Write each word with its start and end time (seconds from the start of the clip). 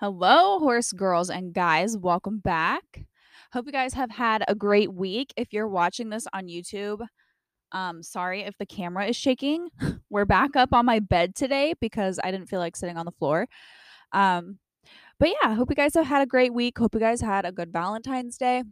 Hello, 0.00 0.58
horse 0.58 0.92
girls 0.92 1.28
and 1.28 1.52
guys. 1.52 1.94
Welcome 1.94 2.38
back. 2.38 3.04
Hope 3.52 3.66
you 3.66 3.72
guys 3.72 3.92
have 3.92 4.10
had 4.10 4.42
a 4.48 4.54
great 4.54 4.90
week. 4.94 5.30
If 5.36 5.52
you're 5.52 5.68
watching 5.68 6.08
this 6.08 6.26
on 6.32 6.46
YouTube, 6.46 7.06
um, 7.72 8.02
sorry 8.02 8.40
if 8.40 8.56
the 8.56 8.64
camera 8.64 9.08
is 9.08 9.16
shaking. 9.16 9.68
We're 10.08 10.24
back 10.24 10.56
up 10.56 10.72
on 10.72 10.86
my 10.86 11.00
bed 11.00 11.34
today 11.34 11.74
because 11.82 12.18
I 12.24 12.30
didn't 12.30 12.48
feel 12.48 12.60
like 12.60 12.76
sitting 12.76 12.96
on 12.96 13.04
the 13.04 13.12
floor. 13.12 13.46
Um, 14.12 14.58
but 15.18 15.28
yeah, 15.28 15.54
hope 15.54 15.68
you 15.68 15.76
guys 15.76 15.92
have 15.92 16.06
had 16.06 16.22
a 16.22 16.26
great 16.26 16.54
week. 16.54 16.78
Hope 16.78 16.94
you 16.94 17.00
guys 17.00 17.20
had 17.20 17.44
a 17.44 17.52
good 17.52 17.70
Valentine's 17.70 18.38
Day. 18.38 18.62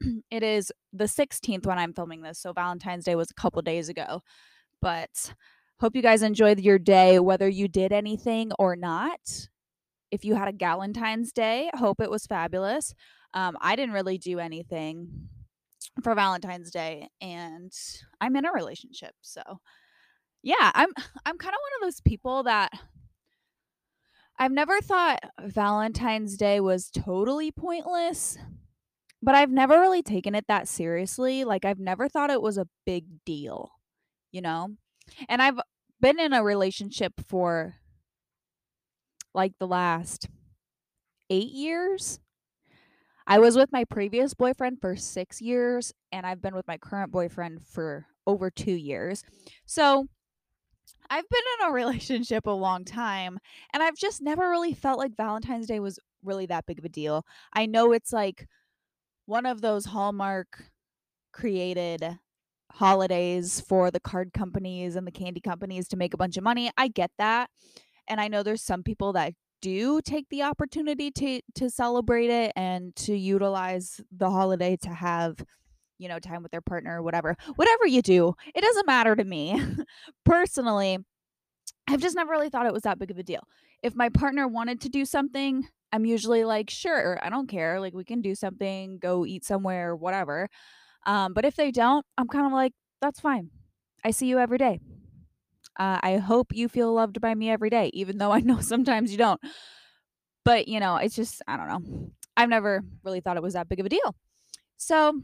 it 0.30 0.44
is 0.44 0.70
the 0.92 1.06
16th 1.06 1.66
when 1.66 1.80
I'm 1.80 1.94
filming 1.94 2.22
this, 2.22 2.38
so 2.38 2.52
Valentine's 2.52 3.06
Day 3.06 3.16
was 3.16 3.32
a 3.32 3.34
couple 3.34 3.60
days 3.62 3.88
ago. 3.88 4.20
But 4.80 5.34
hope 5.80 5.96
you 5.96 6.02
guys 6.02 6.22
enjoyed 6.22 6.60
your 6.60 6.78
day, 6.78 7.18
whether 7.18 7.48
you 7.48 7.66
did 7.66 7.90
anything 7.90 8.52
or 8.56 8.76
not 8.76 9.48
if 10.10 10.24
you 10.24 10.34
had 10.34 10.48
a 10.48 10.52
Galentine's 10.52 11.32
Day, 11.32 11.70
hope 11.74 12.00
it 12.00 12.10
was 12.10 12.26
fabulous. 12.26 12.94
Um, 13.34 13.56
I 13.60 13.76
didn't 13.76 13.94
really 13.94 14.18
do 14.18 14.38
anything 14.38 15.28
for 16.02 16.14
Valentine's 16.14 16.70
Day, 16.70 17.08
and 17.20 17.72
I'm 18.20 18.36
in 18.36 18.44
a 18.44 18.52
relationship, 18.52 19.14
so 19.20 19.42
yeah, 20.42 20.70
I'm 20.74 20.92
I'm 21.26 21.38
kind 21.38 21.54
of 21.54 21.60
one 21.60 21.80
of 21.80 21.86
those 21.86 22.00
people 22.00 22.44
that 22.44 22.72
I've 24.38 24.52
never 24.52 24.80
thought 24.80 25.20
Valentine's 25.42 26.36
Day 26.36 26.60
was 26.60 26.90
totally 26.90 27.50
pointless, 27.52 28.38
but 29.22 29.34
I've 29.34 29.50
never 29.50 29.78
really 29.78 30.02
taken 30.02 30.34
it 30.34 30.46
that 30.48 30.66
seriously. 30.66 31.44
Like 31.44 31.66
I've 31.66 31.78
never 31.78 32.08
thought 32.08 32.30
it 32.30 32.40
was 32.40 32.56
a 32.56 32.68
big 32.86 33.04
deal, 33.26 33.70
you 34.32 34.40
know? 34.40 34.70
And 35.28 35.42
I've 35.42 35.60
been 36.00 36.18
in 36.18 36.32
a 36.32 36.42
relationship 36.42 37.12
for 37.28 37.74
like 39.34 39.52
the 39.58 39.66
last 39.66 40.28
eight 41.30 41.50
years. 41.52 42.20
I 43.26 43.38
was 43.38 43.56
with 43.56 43.70
my 43.72 43.84
previous 43.84 44.34
boyfriend 44.34 44.80
for 44.80 44.96
six 44.96 45.40
years, 45.40 45.92
and 46.10 46.26
I've 46.26 46.42
been 46.42 46.54
with 46.54 46.66
my 46.66 46.78
current 46.78 47.12
boyfriend 47.12 47.62
for 47.64 48.06
over 48.26 48.50
two 48.50 48.72
years. 48.72 49.22
So 49.66 50.06
I've 51.08 51.28
been 51.28 51.42
in 51.60 51.68
a 51.68 51.72
relationship 51.74 52.46
a 52.46 52.50
long 52.50 52.84
time, 52.84 53.38
and 53.72 53.82
I've 53.82 53.96
just 53.96 54.20
never 54.22 54.48
really 54.48 54.74
felt 54.74 54.98
like 54.98 55.16
Valentine's 55.16 55.66
Day 55.66 55.80
was 55.80 55.98
really 56.22 56.46
that 56.46 56.66
big 56.66 56.78
of 56.78 56.84
a 56.84 56.88
deal. 56.88 57.24
I 57.52 57.66
know 57.66 57.92
it's 57.92 58.12
like 58.12 58.46
one 59.26 59.46
of 59.46 59.60
those 59.60 59.86
Hallmark 59.86 60.64
created 61.32 62.18
holidays 62.72 63.60
for 63.60 63.90
the 63.90 64.00
card 64.00 64.32
companies 64.32 64.96
and 64.96 65.06
the 65.06 65.12
candy 65.12 65.40
companies 65.40 65.88
to 65.88 65.96
make 65.96 66.14
a 66.14 66.18
bunch 66.18 66.36
of 66.36 66.44
money. 66.44 66.70
I 66.76 66.88
get 66.88 67.10
that 67.18 67.50
and 68.10 68.20
I 68.20 68.28
know 68.28 68.42
there's 68.42 68.62
some 68.62 68.82
people 68.82 69.14
that 69.14 69.32
do 69.62 70.00
take 70.02 70.28
the 70.28 70.42
opportunity 70.42 71.10
to 71.12 71.40
to 71.54 71.70
celebrate 71.70 72.30
it 72.30 72.52
and 72.56 72.94
to 72.96 73.16
utilize 73.16 74.00
the 74.10 74.30
holiday 74.30 74.76
to 74.76 74.88
have 74.90 75.42
you 75.98 76.08
know 76.08 76.18
time 76.18 76.42
with 76.42 76.50
their 76.50 76.60
partner 76.60 76.98
or 76.98 77.02
whatever 77.02 77.36
whatever 77.56 77.86
you 77.86 78.02
do 78.02 78.34
it 78.54 78.60
doesn't 78.62 78.86
matter 78.86 79.14
to 79.16 79.24
me. 79.24 79.60
Personally 80.24 80.98
i've 81.88 82.00
just 82.00 82.14
never 82.14 82.30
really 82.30 82.48
thought 82.48 82.66
it 82.66 82.72
was 82.72 82.82
that 82.82 82.98
big 82.98 83.10
of 83.10 83.18
a 83.18 83.22
deal. 83.22 83.42
If 83.82 83.94
my 83.94 84.08
partner 84.08 84.46
wanted 84.46 84.80
to 84.82 84.88
do 84.88 85.04
something 85.04 85.66
i'm 85.92 86.04
usually 86.04 86.44
like 86.44 86.70
sure 86.70 87.18
i 87.22 87.28
don't 87.28 87.48
care 87.48 87.80
like 87.80 87.94
we 87.94 88.04
can 88.04 88.20
do 88.20 88.34
something 88.34 88.98
go 88.98 89.26
eat 89.26 89.44
somewhere 89.44 89.94
whatever. 89.94 90.48
Um, 91.06 91.32
but 91.32 91.44
if 91.44 91.56
they 91.56 91.70
don't 91.70 92.04
i'm 92.18 92.28
kind 92.28 92.46
of 92.46 92.52
like 92.52 92.72
that's 93.00 93.20
fine. 93.20 93.50
I 94.04 94.10
see 94.10 94.26
you 94.26 94.38
every 94.38 94.58
day 94.58 94.80
uh, 95.78 95.98
I 96.02 96.16
hope 96.16 96.54
you 96.54 96.68
feel 96.68 96.92
loved 96.92 97.20
by 97.20 97.34
me 97.34 97.50
every 97.50 97.70
day, 97.70 97.90
even 97.94 98.18
though 98.18 98.32
I 98.32 98.40
know 98.40 98.60
sometimes 98.60 99.12
you 99.12 99.18
don't. 99.18 99.40
But, 100.44 100.68
you 100.68 100.80
know, 100.80 100.96
it's 100.96 101.14
just, 101.14 101.42
I 101.46 101.56
don't 101.56 101.68
know. 101.68 102.10
I've 102.36 102.48
never 102.48 102.82
really 103.04 103.20
thought 103.20 103.36
it 103.36 103.42
was 103.42 103.54
that 103.54 103.68
big 103.68 103.80
of 103.80 103.86
a 103.86 103.90
deal. 103.90 104.14
So 104.76 105.20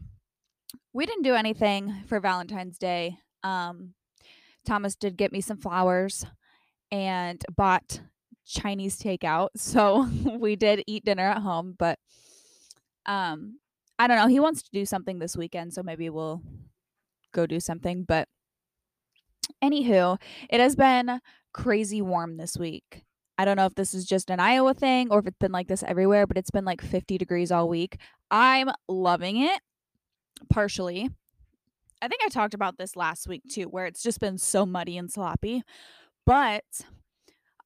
we 0.92 1.06
didn't 1.06 1.22
do 1.22 1.34
anything 1.34 2.04
for 2.06 2.20
Valentine's 2.20 2.78
Day. 2.78 3.18
Um, 3.42 3.94
Thomas 4.66 4.96
did 4.96 5.16
get 5.16 5.32
me 5.32 5.40
some 5.40 5.56
flowers 5.56 6.26
and 6.90 7.42
bought 7.54 8.00
Chinese 8.46 8.98
takeout. 8.98 9.48
So 9.56 10.08
we 10.38 10.56
did 10.56 10.84
eat 10.86 11.04
dinner 11.04 11.28
at 11.28 11.42
home, 11.42 11.74
but 11.78 11.98
um 13.06 13.58
I 13.98 14.06
don't 14.06 14.18
know. 14.18 14.26
He 14.26 14.40
wants 14.40 14.62
to 14.62 14.70
do 14.72 14.84
something 14.84 15.18
this 15.18 15.36
weekend, 15.36 15.72
so 15.72 15.82
maybe 15.82 16.10
we'll 16.10 16.42
go 17.32 17.46
do 17.46 17.60
something, 17.60 18.04
but 18.04 18.28
Anywho, 19.62 20.20
it 20.50 20.60
has 20.60 20.76
been 20.76 21.20
crazy 21.52 22.02
warm 22.02 22.36
this 22.36 22.56
week. 22.56 23.04
I 23.38 23.44
don't 23.44 23.56
know 23.56 23.66
if 23.66 23.74
this 23.74 23.94
is 23.94 24.06
just 24.06 24.30
an 24.30 24.40
Iowa 24.40 24.74
thing 24.74 25.08
or 25.10 25.18
if 25.18 25.26
it's 25.26 25.38
been 25.38 25.52
like 25.52 25.68
this 25.68 25.82
everywhere, 25.82 26.26
but 26.26 26.38
it's 26.38 26.50
been 26.50 26.64
like 26.64 26.80
50 26.80 27.18
degrees 27.18 27.52
all 27.52 27.68
week. 27.68 27.98
I'm 28.30 28.70
loving 28.88 29.42
it 29.42 29.60
partially. 30.50 31.10
I 32.00 32.08
think 32.08 32.22
I 32.24 32.28
talked 32.28 32.54
about 32.54 32.78
this 32.78 32.96
last 32.96 33.28
week 33.28 33.42
too, 33.50 33.64
where 33.64 33.86
it's 33.86 34.02
just 34.02 34.20
been 34.20 34.38
so 34.38 34.66
muddy 34.66 34.96
and 34.96 35.10
sloppy. 35.10 35.62
But 36.24 36.64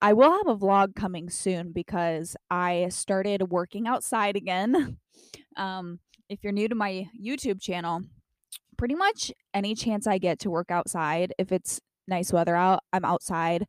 I 0.00 0.12
will 0.12 0.32
have 0.32 0.46
a 0.48 0.56
vlog 0.56 0.94
coming 0.94 1.30
soon 1.30 1.72
because 1.72 2.36
I 2.50 2.88
started 2.90 3.50
working 3.50 3.86
outside 3.86 4.36
again. 4.36 4.98
Um, 5.56 5.98
if 6.28 6.42
you're 6.42 6.52
new 6.52 6.68
to 6.68 6.74
my 6.74 7.08
YouTube 7.20 7.60
channel, 7.60 8.02
pretty 8.80 8.94
much 8.94 9.30
any 9.52 9.74
chance 9.74 10.06
I 10.06 10.16
get 10.16 10.38
to 10.38 10.50
work 10.50 10.70
outside, 10.70 11.34
if 11.38 11.52
it's 11.52 11.82
nice 12.08 12.32
weather 12.32 12.56
out, 12.56 12.80
I'm 12.94 13.04
outside 13.04 13.66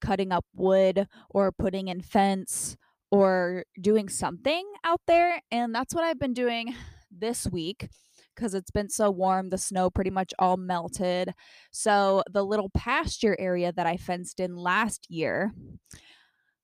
cutting 0.00 0.32
up 0.32 0.46
wood 0.54 1.06
or 1.28 1.52
putting 1.52 1.88
in 1.88 2.00
fence 2.00 2.74
or 3.10 3.64
doing 3.78 4.08
something 4.08 4.64
out 4.82 5.02
there. 5.06 5.42
And 5.50 5.74
that's 5.74 5.94
what 5.94 6.04
I've 6.04 6.18
been 6.18 6.32
doing 6.32 6.74
this 7.10 7.46
week 7.46 7.90
because 8.34 8.54
it's 8.54 8.70
been 8.70 8.88
so 8.88 9.10
warm. 9.10 9.50
The 9.50 9.58
snow 9.58 9.90
pretty 9.90 10.08
much 10.08 10.32
all 10.38 10.56
melted. 10.56 11.34
So 11.70 12.22
the 12.32 12.42
little 12.42 12.70
pasture 12.70 13.36
area 13.38 13.70
that 13.70 13.86
I 13.86 13.98
fenced 13.98 14.40
in 14.40 14.56
last 14.56 15.10
year, 15.10 15.52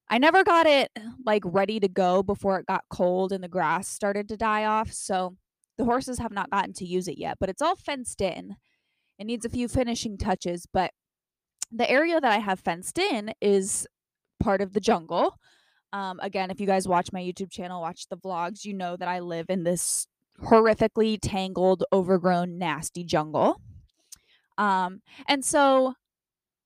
I 0.09 0.17
never 0.17 0.43
got 0.43 0.67
it 0.67 0.91
like 1.27 1.43
ready 1.45 1.79
to 1.81 1.89
go 1.89 2.23
before 2.23 2.61
it 2.61 2.67
got 2.67 2.85
cold 2.89 3.31
and 3.31 3.45
the 3.45 3.49
grass 3.49 3.89
started 3.89 4.27
to 4.31 4.39
die 4.39 4.65
off. 4.65 4.91
So 4.91 5.37
the 5.81 5.87
horses 5.87 6.19
have 6.19 6.31
not 6.31 6.51
gotten 6.51 6.75
to 6.75 6.85
use 6.85 7.09
it 7.09 7.17
yet, 7.17 7.39
but 7.41 7.49
it's 7.49 7.63
all 7.63 7.75
fenced 7.75 8.21
in. 8.21 8.57
It 9.19 9.25
needs 9.25 9.47
a 9.47 9.49
few 9.49 9.67
finishing 9.67 10.19
touches, 10.19 10.67
but 10.71 10.91
the 11.73 11.91
area 11.91 12.21
that 12.21 12.31
I 12.31 12.37
have 12.39 12.61
fenced 12.61 12.99
in 12.99 13.33
is 13.41 13.87
part 14.41 14.61
of 14.61 14.75
the 14.75 14.81
jungle. 14.81 15.37
Um, 15.95 16.21
again, 16.23 16.51
if 16.51 16.61
you 16.61 16.67
guys 16.67 16.87
watch 16.87 17.15
my 17.15 17.21
YouTube 17.23 17.51
channel, 17.51 17.81
watch 17.81 18.09
the 18.11 18.19
vlogs, 18.19 18.63
you 18.63 18.75
know 18.75 18.95
that 18.99 19.09
I 19.09 19.21
live 19.21 19.47
in 19.49 19.65
this 19.65 20.07
horrifically 20.43 21.19
tangled, 21.21 21.83
overgrown, 21.95 22.59
nasty 22.59 23.03
jungle. 23.03 23.59
Um, 24.59 25.01
and 25.29 25.43
so 25.43 25.95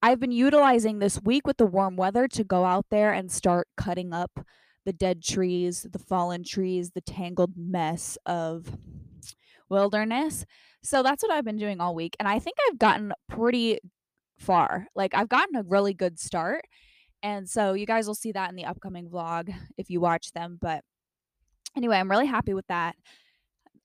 I've 0.02 0.18
been 0.18 0.32
utilizing 0.32 0.98
this 0.98 1.22
week 1.22 1.46
with 1.46 1.58
the 1.58 1.66
warm 1.66 1.94
weather 1.94 2.26
to 2.26 2.42
go 2.42 2.64
out 2.64 2.86
there 2.90 3.12
and 3.12 3.30
start 3.30 3.68
cutting 3.76 4.12
up 4.12 4.44
the 4.84 4.92
dead 4.92 5.22
trees, 5.22 5.86
the 5.88 6.00
fallen 6.00 6.42
trees, 6.42 6.90
the 6.90 7.00
tangled 7.00 7.52
mess 7.56 8.18
of 8.26 8.76
wilderness. 9.68 10.44
So 10.82 11.02
that's 11.02 11.22
what 11.22 11.32
I've 11.32 11.44
been 11.44 11.56
doing 11.56 11.80
all 11.80 11.94
week. 11.94 12.16
And 12.18 12.28
I 12.28 12.38
think 12.38 12.56
I've 12.68 12.78
gotten 12.78 13.12
pretty 13.28 13.78
far. 14.38 14.86
Like 14.94 15.14
I've 15.14 15.28
gotten 15.28 15.56
a 15.56 15.62
really 15.62 15.94
good 15.94 16.18
start. 16.18 16.62
And 17.22 17.48
so 17.48 17.72
you 17.72 17.86
guys 17.86 18.06
will 18.06 18.14
see 18.14 18.32
that 18.32 18.50
in 18.50 18.56
the 18.56 18.66
upcoming 18.66 19.08
vlog 19.08 19.52
if 19.78 19.88
you 19.88 20.00
watch 20.00 20.32
them. 20.32 20.58
But 20.60 20.84
anyway, 21.76 21.96
I'm 21.96 22.10
really 22.10 22.26
happy 22.26 22.52
with 22.52 22.66
that. 22.66 22.96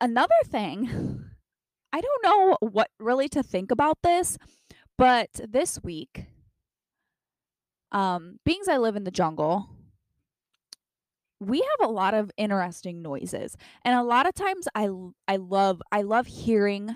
Another 0.02 0.36
thing, 0.46 1.26
I 1.94 2.02
don't 2.02 2.24
know 2.24 2.58
what 2.60 2.90
really 3.00 3.30
to 3.30 3.44
think 3.44 3.72
about 3.72 3.98
this, 4.04 4.38
but 4.98 5.30
this 5.48 5.80
week, 5.84 6.26
um, 7.92 8.40
being 8.46 8.60
as 8.62 8.68
I 8.68 8.78
live 8.78 8.96
in 8.96 9.04
the 9.04 9.12
jungle, 9.12 9.70
we 11.40 11.60
have 11.60 11.90
a 11.90 11.92
lot 11.92 12.14
of 12.14 12.32
interesting 12.38 13.02
noises 13.02 13.56
and 13.86 13.96
a 13.96 14.04
lot 14.04 14.28
of 14.28 14.34
times 14.34 14.68
i 14.76 14.90
i 15.28 15.38
love 15.38 15.82
i 15.92 16.02
love 16.02 16.28
hearing 16.28 16.96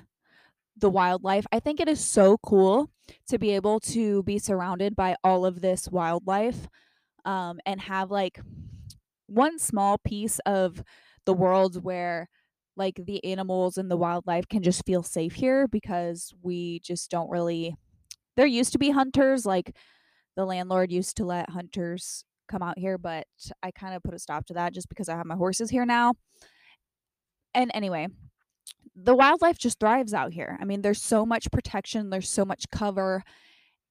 the 0.78 0.90
wildlife 0.90 1.46
i 1.52 1.60
think 1.60 1.80
it 1.80 1.88
is 1.88 2.04
so 2.04 2.38
cool 2.40 2.90
to 3.28 3.38
be 3.38 3.52
able 3.52 3.80
to 3.80 4.24
be 4.24 4.40
surrounded 4.40 4.96
by 4.96 5.16
all 5.24 5.46
of 5.46 5.62
this 5.62 5.90
wildlife 5.90 6.68
um, 7.26 7.60
and 7.66 7.80
have 7.82 8.12
like 8.12 8.40
one 9.28 9.58
small 9.60 9.98
piece 9.98 10.40
of 10.46 10.84
the 11.26 11.34
world 11.34 11.84
where 11.84 12.28
like 12.76 13.00
the 13.06 13.24
animals 13.24 13.78
and 13.78 13.90
the 13.90 13.98
wildlife 13.98 14.48
can 14.48 14.64
just 14.64 14.86
feel 14.86 15.04
safe 15.04 15.34
here 15.34 15.68
because 15.68 16.34
we 16.42 16.80
just 16.80 17.10
don't 17.10 17.30
really 17.30 17.76
there 18.36 18.48
used 18.48 18.72
to 18.74 18.80
be 18.80 18.90
hunters 18.90 19.46
like 19.46 19.76
the 20.36 20.46
landlord 20.46 20.92
used 20.92 21.16
to 21.18 21.26
let 21.26 21.50
hunters 21.52 22.26
come 22.48 22.62
out 22.62 22.78
here, 22.78 22.98
but 22.98 23.26
I 23.62 23.72
kind 23.72 23.96
of 23.96 24.04
put 24.04 24.14
a 24.14 24.20
stop 24.20 24.46
to 24.48 24.54
that 24.56 24.74
just 24.74 24.90
because 24.90 25.10
I 25.10 25.16
have 25.16 25.26
my 25.26 25.36
horses 25.36 25.70
here 25.70 25.86
now. 25.86 26.14
And 27.54 27.72
anyway, 27.74 28.08
the 28.96 29.16
wildlife 29.16 29.58
just 29.58 29.80
thrives 29.80 30.14
out 30.14 30.34
here. 30.34 30.58
I 30.62 30.66
mean, 30.66 30.82
there's 30.82 31.02
so 31.02 31.26
much 31.26 31.52
protection, 31.52 32.10
there's 32.10 32.30
so 32.30 32.46
much 32.46 32.66
cover, 32.72 33.24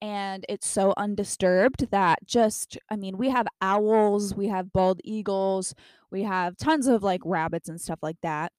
and 0.01 0.45
it's 0.49 0.67
so 0.67 0.93
undisturbed 0.97 1.89
that 1.91 2.19
just 2.25 2.77
I 2.89 2.97
mean, 2.97 3.17
we 3.17 3.29
have 3.29 3.47
owls, 3.61 4.35
we 4.35 4.47
have 4.47 4.73
bald 4.73 4.99
eagles, 5.03 5.73
we 6.11 6.23
have 6.23 6.57
tons 6.57 6.87
of 6.87 7.03
like 7.03 7.21
rabbits 7.25 7.69
and 7.69 7.79
stuff 7.79 7.99
like 8.01 8.17
that. 8.21 8.51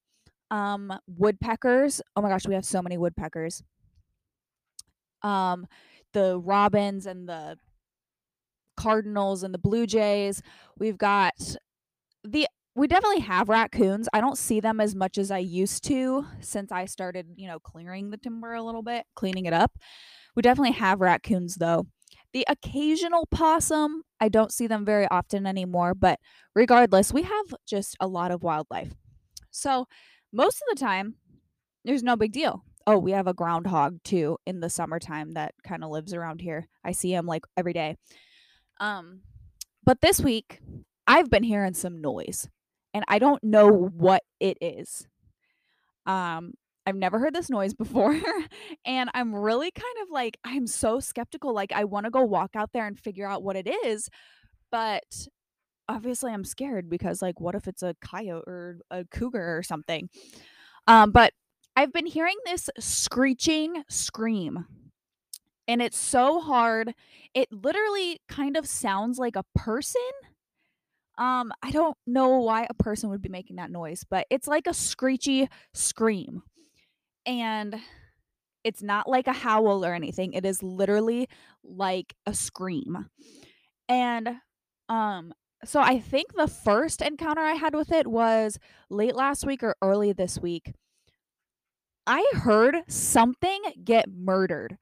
Um 0.51 0.93
woodpeckers. 1.07 2.01
Oh 2.17 2.23
my 2.23 2.31
gosh, 2.31 2.47
we 2.47 2.55
have 2.55 2.65
so 2.65 2.83
many 2.83 2.97
woodpeckers. 2.99 3.63
Um 5.23 5.67
the 6.15 6.39
robins 6.39 7.07
and 7.07 7.29
the 7.29 7.59
cardinals 8.77 9.43
and 9.43 9.53
the 9.53 9.59
blue 9.59 9.87
jays. 9.87 10.43
We've 10.79 10.99
got 10.99 11.57
the 12.23 12.49
we 12.77 12.89
definitely 12.89 13.21
have 13.21 13.49
raccoons. 13.49 14.09
I 14.13 14.21
don't 14.21 14.39
see 14.39 14.59
them 14.59 14.81
as 14.81 14.97
much 14.97 15.17
as 15.17 15.31
I 15.31 15.39
used 15.39 15.85
to 15.85 16.27
since 16.41 16.73
I 16.73 16.87
started, 16.87 17.29
you 17.37 17.47
know, 17.47 17.61
clearing 17.61 18.11
the 18.11 18.17
timber 18.17 18.55
a 18.55 18.63
little 18.63 18.83
bit, 18.83 19.07
cleaning 19.15 19.47
it 19.47 19.53
up. 19.53 19.73
We 20.35 20.43
definitely 20.43 20.73
have 20.73 21.01
raccoons 21.01 21.57
though. 21.57 21.87
The 22.33 22.45
occasional 22.49 23.27
possum, 23.27 24.03
I 24.21 24.29
don't 24.29 24.53
see 24.53 24.67
them 24.67 24.85
very 24.85 25.07
often 25.09 25.47
anymore, 25.47 25.95
but 25.95 26.19
regardless, 26.57 27.13
we 27.13 27.23
have 27.23 27.47
just 27.65 27.97
a 28.01 28.09
lot 28.09 28.33
of 28.33 28.43
wildlife. 28.43 28.93
So, 29.53 29.87
most 30.33 30.57
of 30.57 30.77
the 30.77 30.85
time, 30.85 31.15
there's 31.85 32.03
no 32.03 32.17
big 32.17 32.33
deal. 32.33 32.65
Oh, 32.89 32.99
we 32.99 33.13
have 33.13 33.29
a 33.29 33.35
groundhog 33.35 34.03
too 34.03 34.37
in 34.47 34.59
the 34.59 34.69
summertime 34.69 35.33
that 35.33 35.55
kind 35.65 35.85
of 35.85 35.91
lives 35.91 36.13
around 36.13 36.41
here. 36.41 36.67
I 36.85 36.91
see 36.91 37.15
him 37.15 37.25
like 37.27 37.45
every 37.57 37.73
day. 37.73 37.97
Um, 38.85 39.21
but 39.83 40.03
this 40.03 40.21
week, 40.21 40.61
I've 41.07 41.31
been 41.31 41.43
hearing 41.43 41.73
some 41.73 42.03
noise 42.03 42.49
and 42.93 43.03
I 43.09 43.19
don't 43.19 43.43
know 43.43 43.69
what 43.71 44.23
it 44.41 44.59
is. 44.61 45.07
Um, 46.05 46.53
I've 46.87 46.95
never 46.95 47.19
heard 47.19 47.35
this 47.35 47.49
noise 47.49 47.73
before. 47.85 48.21
and 48.85 49.09
I'm 49.15 49.35
really 49.35 49.71
kind 49.71 49.97
of 50.03 50.11
like, 50.11 50.37
I'm 50.45 50.67
so 50.67 51.01
skeptical. 51.01 51.55
Like, 51.55 51.73
I 51.73 51.85
want 51.85 52.05
to 52.05 52.11
go 52.11 52.25
walk 52.25 52.51
out 52.55 52.71
there 52.75 52.87
and 52.87 52.99
figure 52.99 53.27
out 53.27 53.43
what 53.43 53.57
it 53.57 53.67
is. 53.87 54.11
But 54.71 55.29
obviously, 55.89 56.31
I'm 56.31 56.45
scared 56.45 56.91
because, 56.91 57.23
like, 57.23 57.41
what 57.41 57.55
if 57.55 57.67
it's 57.67 57.83
a 57.83 57.97
coyote 58.03 58.45
or 58.47 58.81
a 58.91 59.07
cougar 59.07 59.57
or 59.57 59.63
something? 59.63 60.11
Um, 60.87 61.11
but 61.11 61.33
I've 61.75 61.93
been 61.93 62.07
hearing 62.07 62.37
this 62.45 62.69
screeching 62.79 63.83
scream. 63.89 64.67
And 65.67 65.81
it's 65.81 65.99
so 65.99 66.41
hard. 66.41 66.95
It 67.35 67.51
literally 67.53 68.21
kind 68.29 68.57
of 68.57 68.67
sounds 68.67 69.19
like 69.19 69.37
a 69.37 69.45
person 69.55 70.01
um, 71.17 71.53
I 71.63 71.71
don't 71.71 71.97
know 72.07 72.39
why 72.41 72.67
a 72.69 72.75
person 72.75 73.09
would 73.11 73.23
be 73.23 73.29
making 73.29 73.57
that 73.57 73.71
noise, 73.71 74.05
but 74.09 74.27
it's 74.31 74.49
like 74.49 74.67
a 74.67 74.75
screechy 74.75 75.49
scream. 75.73 76.43
And 77.27 77.81
it's 78.65 78.83
not 78.83 79.09
like 79.09 79.27
a 79.29 79.33
howl 79.33 79.85
or 79.85 79.95
anything. 79.95 80.33
It 80.35 80.47
is 80.47 80.63
literally 80.63 81.29
like 81.65 82.15
a 82.27 82.35
scream. 82.35 83.09
And 83.89 84.37
um 84.89 85.35
so 85.65 85.81
I 85.81 85.99
think 85.99 86.35
the 86.35 86.49
first 86.49 87.03
encounter 87.03 87.43
I 87.43 87.55
had 87.55 87.75
with 87.75 87.93
it 87.93 88.07
was 88.07 88.59
late 88.91 89.15
last 89.17 89.47
week 89.47 89.63
or 89.63 89.77
early 89.83 90.13
this 90.13 90.39
week. 90.39 90.73
I 92.07 92.25
heard 92.35 92.83
something 92.89 93.63
get 93.83 94.07
murdered 94.11 94.79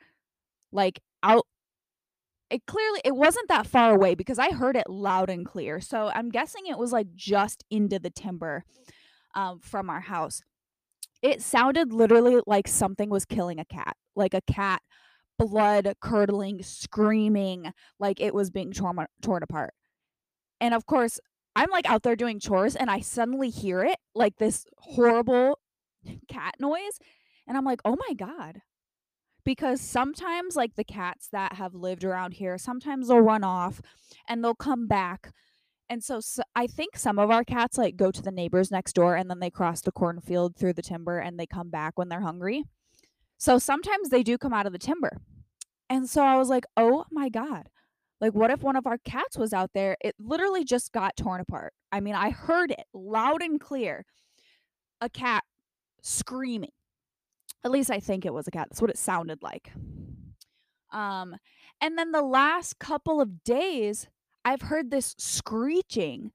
like 0.72 1.00
out 1.22 1.46
it 2.50 2.66
clearly 2.66 3.00
it 3.04 3.16
wasn't 3.16 3.48
that 3.48 3.66
far 3.66 3.94
away 3.94 4.14
because 4.14 4.38
I 4.38 4.52
heard 4.52 4.76
it 4.76 4.88
loud 4.88 5.30
and 5.30 5.46
clear. 5.46 5.80
So 5.80 6.10
I'm 6.14 6.28
guessing 6.28 6.66
it 6.66 6.78
was 6.78 6.92
like 6.92 7.14
just 7.14 7.64
into 7.70 7.98
the 7.98 8.10
timber 8.10 8.64
um, 9.34 9.58
from 9.60 9.88
our 9.88 10.00
house. 10.00 10.42
It 11.22 11.40
sounded 11.40 11.92
literally 11.92 12.42
like 12.46 12.68
something 12.68 13.08
was 13.08 13.24
killing 13.24 13.58
a 13.58 13.64
cat, 13.64 13.96
like 14.14 14.34
a 14.34 14.42
cat, 14.42 14.82
blood 15.38 15.94
curdling, 16.00 16.62
screaming, 16.62 17.72
like 17.98 18.20
it 18.20 18.34
was 18.34 18.50
being 18.50 18.72
torn 18.72 19.06
torn 19.22 19.42
apart. 19.42 19.72
And 20.60 20.74
of 20.74 20.84
course, 20.84 21.18
I'm 21.56 21.70
like 21.70 21.88
out 21.88 22.02
there 22.02 22.16
doing 22.16 22.40
chores, 22.40 22.76
and 22.76 22.90
I 22.90 23.00
suddenly 23.00 23.50
hear 23.50 23.82
it, 23.82 23.96
like 24.14 24.36
this 24.36 24.66
horrible 24.78 25.58
cat 26.28 26.54
noise, 26.60 26.98
and 27.46 27.56
I'm 27.56 27.64
like, 27.64 27.80
oh 27.84 27.96
my 28.08 28.14
god, 28.14 28.62
because 29.44 29.80
sometimes 29.80 30.56
like 30.56 30.74
the 30.76 30.84
cats 30.84 31.28
that 31.32 31.54
have 31.54 31.74
lived 31.74 32.04
around 32.04 32.34
here 32.34 32.58
sometimes 32.58 33.08
they'll 33.08 33.20
run 33.20 33.44
off 33.44 33.80
and 34.28 34.42
they'll 34.42 34.54
come 34.54 34.86
back. 34.86 35.32
And 35.88 36.02
so, 36.02 36.20
so, 36.20 36.42
i 36.54 36.66
think 36.66 36.96
some 36.96 37.18
of 37.18 37.30
our 37.30 37.44
cats 37.44 37.76
like 37.76 37.96
go 37.96 38.10
to 38.10 38.22
the 38.22 38.30
neighbors 38.30 38.70
next 38.70 38.94
door 38.94 39.16
and 39.16 39.28
then 39.28 39.40
they 39.40 39.50
cross 39.50 39.80
the 39.80 39.92
cornfield 39.92 40.56
through 40.56 40.72
the 40.74 40.82
timber 40.82 41.18
and 41.18 41.38
they 41.38 41.46
come 41.46 41.70
back 41.70 41.98
when 41.98 42.08
they're 42.08 42.20
hungry. 42.20 42.64
So 43.38 43.58
sometimes 43.58 44.08
they 44.08 44.22
do 44.22 44.38
come 44.38 44.52
out 44.54 44.66
of 44.66 44.72
the 44.72 44.78
timber. 44.78 45.18
And 45.90 46.08
so 46.08 46.22
i 46.22 46.36
was 46.36 46.48
like 46.48 46.64
oh 46.76 47.04
my 47.10 47.28
god. 47.28 47.68
Like 48.20 48.34
what 48.34 48.50
if 48.50 48.62
one 48.62 48.76
of 48.76 48.86
our 48.86 48.98
cats 48.98 49.36
was 49.36 49.52
out 49.52 49.70
there? 49.74 49.96
It 50.00 50.14
literally 50.18 50.64
just 50.64 50.92
got 50.92 51.16
torn 51.16 51.40
apart. 51.40 51.72
I 51.90 52.00
mean 52.00 52.14
i 52.14 52.30
heard 52.30 52.70
it 52.70 52.84
loud 52.94 53.42
and 53.42 53.60
clear. 53.60 54.04
A 55.00 55.10
cat 55.10 55.42
screaming 56.00 56.70
at 57.64 57.70
least 57.70 57.90
I 57.90 58.00
think 58.00 58.24
it 58.24 58.34
was 58.34 58.48
a 58.48 58.50
cat. 58.50 58.68
That's 58.70 58.80
what 58.80 58.90
it 58.90 58.98
sounded 58.98 59.42
like. 59.42 59.72
Um, 60.92 61.36
and 61.80 61.98
then 61.98 62.12
the 62.12 62.22
last 62.22 62.78
couple 62.78 63.20
of 63.20 63.44
days, 63.44 64.08
I've 64.44 64.62
heard 64.62 64.90
this 64.90 65.14
screeching. 65.18 66.32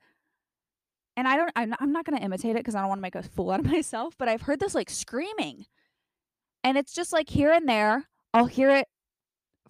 And 1.16 1.28
I 1.28 1.36
don't, 1.36 1.52
I'm, 1.56 1.74
I'm 1.80 1.92
not 1.92 2.06
going 2.06 2.18
to 2.18 2.24
imitate 2.24 2.52
it 2.52 2.60
because 2.60 2.76
I 2.76 2.80
don't 2.80 2.90
want 2.90 3.00
to 3.00 3.04
make 3.04 3.16
a 3.16 3.24
fool 3.24 3.52
out 3.52 3.60
of 3.60 3.66
myself, 3.72 4.16
but 4.18 4.30
I've 4.30 4.44
heard 4.44 4.60
this 4.60 4.76
like 4.76 4.90
screaming. 4.90 5.66
And 6.64 6.78
it's 6.78 6.94
just 6.94 7.14
like 7.14 7.30
here 7.30 7.52
and 7.52 7.68
there, 7.68 8.06
I'll 8.34 8.46
hear 8.46 8.70
it 8.70 8.88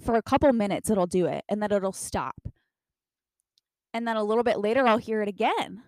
for 0.04 0.16
a 0.16 0.22
couple 0.22 0.52
minutes, 0.54 0.90
it'll 0.90 1.08
do 1.08 1.26
it, 1.26 1.44
and 1.50 1.62
then 1.62 1.72
it'll 1.72 1.92
stop. 1.92 2.36
And 3.94 4.08
then 4.08 4.16
a 4.16 4.24
little 4.24 4.44
bit 4.44 4.60
later, 4.60 4.86
I'll 4.86 4.98
hear 4.98 5.22
it 5.22 5.30
again. 5.30 5.84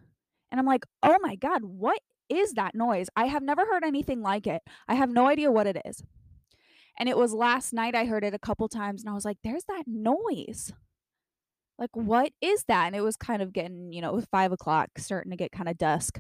And 0.52 0.60
I'm 0.60 0.66
like, 0.66 0.86
oh 1.04 1.18
my 1.22 1.36
God, 1.36 1.64
what 1.64 2.00
is 2.30 2.54
that 2.54 2.76
noise? 2.76 3.10
I 3.16 3.26
have 3.26 3.44
never 3.44 3.66
heard 3.66 3.84
anything 3.84 4.22
like 4.22 4.48
it. 4.48 4.62
I 4.88 4.96
have 4.96 5.10
no 5.10 5.28
idea 5.28 5.52
what 5.52 5.68
it 5.68 5.78
is. 5.86 6.04
And 6.98 7.08
it 7.08 7.18
was 7.18 7.34
last 7.34 7.74
night 7.74 7.96
I 7.96 8.06
heard 8.06 8.24
it 8.24 8.34
a 8.34 8.40
couple 8.40 8.68
times 8.68 9.02
and 9.02 9.10
I 9.10 9.14
was 9.14 9.26
like, 9.26 9.38
there's 9.44 9.64
that 9.66 9.84
noise. 9.88 10.74
Like, 11.78 11.92
what 11.94 12.34
is 12.42 12.66
that? 12.68 12.88
And 12.88 12.96
it 12.96 13.02
was 13.02 13.16
kind 13.16 13.42
of 13.42 13.54
getting, 13.54 13.94
you 13.94 14.02
know, 14.02 14.10
it 14.10 14.16
was 14.16 14.26
five 14.26 14.52
o'clock, 14.52 14.90
starting 14.98 15.32
to 15.32 15.38
get 15.38 15.54
kind 15.54 15.70
of 15.70 15.78
dusk. 15.78 16.20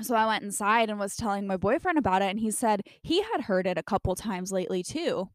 So 0.00 0.16
I 0.16 0.26
went 0.26 0.42
inside 0.42 0.88
and 0.88 0.98
was 0.98 1.14
telling 1.14 1.46
my 1.46 1.58
boyfriend 1.58 1.98
about 1.98 2.22
it. 2.22 2.30
And 2.30 2.40
he 2.40 2.50
said 2.50 2.80
he 3.02 3.22
had 3.22 3.42
heard 3.42 3.66
it 3.66 3.78
a 3.78 3.82
couple 3.82 4.14
times 4.14 4.50
lately 4.50 4.82
too. 4.82 5.28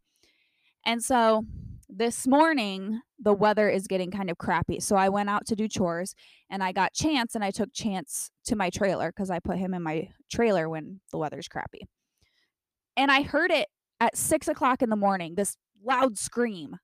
And 0.85 1.03
so 1.03 1.45
this 1.89 2.27
morning 2.27 3.01
the 3.19 3.33
weather 3.33 3.67
is 3.67 3.87
getting 3.87 4.11
kind 4.11 4.29
of 4.29 4.37
crappy. 4.37 4.79
So 4.79 4.95
I 4.95 5.09
went 5.09 5.29
out 5.29 5.45
to 5.47 5.55
do 5.55 5.67
chores 5.67 6.15
and 6.49 6.63
I 6.63 6.71
got 6.71 6.93
Chance 6.93 7.35
and 7.35 7.43
I 7.43 7.51
took 7.51 7.73
Chance 7.73 8.31
to 8.45 8.55
my 8.55 8.69
trailer 8.69 9.11
because 9.11 9.29
I 9.29 9.39
put 9.39 9.57
him 9.57 9.73
in 9.73 9.81
my 9.81 10.09
trailer 10.31 10.69
when 10.69 11.01
the 11.11 11.17
weather's 11.17 11.47
crappy. 11.47 11.87
And 12.95 13.11
I 13.11 13.23
heard 13.23 13.51
it 13.51 13.67
at 13.99 14.15
six 14.15 14.47
o'clock 14.47 14.81
in 14.81 14.89
the 14.89 14.95
morning, 14.95 15.35
this 15.35 15.57
loud 15.83 16.17
scream 16.17 16.77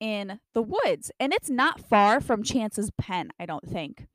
in 0.00 0.40
the 0.54 0.62
woods. 0.62 1.10
And 1.18 1.32
it's 1.32 1.50
not 1.50 1.80
far 1.80 2.20
from 2.20 2.42
Chance's 2.42 2.90
pen, 2.96 3.30
I 3.38 3.46
don't 3.46 3.68
think. 3.68 4.06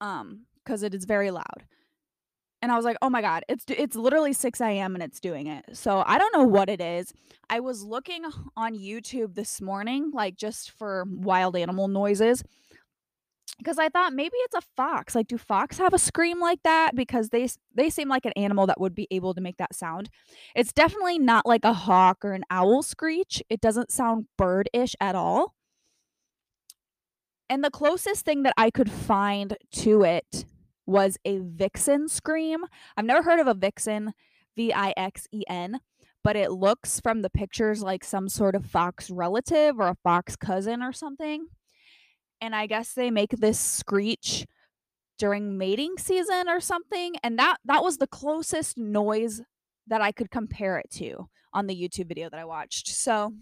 Um, 0.00 0.46
because 0.64 0.82
it 0.82 0.94
is 0.94 1.04
very 1.04 1.30
loud 1.30 1.64
and 2.64 2.72
I 2.72 2.76
was 2.76 2.86
like, 2.86 2.96
"Oh 3.02 3.10
my 3.10 3.20
god, 3.20 3.44
it's 3.46 3.66
it's 3.68 3.94
literally 3.94 4.32
6 4.32 4.58
a.m. 4.62 4.94
and 4.94 5.02
it's 5.02 5.20
doing 5.20 5.48
it." 5.48 5.64
So 5.74 6.02
I 6.06 6.16
don't 6.16 6.34
know 6.34 6.44
what 6.44 6.70
it 6.70 6.80
is. 6.80 7.12
I 7.50 7.60
was 7.60 7.84
looking 7.84 8.24
on 8.56 8.74
YouTube 8.74 9.34
this 9.34 9.60
morning, 9.60 10.10
like 10.14 10.36
just 10.36 10.70
for 10.70 11.04
wild 11.06 11.56
animal 11.56 11.88
noises, 11.88 12.42
because 13.58 13.78
I 13.78 13.90
thought 13.90 14.14
maybe 14.14 14.36
it's 14.38 14.54
a 14.54 14.62
fox. 14.76 15.14
Like, 15.14 15.28
do 15.28 15.36
fox 15.36 15.76
have 15.76 15.92
a 15.92 15.98
scream 15.98 16.40
like 16.40 16.62
that? 16.64 16.96
Because 16.96 17.28
they 17.28 17.50
they 17.74 17.90
seem 17.90 18.08
like 18.08 18.24
an 18.24 18.32
animal 18.34 18.66
that 18.66 18.80
would 18.80 18.94
be 18.94 19.08
able 19.10 19.34
to 19.34 19.42
make 19.42 19.58
that 19.58 19.74
sound. 19.74 20.08
It's 20.56 20.72
definitely 20.72 21.18
not 21.18 21.44
like 21.44 21.66
a 21.66 21.74
hawk 21.74 22.24
or 22.24 22.32
an 22.32 22.44
owl 22.50 22.82
screech. 22.82 23.42
It 23.50 23.60
doesn't 23.60 23.92
sound 23.92 24.26
birdish 24.38 24.94
at 25.02 25.14
all. 25.14 25.54
And 27.50 27.62
the 27.62 27.70
closest 27.70 28.24
thing 28.24 28.42
that 28.44 28.54
I 28.56 28.70
could 28.70 28.90
find 28.90 29.58
to 29.72 30.02
it 30.02 30.46
was 30.86 31.16
a 31.24 31.38
vixen 31.38 32.08
scream. 32.08 32.64
I've 32.96 33.04
never 33.04 33.22
heard 33.22 33.40
of 33.40 33.46
a 33.46 33.54
vixen, 33.54 34.12
V 34.56 34.72
I 34.72 34.92
X 34.96 35.26
E 35.32 35.42
N, 35.48 35.80
but 36.22 36.36
it 36.36 36.52
looks 36.52 37.00
from 37.00 37.22
the 37.22 37.30
pictures 37.30 37.82
like 37.82 38.04
some 38.04 38.28
sort 38.28 38.54
of 38.54 38.66
fox 38.66 39.10
relative 39.10 39.78
or 39.78 39.88
a 39.88 39.96
fox 40.02 40.36
cousin 40.36 40.82
or 40.82 40.92
something. 40.92 41.46
And 42.40 42.54
I 42.54 42.66
guess 42.66 42.92
they 42.92 43.10
make 43.10 43.30
this 43.30 43.58
screech 43.58 44.46
during 45.18 45.56
mating 45.56 45.94
season 45.98 46.48
or 46.48 46.60
something 46.60 47.14
and 47.22 47.38
that 47.38 47.58
that 47.64 47.84
was 47.84 47.98
the 47.98 48.06
closest 48.06 48.76
noise 48.76 49.40
that 49.86 50.00
I 50.02 50.10
could 50.10 50.30
compare 50.30 50.78
it 50.78 50.90
to 50.94 51.28
on 51.52 51.68
the 51.68 51.76
YouTube 51.76 52.08
video 52.08 52.28
that 52.28 52.40
I 52.40 52.44
watched. 52.44 52.88
So 52.88 53.32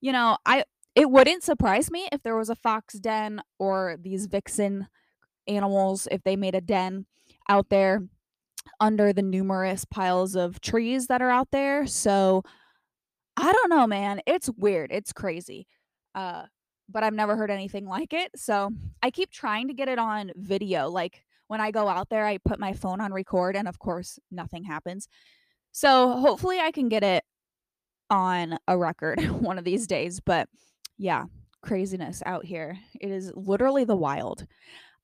you 0.00 0.12
know, 0.12 0.38
I 0.46 0.64
it 0.94 1.10
wouldn't 1.10 1.42
surprise 1.42 1.90
me 1.90 2.08
if 2.12 2.22
there 2.22 2.36
was 2.36 2.50
a 2.50 2.56
fox 2.56 2.94
den 2.94 3.40
or 3.58 3.96
these 4.00 4.26
vixen 4.26 4.88
animals 5.48 6.06
if 6.10 6.22
they 6.22 6.36
made 6.36 6.54
a 6.54 6.60
den 6.60 7.06
out 7.48 7.68
there 7.70 8.02
under 8.80 9.12
the 9.12 9.22
numerous 9.22 9.84
piles 9.84 10.36
of 10.36 10.60
trees 10.60 11.06
that 11.06 11.22
are 11.22 11.30
out 11.30 11.48
there. 11.50 11.86
So 11.86 12.42
I 13.36 13.52
don't 13.52 13.70
know, 13.70 13.86
man. 13.86 14.20
It's 14.26 14.50
weird. 14.50 14.90
It's 14.92 15.12
crazy. 15.12 15.66
Uh, 16.14 16.44
but 16.88 17.04
I've 17.04 17.14
never 17.14 17.36
heard 17.36 17.50
anything 17.50 17.86
like 17.86 18.12
it. 18.12 18.30
So 18.36 18.70
I 19.02 19.10
keep 19.10 19.30
trying 19.30 19.68
to 19.68 19.74
get 19.74 19.88
it 19.88 19.98
on 19.98 20.32
video. 20.36 20.88
Like 20.88 21.22
when 21.48 21.60
I 21.60 21.70
go 21.70 21.88
out 21.88 22.08
there, 22.08 22.26
I 22.26 22.38
put 22.38 22.58
my 22.58 22.72
phone 22.72 23.00
on 23.00 23.12
record, 23.12 23.56
and 23.56 23.68
of 23.68 23.78
course, 23.78 24.18
nothing 24.30 24.64
happens. 24.64 25.08
So 25.72 26.12
hopefully, 26.12 26.60
I 26.60 26.70
can 26.70 26.88
get 26.88 27.02
it 27.02 27.24
on 28.10 28.58
a 28.66 28.76
record 28.76 29.20
one 29.40 29.58
of 29.58 29.64
these 29.64 29.86
days. 29.86 30.20
But 30.20 30.48
yeah, 30.96 31.24
craziness 31.62 32.22
out 32.24 32.44
here. 32.44 32.78
It 33.00 33.10
is 33.10 33.32
literally 33.34 33.84
the 33.84 33.96
wild. 33.96 34.46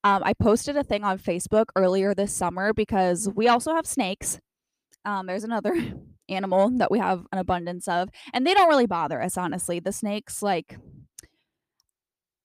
Um, 0.05 0.23
I 0.23 0.35
posted 0.35 0.77
a 0.77 0.85
thing 0.85 1.03
on 1.03 1.19
Facebook 1.19 1.67
earlier 1.75 2.15
this 2.15 2.33
summer 2.33 2.75
because 2.75 3.29
we 3.35 3.49
also 3.49 3.75
have 3.75 3.87
snakes. 3.87 4.39
Um, 5.07 5.27
there's 5.27 5.45
another 5.45 5.75
animal 6.29 6.71
that 6.77 6.91
we 6.91 6.99
have 6.99 7.25
an 7.33 7.39
abundance 7.39 7.89
of, 7.89 8.11
and 8.35 8.47
they 8.47 8.53
don't 8.53 8.69
really 8.69 8.87
bother 8.87 9.21
us, 9.23 9.39
honestly. 9.39 9.81
The 9.81 9.93
snakes, 9.93 10.43
like, 10.43 10.77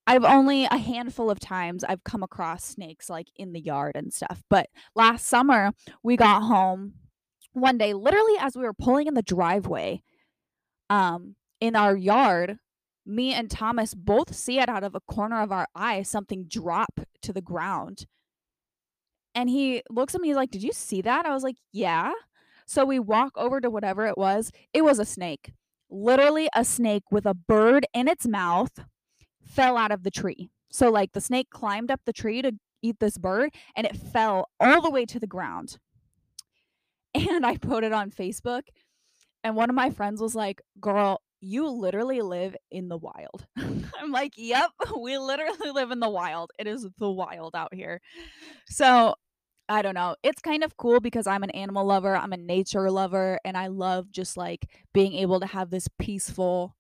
I've 0.07 0.23
only 0.23 0.65
a 0.65 0.77
handful 0.77 1.29
of 1.29 1.39
times 1.39 1.83
I've 1.83 2.03
come 2.03 2.23
across 2.23 2.63
snakes 2.63 3.09
like 3.11 3.27
in 3.35 3.53
the 3.53 3.59
yard 3.59 3.91
and 3.95 4.11
stuff. 4.11 4.41
But 4.49 4.67
last 4.95 5.27
summer, 5.27 5.71
we 6.01 6.17
got 6.17 6.41
home 6.41 6.93
one 7.53 7.77
day, 7.77 7.93
literally 7.93 8.33
as 8.39 8.55
we 8.55 8.63
were 8.63 8.73
pulling 8.73 9.05
in 9.05 9.13
the 9.13 9.21
driveway, 9.21 10.01
um, 10.89 11.35
in 11.59 11.75
our 11.75 11.95
yard, 11.95 12.57
me 13.09 13.33
and 13.33 13.49
Thomas 13.49 13.93
both 13.93 14.35
see 14.35 14.59
it 14.59 14.69
out 14.69 14.83
of 14.83 14.95
a 14.95 15.01
corner 15.01 15.41
of 15.41 15.51
our 15.51 15.67
eye, 15.75 16.03
something 16.03 16.45
drop 16.47 17.01
to 17.23 17.33
the 17.33 17.41
ground. 17.41 18.05
And 19.35 19.49
he 19.49 19.81
looks 19.89 20.15
at 20.15 20.21
me, 20.21 20.29
he's 20.29 20.37
like, 20.37 20.51
Did 20.51 20.63
you 20.63 20.71
see 20.71 21.01
that? 21.01 21.25
I 21.25 21.33
was 21.33 21.43
like, 21.43 21.57
Yeah. 21.71 22.11
So 22.65 22.85
we 22.85 22.99
walk 22.99 23.31
over 23.35 23.59
to 23.59 23.69
whatever 23.69 24.05
it 24.05 24.17
was. 24.17 24.51
It 24.73 24.83
was 24.83 24.99
a 24.99 25.05
snake. 25.05 25.53
Literally 25.89 26.49
a 26.55 26.63
snake 26.63 27.03
with 27.09 27.25
a 27.25 27.33
bird 27.33 27.87
in 27.93 28.07
its 28.07 28.27
mouth 28.27 28.85
fell 29.43 29.75
out 29.75 29.91
of 29.91 30.03
the 30.03 30.11
tree. 30.11 30.49
So 30.71 30.91
like 30.91 31.13
the 31.13 31.21
snake 31.21 31.49
climbed 31.49 31.89
up 31.89 32.01
the 32.05 32.13
tree 32.13 32.43
to 32.43 32.53
eat 32.83 32.99
this 32.99 33.17
bird 33.17 33.49
and 33.75 33.87
it 33.87 33.97
fell 33.97 34.49
all 34.59 34.81
the 34.81 34.91
way 34.91 35.05
to 35.05 35.19
the 35.19 35.27
ground. 35.27 35.77
And 37.15 37.43
I 37.43 37.57
put 37.57 37.83
it 37.83 37.91
on 37.91 38.11
Facebook 38.11 38.61
and 39.43 39.55
one 39.55 39.71
of 39.71 39.75
my 39.75 39.89
friends 39.89 40.21
was 40.21 40.35
like, 40.35 40.61
"Girl, 40.79 41.21
you 41.41 41.69
literally 41.69 42.21
live 42.21 42.55
in 42.71 42.89
the 42.89 42.97
wild." 42.97 43.45
I'm 43.57 44.11
like, 44.11 44.33
"Yep, 44.37 44.71
we 44.99 45.17
literally 45.17 45.71
live 45.71 45.91
in 45.91 45.99
the 45.99 46.09
wild. 46.09 46.51
It 46.59 46.67
is 46.67 46.87
the 46.99 47.11
wild 47.11 47.55
out 47.55 47.73
here." 47.73 48.01
So, 48.69 49.15
I 49.69 49.81
don't 49.83 49.95
know. 49.95 50.15
It's 50.23 50.41
kind 50.41 50.63
of 50.63 50.77
cool 50.77 50.99
because 51.01 51.27
I'm 51.27 51.43
an 51.43 51.51
animal 51.51 51.85
lover, 51.85 52.15
I'm 52.17 52.33
a 52.33 52.37
nature 52.37 52.91
lover, 52.91 53.39
and 53.45 53.57
I 53.57 53.67
love 53.67 54.11
just 54.11 54.37
like 54.37 54.67
being 54.93 55.13
able 55.15 55.39
to 55.41 55.47
have 55.47 55.69
this 55.71 55.87
peaceful 55.99 56.75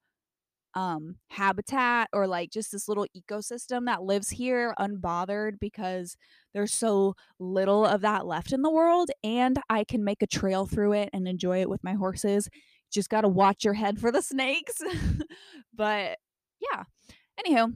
um 0.75 1.15
habitat 1.29 2.07
or 2.13 2.27
like 2.27 2.51
just 2.51 2.71
this 2.71 2.87
little 2.87 3.07
ecosystem 3.17 3.85
that 3.85 4.03
lives 4.03 4.29
here 4.29 4.75
unbothered 4.79 5.53
because 5.59 6.15
there's 6.53 6.71
so 6.71 7.15
little 7.39 7.85
of 7.85 8.01
that 8.01 8.27
left 8.27 8.53
in 8.53 8.61
the 8.61 8.69
world 8.69 9.09
and 9.23 9.59
I 9.69 9.83
can 9.83 10.03
make 10.03 10.21
a 10.21 10.27
trail 10.27 10.67
through 10.67 10.93
it 10.93 11.09
and 11.11 11.27
enjoy 11.27 11.61
it 11.61 11.69
with 11.69 11.83
my 11.83 11.93
horses. 11.93 12.49
Just 12.91 13.09
got 13.09 13.21
to 13.21 13.27
watch 13.27 13.63
your 13.63 13.73
head 13.73 13.99
for 13.99 14.11
the 14.11 14.21
snakes. 14.21 14.81
but 15.73 16.17
yeah. 16.59 16.83
Anywho, 17.39 17.73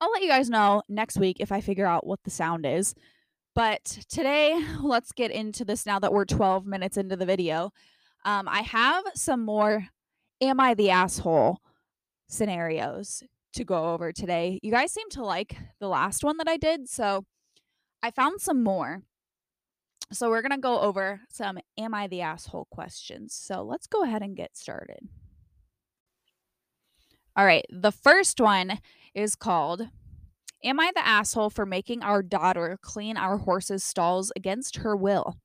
I'll 0.00 0.10
let 0.10 0.22
you 0.22 0.28
guys 0.28 0.50
know 0.50 0.82
next 0.88 1.18
week 1.18 1.36
if 1.40 1.52
I 1.52 1.60
figure 1.60 1.86
out 1.86 2.06
what 2.06 2.20
the 2.24 2.30
sound 2.30 2.66
is. 2.66 2.94
But 3.54 3.84
today, 4.08 4.62
let's 4.82 5.12
get 5.12 5.30
into 5.30 5.64
this 5.64 5.86
now 5.86 5.98
that 5.98 6.12
we're 6.12 6.24
12 6.24 6.66
minutes 6.66 6.96
into 6.96 7.16
the 7.16 7.26
video. 7.26 7.72
Um, 8.24 8.48
I 8.48 8.62
have 8.62 9.04
some 9.14 9.44
more 9.44 9.86
Am 10.40 10.58
I 10.58 10.74
the 10.74 10.90
Asshole 10.90 11.58
scenarios 12.28 13.22
to 13.54 13.64
go 13.64 13.92
over 13.92 14.12
today. 14.12 14.58
You 14.62 14.70
guys 14.70 14.92
seem 14.92 15.10
to 15.10 15.22
like 15.22 15.56
the 15.80 15.88
last 15.88 16.24
one 16.24 16.36
that 16.38 16.48
I 16.48 16.56
did, 16.56 16.88
so 16.88 17.24
I 18.02 18.10
found 18.10 18.40
some 18.40 18.62
more. 18.62 19.02
So 20.12 20.28
we're 20.28 20.42
going 20.42 20.50
to 20.50 20.58
go 20.58 20.80
over 20.80 21.20
some 21.28 21.58
am 21.78 21.94
I 21.94 22.08
the 22.08 22.22
asshole 22.22 22.66
questions. 22.70 23.34
So 23.34 23.62
let's 23.62 23.86
go 23.86 24.02
ahead 24.02 24.22
and 24.22 24.36
get 24.36 24.56
started. 24.56 25.08
All 27.36 27.46
right, 27.46 27.64
the 27.70 27.92
first 27.92 28.40
one 28.40 28.80
is 29.14 29.36
called 29.36 29.88
Am 30.62 30.78
I 30.78 30.92
the 30.94 31.06
asshole 31.06 31.48
for 31.48 31.64
making 31.64 32.02
our 32.02 32.22
daughter 32.22 32.78
clean 32.82 33.16
our 33.16 33.38
horse's 33.38 33.82
stalls 33.82 34.30
against 34.36 34.76
her 34.78 34.94
will? 34.94 35.38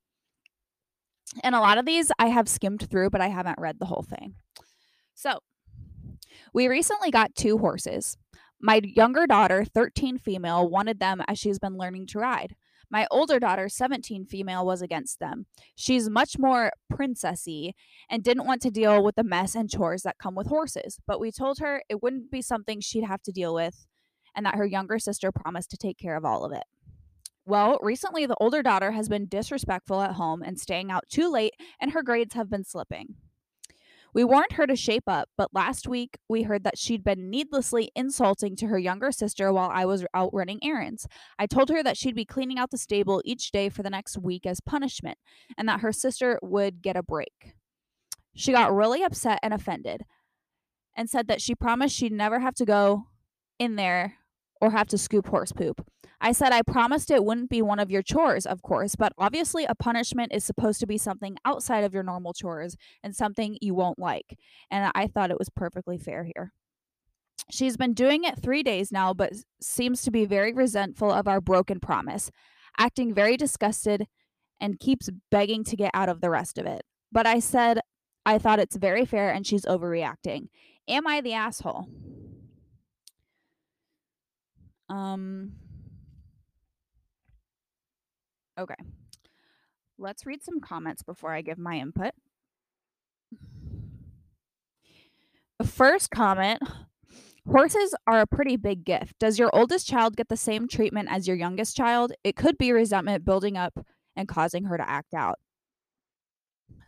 And 1.41 1.55
a 1.55 1.59
lot 1.59 1.77
of 1.77 1.85
these 1.85 2.11
I 2.19 2.27
have 2.27 2.49
skimmed 2.49 2.89
through, 2.89 3.11
but 3.11 3.21
I 3.21 3.29
haven't 3.29 3.59
read 3.59 3.79
the 3.79 3.85
whole 3.85 4.03
thing. 4.03 4.35
So, 5.13 5.39
we 6.53 6.67
recently 6.67 7.11
got 7.11 7.35
two 7.35 7.57
horses. 7.57 8.17
My 8.59 8.81
younger 8.83 9.25
daughter, 9.25 9.63
13 9.63 10.17
female, 10.17 10.67
wanted 10.67 10.99
them 10.99 11.21
as 11.27 11.39
she's 11.39 11.59
been 11.59 11.77
learning 11.77 12.07
to 12.07 12.19
ride. 12.19 12.55
My 12.89 13.07
older 13.11 13.39
daughter, 13.39 13.69
17 13.69 14.25
female, 14.25 14.65
was 14.65 14.81
against 14.81 15.19
them. 15.19 15.45
She's 15.75 16.09
much 16.09 16.37
more 16.37 16.71
princessy 16.91 17.71
and 18.09 18.23
didn't 18.23 18.47
want 18.47 18.61
to 18.63 18.71
deal 18.71 19.03
with 19.03 19.15
the 19.15 19.23
mess 19.23 19.55
and 19.55 19.69
chores 19.69 20.03
that 20.03 20.17
come 20.17 20.35
with 20.35 20.47
horses, 20.47 20.99
but 21.07 21.19
we 21.19 21.31
told 21.31 21.59
her 21.59 21.81
it 21.89 22.01
wouldn't 22.01 22.31
be 22.31 22.41
something 22.41 22.79
she'd 22.79 23.05
have 23.05 23.21
to 23.23 23.31
deal 23.31 23.53
with 23.53 23.87
and 24.35 24.45
that 24.45 24.55
her 24.55 24.65
younger 24.65 24.99
sister 24.99 25.31
promised 25.31 25.71
to 25.71 25.77
take 25.77 25.97
care 25.97 26.15
of 26.15 26.25
all 26.25 26.43
of 26.43 26.51
it. 26.51 26.63
Well, 27.45 27.77
recently 27.81 28.25
the 28.25 28.37
older 28.39 28.63
daughter 28.63 28.91
has 28.91 29.07
been 29.07 29.27
disrespectful 29.27 30.01
at 30.01 30.13
home 30.13 30.41
and 30.41 30.59
staying 30.59 30.91
out 30.91 31.03
too 31.09 31.31
late, 31.31 31.53
and 31.79 31.91
her 31.91 32.01
grades 32.01 32.33
have 32.33 32.49
been 32.49 32.63
slipping. 32.63 33.15
We 34.15 34.23
warned 34.23 34.53
her 34.53 34.65
to 34.65 34.77
shape 34.77 35.03
up, 35.07 35.27
but 35.37 35.53
last 35.53 35.89
week 35.89 36.17
we 36.29 36.43
heard 36.43 36.63
that 36.63 36.77
she'd 36.77 37.03
been 37.03 37.29
needlessly 37.29 37.91
insulting 37.97 38.55
to 38.55 38.67
her 38.67 38.79
younger 38.79 39.11
sister 39.11 39.51
while 39.51 39.69
I 39.69 39.83
was 39.83 40.05
out 40.13 40.33
running 40.33 40.63
errands. 40.63 41.05
I 41.37 41.47
told 41.47 41.67
her 41.67 41.83
that 41.83 41.97
she'd 41.97 42.15
be 42.15 42.23
cleaning 42.23 42.57
out 42.57 42.71
the 42.71 42.77
stable 42.77 43.21
each 43.25 43.51
day 43.51 43.67
for 43.67 43.83
the 43.83 43.89
next 43.89 44.17
week 44.17 44.45
as 44.45 44.61
punishment, 44.61 45.17
and 45.57 45.67
that 45.67 45.81
her 45.81 45.91
sister 45.91 46.39
would 46.41 46.81
get 46.81 46.95
a 46.95 47.03
break. 47.03 47.55
She 48.33 48.53
got 48.53 48.73
really 48.73 49.03
upset 49.03 49.39
and 49.43 49.53
offended 49.53 50.03
and 50.95 51.09
said 51.09 51.27
that 51.27 51.41
she 51.41 51.53
promised 51.53 51.93
she'd 51.93 52.13
never 52.13 52.39
have 52.39 52.55
to 52.55 52.65
go 52.65 53.07
in 53.59 53.75
there 53.75 54.13
or 54.61 54.71
have 54.71 54.87
to 54.87 54.97
scoop 54.97 55.27
horse 55.27 55.51
poop. 55.51 55.85
I 56.21 56.31
said 56.31 56.51
I 56.51 56.61
promised 56.61 57.11
it 57.11 57.23
wouldn't 57.23 57.49
be 57.49 57.61
one 57.61 57.79
of 57.79 57.91
your 57.91 58.01
chores, 58.01 58.45
of 58.45 58.61
course, 58.61 58.95
but 58.95 59.13
obviously 59.17 59.65
a 59.65 59.75
punishment 59.75 60.31
is 60.33 60.45
supposed 60.45 60.79
to 60.79 60.87
be 60.87 60.97
something 60.97 61.37
outside 61.45 61.83
of 61.83 61.93
your 61.93 62.03
normal 62.03 62.33
chores 62.33 62.77
and 63.03 63.15
something 63.15 63.57
you 63.61 63.73
won't 63.73 63.99
like. 63.99 64.37
And 64.71 64.91
I 64.95 65.07
thought 65.07 65.31
it 65.31 65.39
was 65.39 65.49
perfectly 65.49 65.97
fair 65.97 66.23
here. 66.23 66.53
She's 67.51 67.77
been 67.77 67.93
doing 67.93 68.23
it 68.23 68.41
three 68.41 68.63
days 68.63 68.91
now, 68.91 69.13
but 69.13 69.33
seems 69.61 70.01
to 70.03 70.11
be 70.11 70.25
very 70.25 70.53
resentful 70.53 71.11
of 71.11 71.27
our 71.27 71.41
broken 71.41 71.79
promise, 71.79 72.31
acting 72.77 73.13
very 73.13 73.37
disgusted 73.37 74.07
and 74.59 74.79
keeps 74.79 75.09
begging 75.29 75.63
to 75.65 75.75
get 75.75 75.91
out 75.93 76.09
of 76.09 76.21
the 76.21 76.29
rest 76.29 76.57
of 76.57 76.65
it. 76.65 76.81
But 77.11 77.27
I 77.27 77.39
said 77.39 77.81
I 78.25 78.39
thought 78.39 78.59
it's 78.59 78.75
very 78.75 79.05
fair 79.05 79.29
and 79.29 79.45
she's 79.45 79.65
overreacting. 79.65 80.47
Am 80.87 81.05
I 81.05 81.21
the 81.21 81.33
asshole? 81.33 81.87
Um 84.89 85.53
Okay. 88.57 88.75
Let's 89.97 90.25
read 90.25 90.43
some 90.43 90.59
comments 90.59 91.03
before 91.03 91.33
I 91.33 91.41
give 91.41 91.57
my 91.57 91.77
input. 91.77 92.11
The 95.59 95.67
First 95.67 96.11
comment 96.11 96.61
Horses 97.47 97.93
are 98.07 98.21
a 98.21 98.27
pretty 98.27 98.57
big 98.57 98.83
gift. 98.83 99.19
Does 99.19 99.37
your 99.37 99.51
oldest 99.53 99.87
child 99.87 100.15
get 100.17 100.29
the 100.29 100.37
same 100.37 100.67
treatment 100.67 101.09
as 101.11 101.27
your 101.27 101.37
youngest 101.37 101.77
child? 101.77 102.11
It 102.23 102.35
could 102.35 102.57
be 102.57 102.71
resentment 102.71 103.23
building 103.23 103.55
up 103.55 103.85
and 104.15 104.27
causing 104.27 104.63
her 104.65 104.77
to 104.77 104.89
act 104.89 105.13
out. 105.13 105.37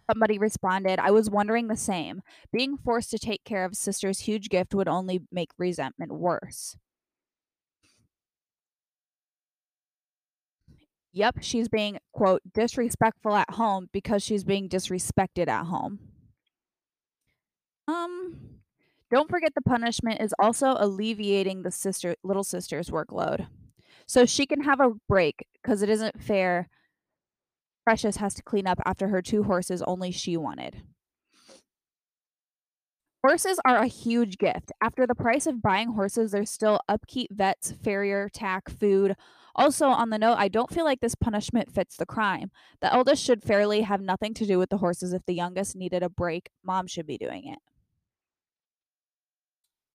Somebody 0.09 0.39
responded, 0.39 0.99
I 0.99 1.11
was 1.11 1.29
wondering 1.29 1.67
the 1.67 1.75
same. 1.77 2.21
Being 2.51 2.75
forced 2.77 3.11
to 3.11 3.19
take 3.19 3.43
care 3.43 3.65
of 3.65 3.75
sister's 3.75 4.21
huge 4.21 4.49
gift 4.49 4.73
would 4.73 4.87
only 4.87 5.21
make 5.31 5.51
resentment 5.59 6.11
worse. 6.11 6.75
Yep, 11.17 11.37
she's 11.41 11.67
being, 11.67 11.97
quote, 12.11 12.43
disrespectful 12.53 13.33
at 13.33 13.49
home 13.49 13.89
because 13.91 14.21
she's 14.21 14.43
being 14.43 14.69
disrespected 14.69 15.47
at 15.47 15.65
home. 15.65 15.97
Um, 17.87 18.35
don't 19.09 19.27
forget 19.27 19.53
the 19.55 19.63
punishment 19.63 20.21
is 20.21 20.35
also 20.37 20.75
alleviating 20.77 21.63
the 21.63 21.71
sister 21.71 22.15
little 22.23 22.43
sister's 22.43 22.91
workload. 22.91 23.47
So 24.05 24.27
she 24.27 24.45
can 24.45 24.61
have 24.61 24.79
a 24.79 24.91
break 25.09 25.47
because 25.55 25.81
it 25.81 25.89
isn't 25.89 26.21
fair. 26.21 26.69
Precious 27.83 28.17
has 28.17 28.35
to 28.35 28.43
clean 28.43 28.67
up 28.67 28.79
after 28.85 29.07
her 29.07 29.23
two 29.23 29.41
horses 29.41 29.81
only 29.81 30.11
she 30.11 30.37
wanted. 30.37 30.83
Horses 33.25 33.59
are 33.65 33.77
a 33.77 33.87
huge 33.87 34.37
gift. 34.37 34.71
After 34.83 35.07
the 35.07 35.15
price 35.15 35.47
of 35.47 35.63
buying 35.63 35.93
horses, 35.93 36.31
there's 36.31 36.51
still 36.51 36.79
upkeep, 36.87 37.31
vets, 37.33 37.71
farrier, 37.71 38.29
tack, 38.31 38.69
food, 38.69 39.15
also, 39.57 39.87
on 39.87 40.09
the 40.09 40.19
note, 40.19 40.35
I 40.37 40.47
don't 40.47 40.71
feel 40.71 40.85
like 40.85 40.99
this 40.99 41.15
punishment 41.15 41.71
fits 41.73 41.97
the 41.97 42.05
crime. 42.05 42.51
The 42.81 42.93
eldest 42.93 43.23
should 43.23 43.43
fairly 43.43 43.81
have 43.81 44.01
nothing 44.01 44.33
to 44.35 44.45
do 44.45 44.59
with 44.59 44.69
the 44.69 44.77
horses. 44.77 45.13
If 45.13 45.25
the 45.25 45.33
youngest 45.33 45.75
needed 45.75 46.03
a 46.03 46.09
break, 46.09 46.49
mom 46.63 46.87
should 46.87 47.07
be 47.07 47.17
doing 47.17 47.47
it. 47.47 47.59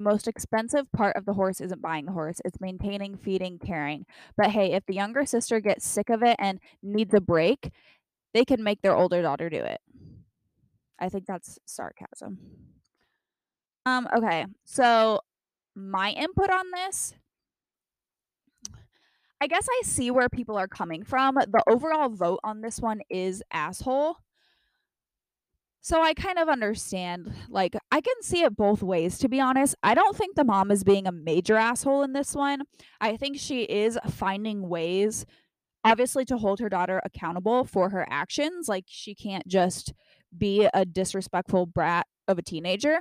most 0.02 0.26
expensive 0.28 0.90
part 0.92 1.16
of 1.16 1.25
the 1.25 1.35
horse 1.35 1.61
isn't 1.61 1.81
buying 1.81 2.07
the 2.07 2.12
horse, 2.12 2.40
it's 2.45 2.61
maintaining, 2.61 3.16
feeding, 3.16 3.59
caring. 3.59 4.04
But 4.37 4.50
hey, 4.50 4.73
if 4.73 4.85
the 4.87 4.95
younger 4.95 5.25
sister 5.25 5.61
gets 5.61 5.87
sick 5.87 6.11
of 6.11 6.23
it 6.23 6.37
and 6.38 6.59
needs 6.83 7.14
a 7.14 7.21
break, 7.21 7.71
they 8.35 8.45
can 8.45 8.62
make 8.62 8.83
their 8.83 8.97
older 8.97 9.23
daughter 9.23 9.49
do 9.49 9.59
it. 9.59 9.81
I 10.99 11.09
think 11.09 11.26
that's 11.26 11.59
sarcasm. 11.66 12.38
Um, 13.87 14.09
okay. 14.16 14.47
So 14.64 15.21
my 15.75 16.11
input 16.11 16.50
on 16.50 16.66
this 16.73 17.14
I 19.42 19.49
guess 19.49 19.66
I 19.68 19.80
see 19.82 20.12
where 20.12 20.28
people 20.28 20.56
are 20.56 20.68
coming 20.68 21.02
from. 21.02 21.34
The 21.34 21.64
overall 21.68 22.08
vote 22.11 22.38
on 22.44 22.61
this 22.61 22.78
one 22.78 23.00
is 23.11 23.42
asshole. 23.52 24.18
So 25.80 26.00
I 26.00 26.14
kind 26.14 26.38
of 26.38 26.49
understand. 26.49 27.34
Like, 27.49 27.75
I 27.90 28.00
can 28.00 28.14
see 28.22 28.44
it 28.44 28.54
both 28.54 28.84
ways, 28.84 29.18
to 29.18 29.28
be 29.28 29.40
honest. 29.40 29.75
I 29.82 29.94
don't 29.94 30.16
think 30.16 30.37
the 30.37 30.44
mom 30.44 30.70
is 30.70 30.84
being 30.84 31.08
a 31.08 31.12
major 31.12 31.56
asshole 31.56 32.04
in 32.04 32.12
this 32.12 32.37
one. 32.37 32.62
I 33.00 33.16
think 33.16 33.37
she 33.37 33.62
is 33.62 33.99
finding 34.11 34.68
ways, 34.68 35.26
obviously, 35.82 36.25
to 36.26 36.38
hold 36.38 36.61
her 36.61 36.68
daughter 36.68 37.02
accountable 37.04 37.64
for 37.64 37.90
her 37.90 38.06
actions. 38.08 38.68
Like, 38.68 38.84
she 38.87 39.12
can't 39.12 39.49
just 39.49 39.92
be 40.38 40.68
a 40.72 40.84
disrespectful 40.84 41.66
brat 41.66 42.06
of 42.28 42.38
a 42.38 42.42
teenager 42.42 43.00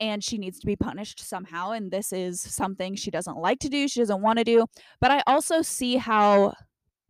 and 0.00 0.24
she 0.24 0.38
needs 0.38 0.58
to 0.60 0.66
be 0.66 0.76
punished 0.76 1.20
somehow. 1.20 1.72
And 1.72 1.90
this 1.90 2.12
is 2.12 2.40
something 2.40 2.94
she 2.94 3.10
doesn't 3.10 3.36
like 3.36 3.58
to 3.60 3.68
do, 3.68 3.86
she 3.86 4.00
doesn't 4.00 4.22
want 4.22 4.38
to 4.38 4.44
do. 4.44 4.66
But 5.00 5.10
I 5.10 5.22
also 5.26 5.62
see 5.62 5.96
how 5.96 6.54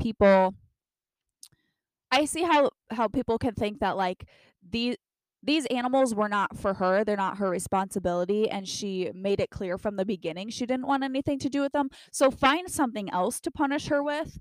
people. 0.01 0.55
I 2.11 2.25
see 2.25 2.43
how 2.43 2.71
how 2.91 3.07
people 3.07 3.39
can 3.39 3.55
think 3.55 3.79
that 3.81 3.97
like 3.97 4.27
these 4.69 4.97
these 5.43 5.65
animals 5.67 6.15
were 6.15 6.29
not 6.29 6.57
for 6.57 6.75
her 6.75 7.05
they're 7.05 7.17
not 7.17 7.39
her 7.39 7.49
responsibility 7.49 8.49
and 8.51 8.69
she 8.69 9.11
made 9.15 9.41
it 9.41 9.51
clear 9.51 9.79
from 9.79 9.97
the 9.97 10.05
beginning 10.05 10.51
she 10.51 10.67
didn't 10.67 10.87
want 10.87 11.03
anything 11.03 11.39
to 11.39 11.49
do 11.49 11.61
with 11.61 11.73
them 11.73 11.89
so 12.13 12.31
find 12.31 12.71
something 12.71 13.11
else 13.11 13.41
to 13.41 13.51
punish 13.51 13.87
her 13.87 14.03
with 14.03 14.39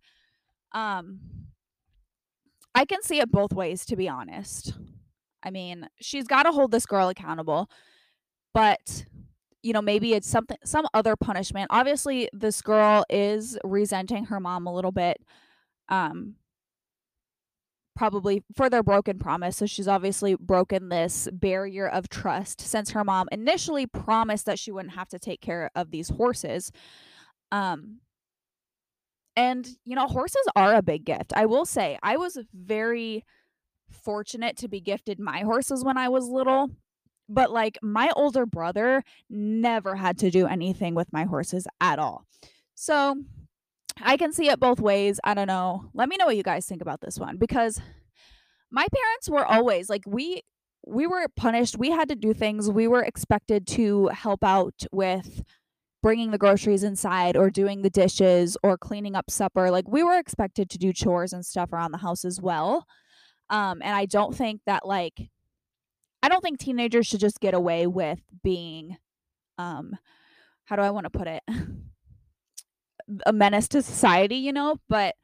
um 0.74 1.20
i 2.76 2.84
can 2.84 3.02
see 3.02 3.20
it 3.20 3.32
both 3.32 3.54
ways 3.54 3.86
to 3.86 3.96
be 3.96 4.10
honest 4.10 4.74
i 5.44 5.50
mean 5.50 5.88
she's 6.02 6.28
got 6.28 6.44
to 6.44 6.52
hold 6.52 6.72
this 6.72 6.86
girl 6.86 7.08
accountable 7.08 7.70
but 8.54 9.06
you 9.62 9.74
know 9.74 9.82
maybe 9.82 10.14
it's 10.14 10.28
something 10.28 10.58
some 10.64 10.86
other 10.94 11.16
punishment 11.16 11.68
obviously 11.70 12.30
this 12.34 12.62
girl 12.62 13.04
is 13.10 13.58
resenting 13.64 14.26
her 14.26 14.40
mom 14.40 14.66
a 14.68 14.74
little 14.74 14.92
bit 14.92 15.18
um 15.90 16.36
probably 18.00 18.42
for 18.56 18.70
their 18.70 18.82
broken 18.82 19.20
promise. 19.20 19.58
So 19.58 19.66
she's 19.66 19.90
obviously 19.90 20.36
broken 20.36 20.88
this 20.88 21.28
barrier 21.34 21.86
of 21.86 22.08
trust 22.08 22.62
since 22.62 22.92
her 22.92 23.04
mom 23.04 23.28
initially 23.30 23.88
promised 23.88 24.46
that 24.46 24.58
she 24.58 24.72
wouldn't 24.72 24.94
have 24.96 25.10
to 25.10 25.20
take 25.20 25.42
care 25.42 25.70
of 25.76 25.92
these 25.92 26.08
horses. 26.08 26.72
Um 27.52 28.00
and 29.36 29.68
you 29.84 29.98
know, 29.98 30.08
horses 30.08 30.46
are 30.56 30.76
a 30.76 30.82
big 30.82 31.04
gift. 31.04 31.34
I 31.36 31.46
will 31.46 31.66
say 31.66 32.00
I 32.02 32.16
was 32.16 32.38
very 32.54 33.26
fortunate 33.92 34.56
to 34.60 34.70
be 34.70 34.80
gifted 34.80 35.20
my 35.20 35.42
horses 35.42 35.84
when 35.84 35.98
I 35.98 36.08
was 36.08 36.30
little. 36.30 36.70
But 37.30 37.52
like 37.52 37.78
my 37.82 38.12
older 38.16 38.46
brother 38.46 39.04
never 39.30 39.96
had 39.96 40.18
to 40.20 40.32
do 40.32 40.48
anything 40.48 40.96
with 40.96 41.14
my 41.14 41.24
horses 41.24 41.68
at 41.80 42.00
all. 42.00 42.26
So 42.76 43.16
I 44.02 44.18
can 44.18 44.34
see 44.34 44.50
it 44.50 44.60
both 44.60 44.80
ways. 44.80 45.20
I 45.24 45.34
don't 45.34 45.48
know. 45.48 45.90
Let 45.94 46.10
me 46.10 46.18
know 46.18 46.26
what 46.26 46.38
you 46.38 46.44
guys 46.44 46.66
think 46.66 46.82
about 46.82 47.02
this 47.02 47.20
one 47.20 47.38
because 47.38 47.82
my 48.72 48.86
parents 48.94 49.30
were 49.30 49.46
always 49.46 49.90
like 49.90 50.04
we 50.06 50.42
we 50.86 51.06
were 51.06 51.28
punished. 51.36 51.78
We 51.78 51.92
had 51.92 52.10
to 52.10 52.16
do 52.16 52.34
things. 52.34 52.70
We 52.70 52.88
were 52.88 53.04
expected 53.04 53.68
to 53.68 54.08
help 54.08 54.44
out 54.44 54.86
with 54.92 55.44
bringing 56.02 56.32
the 56.32 56.38
groceries 56.38 56.84
inside 56.84 57.36
or 57.36 57.50
doing 57.50 57.82
the 57.82 57.90
dishes 57.90 58.56
or 58.64 58.78
cleaning 58.78 59.16
up 59.16 59.30
supper. 59.30 59.70
Like 59.70 59.88
we 59.88 60.04
were 60.04 60.18
expected 60.18 60.70
to 60.70 60.78
do 60.78 60.94
chores 60.94 61.34
and 61.34 61.46
stuff 61.46 61.74
around 61.74 61.92
the 61.92 61.98
house 61.98 62.24
as 62.24 62.42
well. 62.42 62.86
Um 63.50 63.82
and 63.84 63.96
I 63.96 64.06
don't 64.06 64.36
think 64.36 64.62
that 64.66 64.86
like 64.86 65.30
I 66.22 66.30
don't 66.30 66.42
think 66.42 66.60
teenagers 66.60 67.08
should 67.08 67.20
just 67.20 67.40
get 67.40 67.54
away 67.54 67.88
with 67.88 68.20
being 68.44 68.98
um 69.58 69.98
how 70.66 70.76
do 70.76 70.82
I 70.84 70.92
want 70.92 71.06
to 71.06 71.10
put 71.10 71.28
it? 71.28 71.44
a 73.26 73.34
menace 73.34 73.68
to 73.70 73.82
society, 73.82 74.36
you 74.36 74.54
know, 74.54 74.78
but 74.88 75.16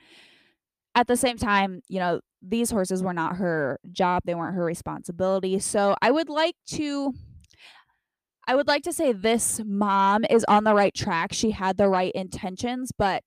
at 0.96 1.08
the 1.08 1.18
same 1.18 1.38
time, 1.38 1.82
you 1.88 2.00
know, 2.00 2.20
these 2.42 2.72
horses 2.72 3.04
were 3.04 3.14
not 3.14 3.36
her 3.38 3.80
job, 3.92 4.24
they 4.26 4.34
weren't 4.34 4.56
her 4.56 4.66
responsibility. 4.66 5.60
So 5.60 5.96
I 6.02 6.12
would 6.12 6.30
like 6.30 6.56
to 6.72 7.14
I 8.48 8.56
would 8.56 8.68
like 8.68 8.84
to 8.84 8.94
say 8.94 9.12
this 9.12 9.60
mom 9.66 10.24
is 10.30 10.46
on 10.48 10.66
the 10.66 10.76
right 10.76 10.94
track. 10.94 11.34
She 11.34 11.52
had 11.52 11.78
the 11.78 11.90
right 11.90 12.12
intentions, 12.14 12.92
but 12.96 13.24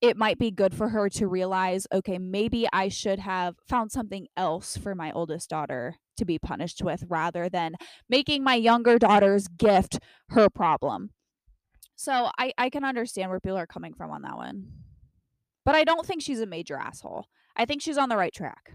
it 0.00 0.16
might 0.16 0.38
be 0.38 0.50
good 0.50 0.74
for 0.74 0.88
her 0.88 1.08
to 1.10 1.26
realize 1.26 1.86
okay, 1.92 2.18
maybe 2.18 2.66
I 2.72 2.88
should 2.88 3.18
have 3.18 3.56
found 3.68 3.92
something 3.92 4.26
else 4.36 4.76
for 4.76 4.94
my 4.94 5.12
oldest 5.12 5.50
daughter 5.50 5.96
to 6.16 6.24
be 6.24 6.38
punished 6.38 6.82
with 6.82 7.04
rather 7.08 7.48
than 7.48 7.74
making 8.08 8.42
my 8.42 8.54
younger 8.54 8.98
daughter's 8.98 9.48
gift 9.48 9.98
her 10.30 10.48
problem. 10.48 11.10
So 11.96 12.30
I, 12.38 12.52
I 12.56 12.70
can 12.70 12.84
understand 12.84 13.30
where 13.30 13.40
people 13.40 13.58
are 13.58 13.66
coming 13.66 13.94
from 13.94 14.10
on 14.10 14.22
that 14.22 14.36
one. 14.36 14.68
But 15.66 15.74
I 15.74 15.84
don't 15.84 16.06
think 16.06 16.22
she's 16.22 16.40
a 16.40 16.46
major 16.46 16.76
asshole. 16.76 17.26
I 17.56 17.66
think 17.66 17.82
she's 17.82 17.98
on 17.98 18.08
the 18.08 18.16
right 18.16 18.32
track. 18.32 18.72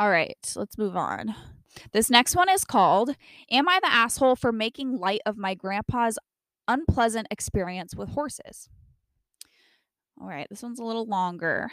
All 0.00 0.10
right, 0.10 0.36
let's 0.56 0.78
move 0.78 0.96
on. 0.96 1.34
This 1.92 2.10
next 2.10 2.34
one 2.34 2.48
is 2.48 2.64
called 2.64 3.14
Am 3.50 3.68
I 3.68 3.78
the 3.80 3.92
Asshole 3.92 4.36
for 4.36 4.52
Making 4.52 4.98
Light 4.98 5.20
of 5.26 5.36
My 5.36 5.54
Grandpa's 5.54 6.18
Unpleasant 6.66 7.28
Experience 7.30 7.94
with 7.94 8.10
Horses? 8.10 8.68
All 10.20 10.26
right, 10.26 10.46
this 10.50 10.62
one's 10.62 10.80
a 10.80 10.84
little 10.84 11.06
longer. 11.06 11.70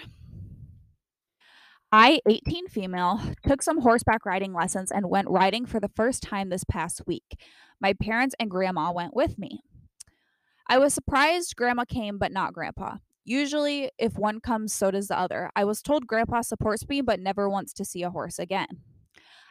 I, 1.92 2.20
18 2.28 2.68
female, 2.68 3.22
took 3.48 3.62
some 3.62 3.82
horseback 3.82 4.26
riding 4.26 4.54
lessons 4.54 4.92
and 4.92 5.10
went 5.10 5.30
riding 5.30 5.66
for 5.66 5.80
the 5.80 5.92
first 5.96 6.22
time 6.22 6.50
this 6.50 6.64
past 6.64 7.02
week. 7.08 7.40
My 7.80 7.94
parents 7.94 8.36
and 8.40 8.52
grandma 8.52 8.92
went 8.92 9.16
with 9.16 9.40
me. 9.40 9.62
I 10.68 10.78
was 10.78 10.94
surprised 10.94 11.56
grandma 11.56 11.86
came, 11.86 12.18
but 12.18 12.32
not 12.32 12.54
grandpa. 12.54 12.98
Usually, 13.24 13.90
if 13.98 14.18
one 14.18 14.40
comes, 14.40 14.74
so 14.74 14.92
does 14.92 15.08
the 15.08 15.18
other. 15.18 15.50
I 15.56 15.64
was 15.64 15.82
told 15.82 16.06
grandpa 16.06 16.42
supports 16.42 16.88
me, 16.88 17.02
but 17.02 17.20
never 17.20 17.50
wants 17.50 17.74
to 17.74 17.86
see 17.86 18.04
a 18.04 18.12
horse 18.12 18.38
again. 18.38 18.68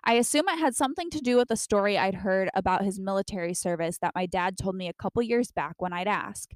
I 0.04 0.14
assume 0.14 0.48
it 0.48 0.58
had 0.58 0.76
something 0.76 1.08
to 1.10 1.20
do 1.20 1.36
with 1.36 1.50
a 1.50 1.56
story 1.56 1.96
I'd 1.96 2.16
heard 2.16 2.50
about 2.54 2.84
his 2.84 3.00
military 3.00 3.54
service 3.54 3.98
that 3.98 4.14
my 4.14 4.26
dad 4.26 4.58
told 4.58 4.76
me 4.76 4.86
a 4.86 4.92
couple 4.92 5.22
years 5.22 5.50
back 5.50 5.76
when 5.78 5.92
I'd 5.92 6.06
ask. 6.06 6.50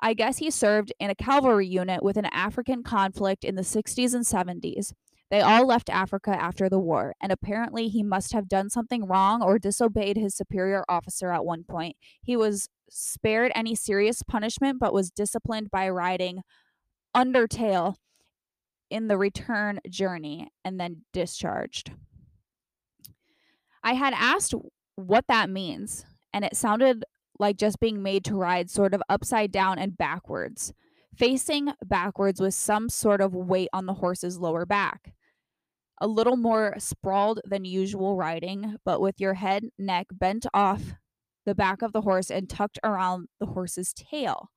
I 0.00 0.14
guess 0.14 0.38
he 0.38 0.50
served 0.50 0.92
in 0.98 1.10
a 1.10 1.14
cavalry 1.14 1.66
unit 1.66 2.02
with 2.02 2.16
an 2.16 2.26
African 2.26 2.82
conflict 2.82 3.44
in 3.44 3.54
the 3.54 3.62
60s 3.62 4.14
and 4.14 4.24
70s. 4.24 4.92
They 5.30 5.40
all 5.40 5.66
left 5.66 5.88
Africa 5.90 6.30
after 6.30 6.68
the 6.68 6.78
war, 6.80 7.14
and 7.22 7.30
apparently 7.30 7.88
he 7.88 8.02
must 8.02 8.32
have 8.32 8.48
done 8.48 8.68
something 8.68 9.06
wrong 9.06 9.42
or 9.42 9.58
disobeyed 9.60 10.16
his 10.16 10.34
superior 10.34 10.84
officer 10.88 11.30
at 11.30 11.44
one 11.44 11.62
point. 11.62 11.96
He 12.22 12.36
was 12.36 12.68
spared 12.90 13.52
any 13.54 13.76
serious 13.76 14.22
punishment 14.24 14.80
but 14.80 14.92
was 14.92 15.12
disciplined 15.12 15.70
by 15.70 15.88
riding 15.88 16.42
undertail 17.16 17.94
in 18.90 19.06
the 19.06 19.16
return 19.16 19.78
journey 19.88 20.48
and 20.64 20.80
then 20.80 21.02
discharged. 21.12 21.92
I 23.84 23.94
had 23.94 24.14
asked 24.14 24.54
what 24.96 25.26
that 25.28 25.48
means, 25.48 26.04
and 26.32 26.44
it 26.44 26.56
sounded 26.56 27.04
like 27.40 27.56
just 27.56 27.80
being 27.80 28.02
made 28.02 28.24
to 28.26 28.36
ride 28.36 28.70
sort 28.70 28.94
of 28.94 29.02
upside 29.08 29.50
down 29.50 29.78
and 29.78 29.96
backwards, 29.96 30.74
facing 31.16 31.72
backwards 31.84 32.40
with 32.40 32.54
some 32.54 32.88
sort 32.88 33.20
of 33.20 33.34
weight 33.34 33.70
on 33.72 33.86
the 33.86 33.94
horse's 33.94 34.38
lower 34.38 34.66
back. 34.66 35.14
A 36.02 36.06
little 36.06 36.36
more 36.36 36.74
sprawled 36.78 37.40
than 37.44 37.64
usual 37.64 38.16
riding, 38.16 38.76
but 38.84 39.00
with 39.00 39.20
your 39.20 39.34
head, 39.34 39.64
neck 39.78 40.06
bent 40.12 40.46
off 40.54 40.94
the 41.46 41.54
back 41.54 41.82
of 41.82 41.92
the 41.92 42.02
horse 42.02 42.30
and 42.30 42.48
tucked 42.48 42.78
around 42.84 43.28
the 43.40 43.46
horse's 43.46 43.92
tail. 43.94 44.50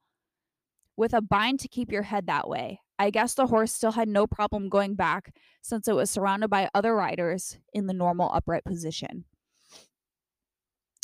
With 0.95 1.13
a 1.13 1.21
bind 1.21 1.59
to 1.61 1.67
keep 1.67 1.91
your 1.91 2.03
head 2.03 2.27
that 2.27 2.47
way. 2.47 2.81
I 2.99 3.09
guess 3.09 3.33
the 3.33 3.47
horse 3.47 3.73
still 3.73 3.93
had 3.93 4.07
no 4.07 4.27
problem 4.27 4.69
going 4.69 4.95
back 4.95 5.35
since 5.61 5.87
it 5.87 5.95
was 5.95 6.11
surrounded 6.11 6.49
by 6.49 6.69
other 6.75 6.95
riders 6.95 7.57
in 7.73 7.87
the 7.87 7.93
normal 7.93 8.29
upright 8.33 8.63
position. 8.63 9.25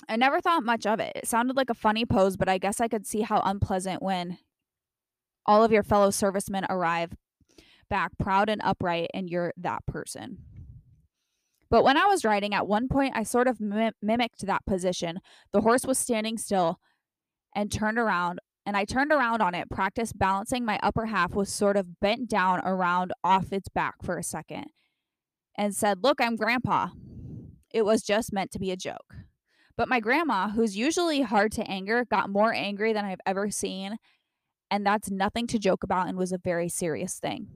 I 0.09 0.15
never 0.15 0.41
thought 0.41 0.63
much 0.63 0.87
of 0.87 0.99
it. 0.99 1.11
It 1.15 1.27
sounded 1.27 1.55
like 1.55 1.69
a 1.69 1.75
funny 1.75 2.03
pose, 2.03 2.35
but 2.35 2.49
I 2.49 2.57
guess 2.57 2.81
I 2.81 2.87
could 2.87 3.05
see 3.05 3.21
how 3.21 3.41
unpleasant 3.45 4.01
when 4.01 4.39
all 5.45 5.63
of 5.63 5.71
your 5.71 5.83
fellow 5.83 6.09
servicemen 6.09 6.65
arrive 6.67 7.13
back 7.91 8.11
proud 8.17 8.49
and 8.49 8.59
upright 8.63 9.11
and 9.13 9.29
you're 9.29 9.53
that 9.57 9.85
person. 9.85 10.39
But 11.69 11.83
when 11.83 11.95
I 11.97 12.05
was 12.05 12.25
riding, 12.25 12.55
at 12.55 12.67
one 12.67 12.87
point, 12.87 13.13
I 13.15 13.21
sort 13.21 13.47
of 13.47 13.61
mim- 13.61 13.93
mimicked 14.01 14.45
that 14.47 14.65
position. 14.65 15.19
The 15.53 15.61
horse 15.61 15.85
was 15.85 15.99
standing 15.99 16.39
still 16.39 16.79
and 17.55 17.71
turned 17.71 17.99
around, 17.99 18.39
and 18.65 18.75
I 18.75 18.85
turned 18.85 19.11
around 19.11 19.41
on 19.41 19.53
it, 19.53 19.69
practiced 19.69 20.17
balancing. 20.17 20.65
My 20.65 20.79
upper 20.81 21.05
half 21.05 21.35
was 21.35 21.49
sort 21.53 21.77
of 21.77 21.99
bent 21.99 22.27
down 22.27 22.61
around 22.65 23.13
off 23.23 23.53
its 23.53 23.69
back 23.69 23.95
for 24.03 24.17
a 24.17 24.23
second, 24.23 24.65
and 25.55 25.75
said, 25.75 26.03
Look, 26.03 26.19
I'm 26.19 26.35
grandpa. 26.35 26.87
It 27.71 27.85
was 27.85 28.01
just 28.01 28.33
meant 28.33 28.49
to 28.51 28.59
be 28.59 28.71
a 28.71 28.77
joke. 28.77 29.15
But 29.79 29.87
my 29.87 30.01
grandma, 30.01 30.49
who's 30.49 30.75
usually 30.75 31.21
hard 31.21 31.53
to 31.53 31.63
anger, 31.63 32.03
got 32.03 32.29
more 32.29 32.53
angry 32.53 32.91
than 32.91 33.05
I've 33.05 33.21
ever 33.25 33.49
seen. 33.49 33.95
And 34.69 34.85
that's 34.85 35.09
nothing 35.09 35.47
to 35.47 35.57
joke 35.57 35.85
about 35.85 36.09
and 36.09 36.17
was 36.17 36.33
a 36.33 36.37
very 36.37 36.67
serious 36.67 37.17
thing. 37.17 37.47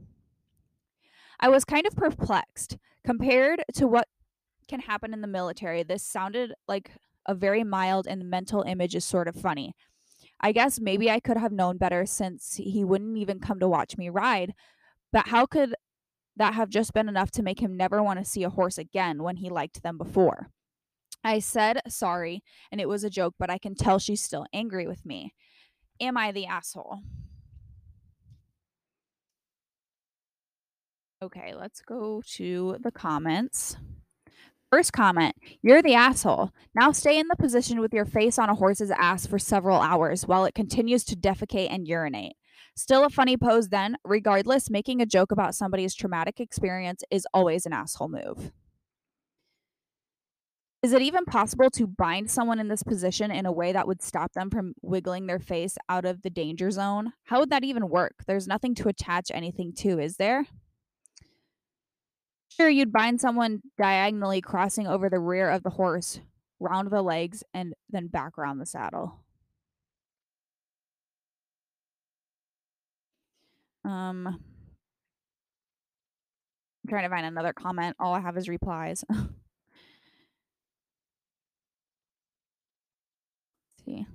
I 1.42 1.50
was 1.50 1.66
kind 1.66 1.86
of 1.86 1.98
perplexed. 1.98 2.78
Compared 3.04 3.66
to 3.74 3.90
what 3.90 4.08
can 4.70 4.80
happen 4.80 5.14
in 5.14 5.20
the 5.20 5.28
military, 5.28 5.84
this 5.84 6.02
sounded 6.02 6.54
like 6.66 6.92
a 7.26 7.36
very 7.36 7.66
mild 7.66 8.08
and 8.08 8.30
mental 8.30 8.62
image 8.62 8.96
is 8.96 9.04
sort 9.04 9.28
of 9.28 9.36
funny. 9.36 9.76
I 10.40 10.54
guess 10.54 10.80
maybe 10.80 11.12
I 11.12 11.20
could 11.20 11.36
have 11.36 11.52
known 11.52 11.78
better 11.78 12.06
since 12.06 12.56
he 12.56 12.86
wouldn't 12.86 13.18
even 13.18 13.42
come 13.42 13.60
to 13.60 13.68
watch 13.68 13.98
me 13.98 14.08
ride. 14.08 14.54
But 15.12 15.28
how 15.28 15.46
could 15.46 15.76
that 16.38 16.54
have 16.54 16.70
just 16.70 16.94
been 16.94 17.10
enough 17.10 17.32
to 17.32 17.44
make 17.44 17.60
him 17.60 17.76
never 17.76 18.02
want 18.02 18.20
to 18.20 18.26
see 18.26 18.44
a 18.44 18.50
horse 18.50 18.78
again 18.78 19.24
when 19.24 19.36
he 19.36 19.50
liked 19.50 19.84
them 19.84 19.98
before? 19.98 20.48
I 21.24 21.40
said 21.40 21.82
sorry, 21.88 22.44
and 22.72 22.82
it 22.82 22.90
was 22.90 23.04
a 23.04 23.10
joke, 23.10 23.36
but 23.40 23.50
I 23.50 23.58
can 23.58 23.76
tell 23.76 24.00
she's 24.00 24.24
still 24.24 24.46
angry 24.54 24.88
with 24.88 25.06
me. 25.06 25.34
Am 26.00 26.18
I 26.18 26.32
the 26.32 26.46
asshole? 26.46 27.00
Okay, 31.22 31.54
let's 31.54 31.82
go 31.82 32.22
to 32.34 32.78
the 32.82 32.92
comments. 32.92 33.78
First 34.70 34.92
comment 34.92 35.36
You're 35.62 35.82
the 35.84 35.94
asshole. 35.94 36.52
Now 36.76 36.92
stay 36.92 37.20
in 37.20 37.28
the 37.28 37.36
position 37.36 37.80
with 37.80 37.94
your 37.94 38.06
face 38.06 38.38
on 38.40 38.50
a 38.50 38.56
horse's 38.56 38.92
ass 38.92 39.26
for 39.26 39.40
several 39.40 39.80
hours 39.80 40.28
while 40.28 40.46
it 40.46 40.56
continues 40.56 41.04
to 41.06 41.16
defecate 41.16 41.72
and 41.72 41.88
urinate. 41.88 42.34
Still 42.76 43.06
a 43.06 43.10
funny 43.10 43.38
pose 43.38 43.70
then. 43.70 43.96
Regardless, 44.04 44.70
making 44.72 45.00
a 45.00 45.06
joke 45.06 45.32
about 45.32 45.56
somebody's 45.56 45.94
traumatic 45.94 46.40
experience 46.40 47.04
is 47.12 47.28
always 47.34 47.66
an 47.66 47.72
asshole 47.74 48.10
move. 48.10 48.52
Is 50.84 50.92
it 50.92 51.02
even 51.02 51.24
possible 51.24 51.70
to 51.72 51.88
bind 51.88 52.30
someone 52.30 52.60
in 52.60 52.68
this 52.68 52.84
position 52.84 53.32
in 53.32 53.46
a 53.46 53.54
way 53.54 53.72
that 53.72 53.88
would 53.88 54.02
stop 54.02 54.34
them 54.34 54.50
from 54.50 54.74
wiggling 54.82 55.28
their 55.28 55.40
face 55.40 55.78
out 55.88 56.04
of 56.04 56.22
the 56.24 56.30
danger 56.30 56.70
zone? 56.72 57.14
How 57.24 57.40
would 57.40 57.52
that 57.52 57.64
even 57.64 57.88
work? 57.88 58.16
There's 58.28 58.50
nothing 58.50 58.76
to 58.76 58.90
attach 58.90 59.32
anything 59.34 59.72
to, 59.78 59.98
is 59.98 60.18
there? 60.18 60.46
Sure, 62.50 62.68
you'd 62.68 62.92
bind 62.92 63.22
someone 63.22 63.62
diagonally 63.78 64.42
crossing 64.42 64.86
over 64.86 65.10
the 65.10 65.20
rear 65.20 65.50
of 65.50 65.64
the 65.64 65.70
horse, 65.70 66.20
round 66.60 66.92
the 66.92 67.02
legs, 67.02 67.46
and 67.54 67.74
then 67.90 68.08
back 68.08 68.38
around 68.38 68.58
the 68.58 68.66
saddle. 68.66 69.24
Um, 73.86 74.28
I'm 74.28 74.40
trying 76.90 77.04
to 77.04 77.10
find 77.10 77.26
another 77.26 77.54
comment. 77.54 77.96
All 78.02 78.14
I 78.14 78.20
have 78.20 78.36
is 78.36 78.50
replies. 78.50 79.06
see. 83.86 84.06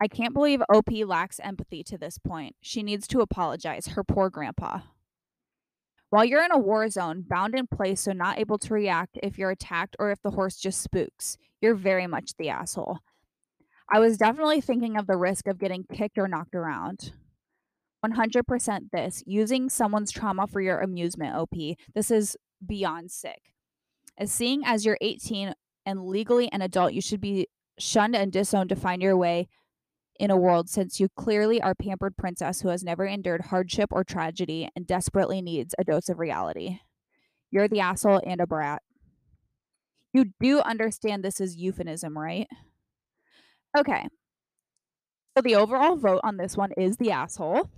I 0.00 0.08
can't 0.08 0.32
believe 0.32 0.62
OP 0.72 0.90
lacks 1.04 1.40
empathy 1.40 1.84
to 1.84 1.98
this 1.98 2.16
point. 2.16 2.56
She 2.62 2.82
needs 2.82 3.06
to 3.08 3.20
apologize. 3.20 3.88
Her 3.88 4.02
poor 4.02 4.30
grandpa. 4.30 4.80
While 6.08 6.24
you're 6.24 6.44
in 6.44 6.50
a 6.50 6.58
war 6.58 6.88
zone, 6.88 7.24
bound 7.28 7.54
in 7.54 7.66
place 7.66 8.00
so 8.00 8.12
not 8.12 8.38
able 8.38 8.58
to 8.58 8.74
react 8.74 9.18
if 9.22 9.38
you're 9.38 9.50
attacked 9.50 9.94
or 9.98 10.10
if 10.10 10.20
the 10.22 10.30
horse 10.30 10.56
just 10.56 10.80
spooks, 10.80 11.36
you're 11.60 11.74
very 11.74 12.06
much 12.06 12.32
the 12.36 12.48
asshole. 12.48 12.98
I 13.92 13.98
was 14.00 14.16
definitely 14.16 14.60
thinking 14.60 14.96
of 14.96 15.06
the 15.06 15.16
risk 15.16 15.46
of 15.46 15.58
getting 15.58 15.84
kicked 15.92 16.18
or 16.18 16.26
knocked 16.26 16.54
around. 16.54 17.12
100% 18.04 18.90
this, 18.92 19.22
using 19.26 19.68
someone's 19.68 20.10
trauma 20.10 20.46
for 20.46 20.60
your 20.60 20.80
amusement, 20.80 21.36
OP. 21.36 21.76
This 21.94 22.10
is 22.10 22.36
beyond 22.64 23.10
sick. 23.10 23.52
As 24.16 24.32
seeing 24.32 24.62
as 24.64 24.84
you're 24.86 24.98
18 25.00 25.54
and 25.84 26.04
legally 26.04 26.50
an 26.52 26.62
adult, 26.62 26.92
you 26.92 27.02
should 27.02 27.20
be 27.20 27.48
shunned 27.78 28.16
and 28.16 28.32
disowned 28.32 28.70
to 28.70 28.76
find 28.76 29.02
your 29.02 29.16
way 29.16 29.48
in 30.20 30.30
a 30.30 30.36
world 30.36 30.68
since 30.68 31.00
you 31.00 31.08
clearly 31.16 31.62
are 31.62 31.74
pampered 31.74 32.14
princess 32.14 32.60
who 32.60 32.68
has 32.68 32.84
never 32.84 33.06
endured 33.06 33.46
hardship 33.46 33.88
or 33.90 34.04
tragedy 34.04 34.68
and 34.76 34.86
desperately 34.86 35.40
needs 35.40 35.74
a 35.78 35.84
dose 35.84 36.10
of 36.10 36.18
reality. 36.18 36.78
You're 37.50 37.68
the 37.68 37.80
asshole 37.80 38.20
and 38.26 38.38
a 38.38 38.46
brat. 38.46 38.82
You 40.12 40.26
do 40.38 40.60
understand 40.60 41.24
this 41.24 41.40
is 41.40 41.56
euphemism, 41.56 42.18
right? 42.18 42.46
Okay. 43.76 44.08
So 45.34 45.42
the 45.42 45.56
overall 45.56 45.96
vote 45.96 46.20
on 46.22 46.36
this 46.36 46.54
one 46.54 46.72
is 46.76 46.98
the 46.98 47.12
asshole. 47.12 47.70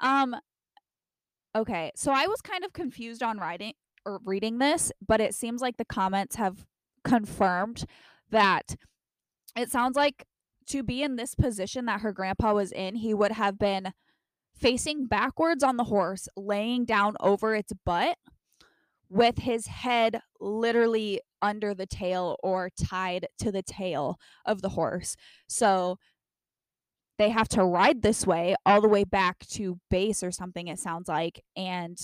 Um 0.00 0.34
okay, 1.54 1.92
so 1.94 2.10
I 2.10 2.26
was 2.26 2.40
kind 2.40 2.64
of 2.64 2.72
confused 2.72 3.22
on 3.22 3.36
writing 3.36 3.74
or 4.06 4.20
reading 4.24 4.58
this, 4.58 4.92
but 5.06 5.20
it 5.20 5.34
seems 5.34 5.60
like 5.60 5.76
the 5.76 5.84
comments 5.84 6.36
have 6.36 6.64
confirmed 7.04 7.84
that 8.30 8.76
it 9.54 9.70
sounds 9.70 9.94
like 9.94 10.24
to 10.66 10.82
be 10.82 11.02
in 11.02 11.16
this 11.16 11.34
position 11.34 11.86
that 11.86 12.00
her 12.00 12.12
grandpa 12.12 12.54
was 12.54 12.72
in, 12.72 12.96
he 12.96 13.14
would 13.14 13.32
have 13.32 13.58
been 13.58 13.92
facing 14.54 15.06
backwards 15.06 15.62
on 15.62 15.76
the 15.76 15.84
horse, 15.84 16.28
laying 16.36 16.84
down 16.84 17.16
over 17.20 17.54
its 17.54 17.72
butt 17.84 18.16
with 19.08 19.38
his 19.38 19.66
head 19.66 20.20
literally 20.40 21.20
under 21.42 21.74
the 21.74 21.86
tail 21.86 22.36
or 22.42 22.70
tied 22.70 23.26
to 23.38 23.52
the 23.52 23.62
tail 23.62 24.18
of 24.44 24.62
the 24.62 24.70
horse. 24.70 25.14
So 25.48 25.98
they 27.18 27.30
have 27.30 27.48
to 27.50 27.64
ride 27.64 28.02
this 28.02 28.26
way 28.26 28.56
all 28.64 28.80
the 28.80 28.88
way 28.88 29.04
back 29.04 29.46
to 29.50 29.78
base 29.90 30.22
or 30.22 30.32
something, 30.32 30.68
it 30.68 30.78
sounds 30.78 31.08
like. 31.08 31.42
And 31.56 31.98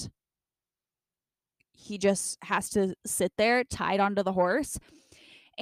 he 1.72 1.98
just 1.98 2.38
has 2.44 2.70
to 2.70 2.94
sit 3.04 3.32
there 3.36 3.64
tied 3.64 4.00
onto 4.00 4.22
the 4.22 4.32
horse. 4.32 4.78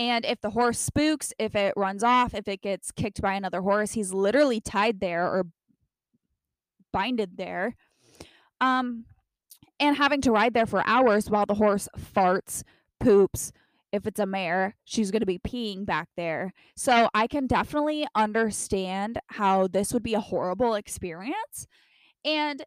And 0.01 0.25
if 0.25 0.41
the 0.41 0.49
horse 0.49 0.79
spooks, 0.79 1.35
if 1.39 1.55
it 1.55 1.75
runs 1.77 2.03
off, 2.03 2.33
if 2.33 2.49
it 2.49 2.63
gets 2.63 2.91
kicked 2.91 3.21
by 3.21 3.35
another 3.35 3.61
horse, 3.61 3.93
he's 3.93 4.15
literally 4.15 4.59
tied 4.59 4.99
there 4.99 5.27
or 5.27 5.45
binded 6.91 7.37
there. 7.37 7.77
Um, 8.63 9.05
and 9.79 9.95
having 9.95 10.23
to 10.23 10.33
ride 10.33 10.55
there 10.55 10.65
for 10.65 10.83
hours 10.87 11.29
while 11.29 11.45
the 11.45 11.53
horse 11.53 11.87
farts, 11.99 12.63
poops. 12.99 13.53
If 13.93 14.07
it's 14.07 14.19
a 14.19 14.25
mare, 14.25 14.75
she's 14.87 15.11
going 15.11 15.21
to 15.21 15.27
be 15.27 15.39
peeing 15.39 15.85
back 15.85 16.09
there. 16.17 16.55
So 16.75 17.11
I 17.13 17.27
can 17.27 17.47
definitely 17.47 18.07
understand 18.15 19.19
how 19.27 19.67
this 19.67 19.93
would 19.93 20.03
be 20.03 20.15
a 20.15 20.21
horrible 20.21 20.77
experience. 20.77 21.67
And 22.25 22.65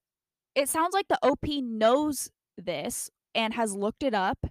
it 0.53 0.69
sounds 0.69 0.93
like 0.93 1.07
the 1.07 1.17
OP 1.23 1.47
knows 1.47 2.29
this 2.59 3.09
and 3.33 3.55
has 3.55 3.73
looked 3.73 4.03
it 4.03 4.13
up 4.13 4.45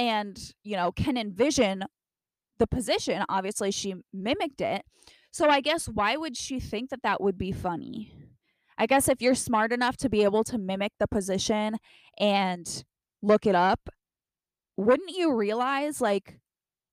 and, 0.00 0.54
you 0.64 0.76
know, 0.76 0.92
can 0.92 1.18
envision 1.18 1.84
the 2.58 2.66
position. 2.66 3.22
Obviously, 3.28 3.70
she 3.70 3.94
mimicked 4.14 4.62
it. 4.62 4.82
So 5.30 5.50
I 5.50 5.60
guess 5.60 5.86
why 5.86 6.16
would 6.16 6.38
she 6.38 6.58
think 6.58 6.88
that 6.88 7.02
that 7.02 7.20
would 7.20 7.36
be 7.36 7.52
funny? 7.52 8.10
I 8.78 8.86
guess 8.86 9.10
if 9.10 9.20
you're 9.20 9.34
smart 9.34 9.72
enough 9.72 9.98
to 9.98 10.08
be 10.08 10.24
able 10.24 10.42
to 10.44 10.56
mimic 10.56 10.92
the 10.98 11.06
position 11.06 11.76
and 12.18 12.82
look 13.20 13.44
it 13.44 13.54
up, 13.54 13.90
wouldn't 14.78 15.14
you 15.14 15.34
realize 15.34 16.00
like 16.00 16.40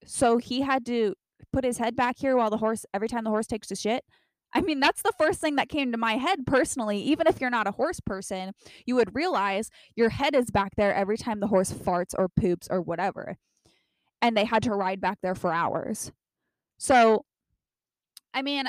so 0.04 0.36
he 0.36 0.60
had 0.60 0.84
to 0.84 1.14
put 1.50 1.64
his 1.64 1.78
head 1.78 1.96
back 1.96 2.16
here 2.18 2.36
while 2.36 2.50
the 2.50 2.58
horse 2.58 2.84
every 2.92 3.08
time 3.08 3.24
the 3.24 3.30
horse 3.30 3.46
takes 3.46 3.70
a 3.70 3.76
shit? 3.76 4.04
I 4.54 4.60
mean, 4.62 4.80
that's 4.80 5.02
the 5.02 5.12
first 5.18 5.40
thing 5.40 5.56
that 5.56 5.68
came 5.68 5.92
to 5.92 5.98
my 5.98 6.14
head 6.14 6.46
personally. 6.46 6.98
Even 7.02 7.26
if 7.26 7.40
you're 7.40 7.50
not 7.50 7.66
a 7.66 7.72
horse 7.72 8.00
person, 8.00 8.52
you 8.86 8.94
would 8.94 9.14
realize 9.14 9.70
your 9.94 10.08
head 10.08 10.34
is 10.34 10.50
back 10.50 10.74
there 10.76 10.94
every 10.94 11.18
time 11.18 11.40
the 11.40 11.48
horse 11.48 11.72
farts 11.72 12.14
or 12.16 12.28
poops 12.28 12.66
or 12.70 12.80
whatever. 12.80 13.36
And 14.22 14.36
they 14.36 14.44
had 14.44 14.62
to 14.64 14.74
ride 14.74 15.00
back 15.00 15.18
there 15.22 15.34
for 15.34 15.52
hours. 15.52 16.12
So, 16.78 17.24
I 18.32 18.42
mean, 18.42 18.68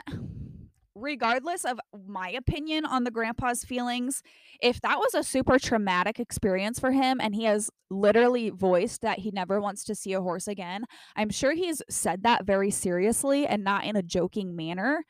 regardless 0.95 1.63
of 1.65 1.79
my 2.07 2.29
opinion 2.29 2.85
on 2.85 3.03
the 3.03 3.11
grandpa's 3.11 3.63
feelings, 3.63 4.21
if 4.61 4.81
that 4.81 4.99
was 4.99 5.13
a 5.13 5.23
super 5.23 5.57
traumatic 5.57 6.19
experience 6.19 6.79
for 6.79 6.91
him 6.91 7.19
and 7.21 7.33
he 7.33 7.45
has 7.45 7.69
literally 7.89 8.49
voiced 8.49 9.01
that 9.01 9.19
he 9.19 9.31
never 9.31 9.61
wants 9.61 9.83
to 9.85 9.95
see 9.95 10.13
a 10.13 10.21
horse 10.21 10.47
again, 10.47 10.85
I'm 11.15 11.29
sure 11.29 11.53
he's 11.53 11.81
said 11.89 12.23
that 12.23 12.45
very 12.45 12.71
seriously 12.71 13.47
and 13.47 13.63
not 13.63 13.85
in 13.85 13.95
a 13.95 14.03
joking 14.03 14.55
manner 14.55 15.03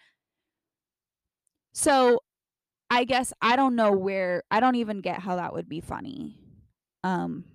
so 1.80 2.20
I 2.90 3.06
guess 3.06 3.32
I 3.42 3.56
don't 3.56 3.76
know 3.76 3.92
where 3.94 4.44
I 4.52 4.60
don't 4.60 4.76
even 4.76 5.00
get 5.00 5.22
how 5.22 5.38
that 5.38 5.54
would 5.54 5.70
be 5.70 5.80
funny. 5.80 6.36
Um 7.06 7.46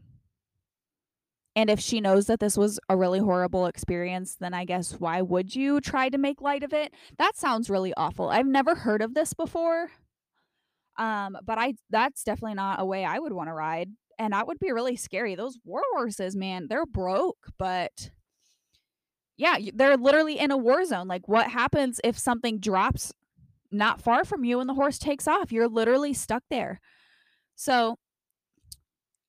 and 1.55 1.69
if 1.69 1.79
she 1.79 2.01
knows 2.01 2.27
that 2.27 2.41
this 2.41 2.57
was 2.57 2.81
a 2.89 2.97
really 2.97 3.21
horrible 3.21 3.67
experience, 3.67 4.37
then 4.41 4.55
I 4.55 4.65
guess 4.65 4.95
why 4.99 5.21
would 5.23 5.55
you 5.55 5.81
try 5.81 6.09
to 6.09 6.19
make 6.19 6.41
light 6.41 6.65
of 6.65 6.73
it? 6.73 6.93
That 7.19 7.37
sounds 7.37 7.71
really 7.71 7.93
awful. 7.97 8.31
I've 8.31 8.47
never 8.47 8.75
heard 8.75 9.03
of 9.03 9.13
this 9.13 9.35
before. 9.35 9.91
Um 10.97 11.37
but 11.45 11.59
I 11.59 11.75
that's 11.91 12.25
definitely 12.25 12.55
not 12.55 12.81
a 12.81 12.87
way 12.87 13.05
I 13.05 13.19
would 13.19 13.35
want 13.35 13.51
to 13.51 13.55
ride 13.55 13.91
and 14.19 14.33
that 14.33 14.47
would 14.47 14.59
be 14.59 14.73
really 14.73 14.97
scary. 14.97 15.35
Those 15.35 15.59
war 15.67 15.83
horses, 15.93 16.35
man, 16.35 16.69
they're 16.71 16.87
broke, 16.87 17.49
but 17.59 18.11
yeah, 19.37 19.59
they're 19.75 19.99
literally 19.99 20.39
in 20.39 20.51
a 20.51 20.57
war 20.57 20.85
zone. 20.87 21.09
Like 21.09 21.29
what 21.29 21.51
happens 21.51 22.01
if 22.05 22.19
something 22.19 22.59
drops 22.59 23.13
not 23.75 24.03
far 24.03 24.25
from 24.25 24.45
you 24.45 24.61
and 24.61 24.69
the 24.69 24.75
horse 24.75 24.99
takes 24.99 25.29
off. 25.29 25.53
You're 25.53 25.69
literally 25.69 26.15
stuck 26.15 26.43
there. 26.51 26.81
So 27.55 27.99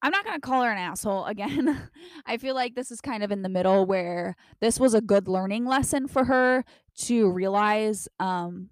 I'm 0.01 0.12
not 0.12 0.23
going 0.23 0.36
to 0.36 0.41
call 0.41 0.62
her 0.62 0.71
an 0.71 0.77
asshole 0.77 1.25
again. 1.25 1.89
I 2.25 2.38
feel 2.38 2.55
like 2.55 2.75
this 2.75 2.91
is 2.91 3.01
kind 3.01 3.23
of 3.23 3.31
in 3.31 3.41
the 3.41 3.49
middle 3.49 3.86
where 3.86 4.36
this 4.62 4.79
was 4.79 4.93
a 4.93 5.01
good 5.01 5.27
learning 5.27 5.65
lesson 5.65 6.08
for 6.08 6.25
her 6.25 6.63
to 6.97 7.29
realize 7.29 8.08
um 8.19 8.69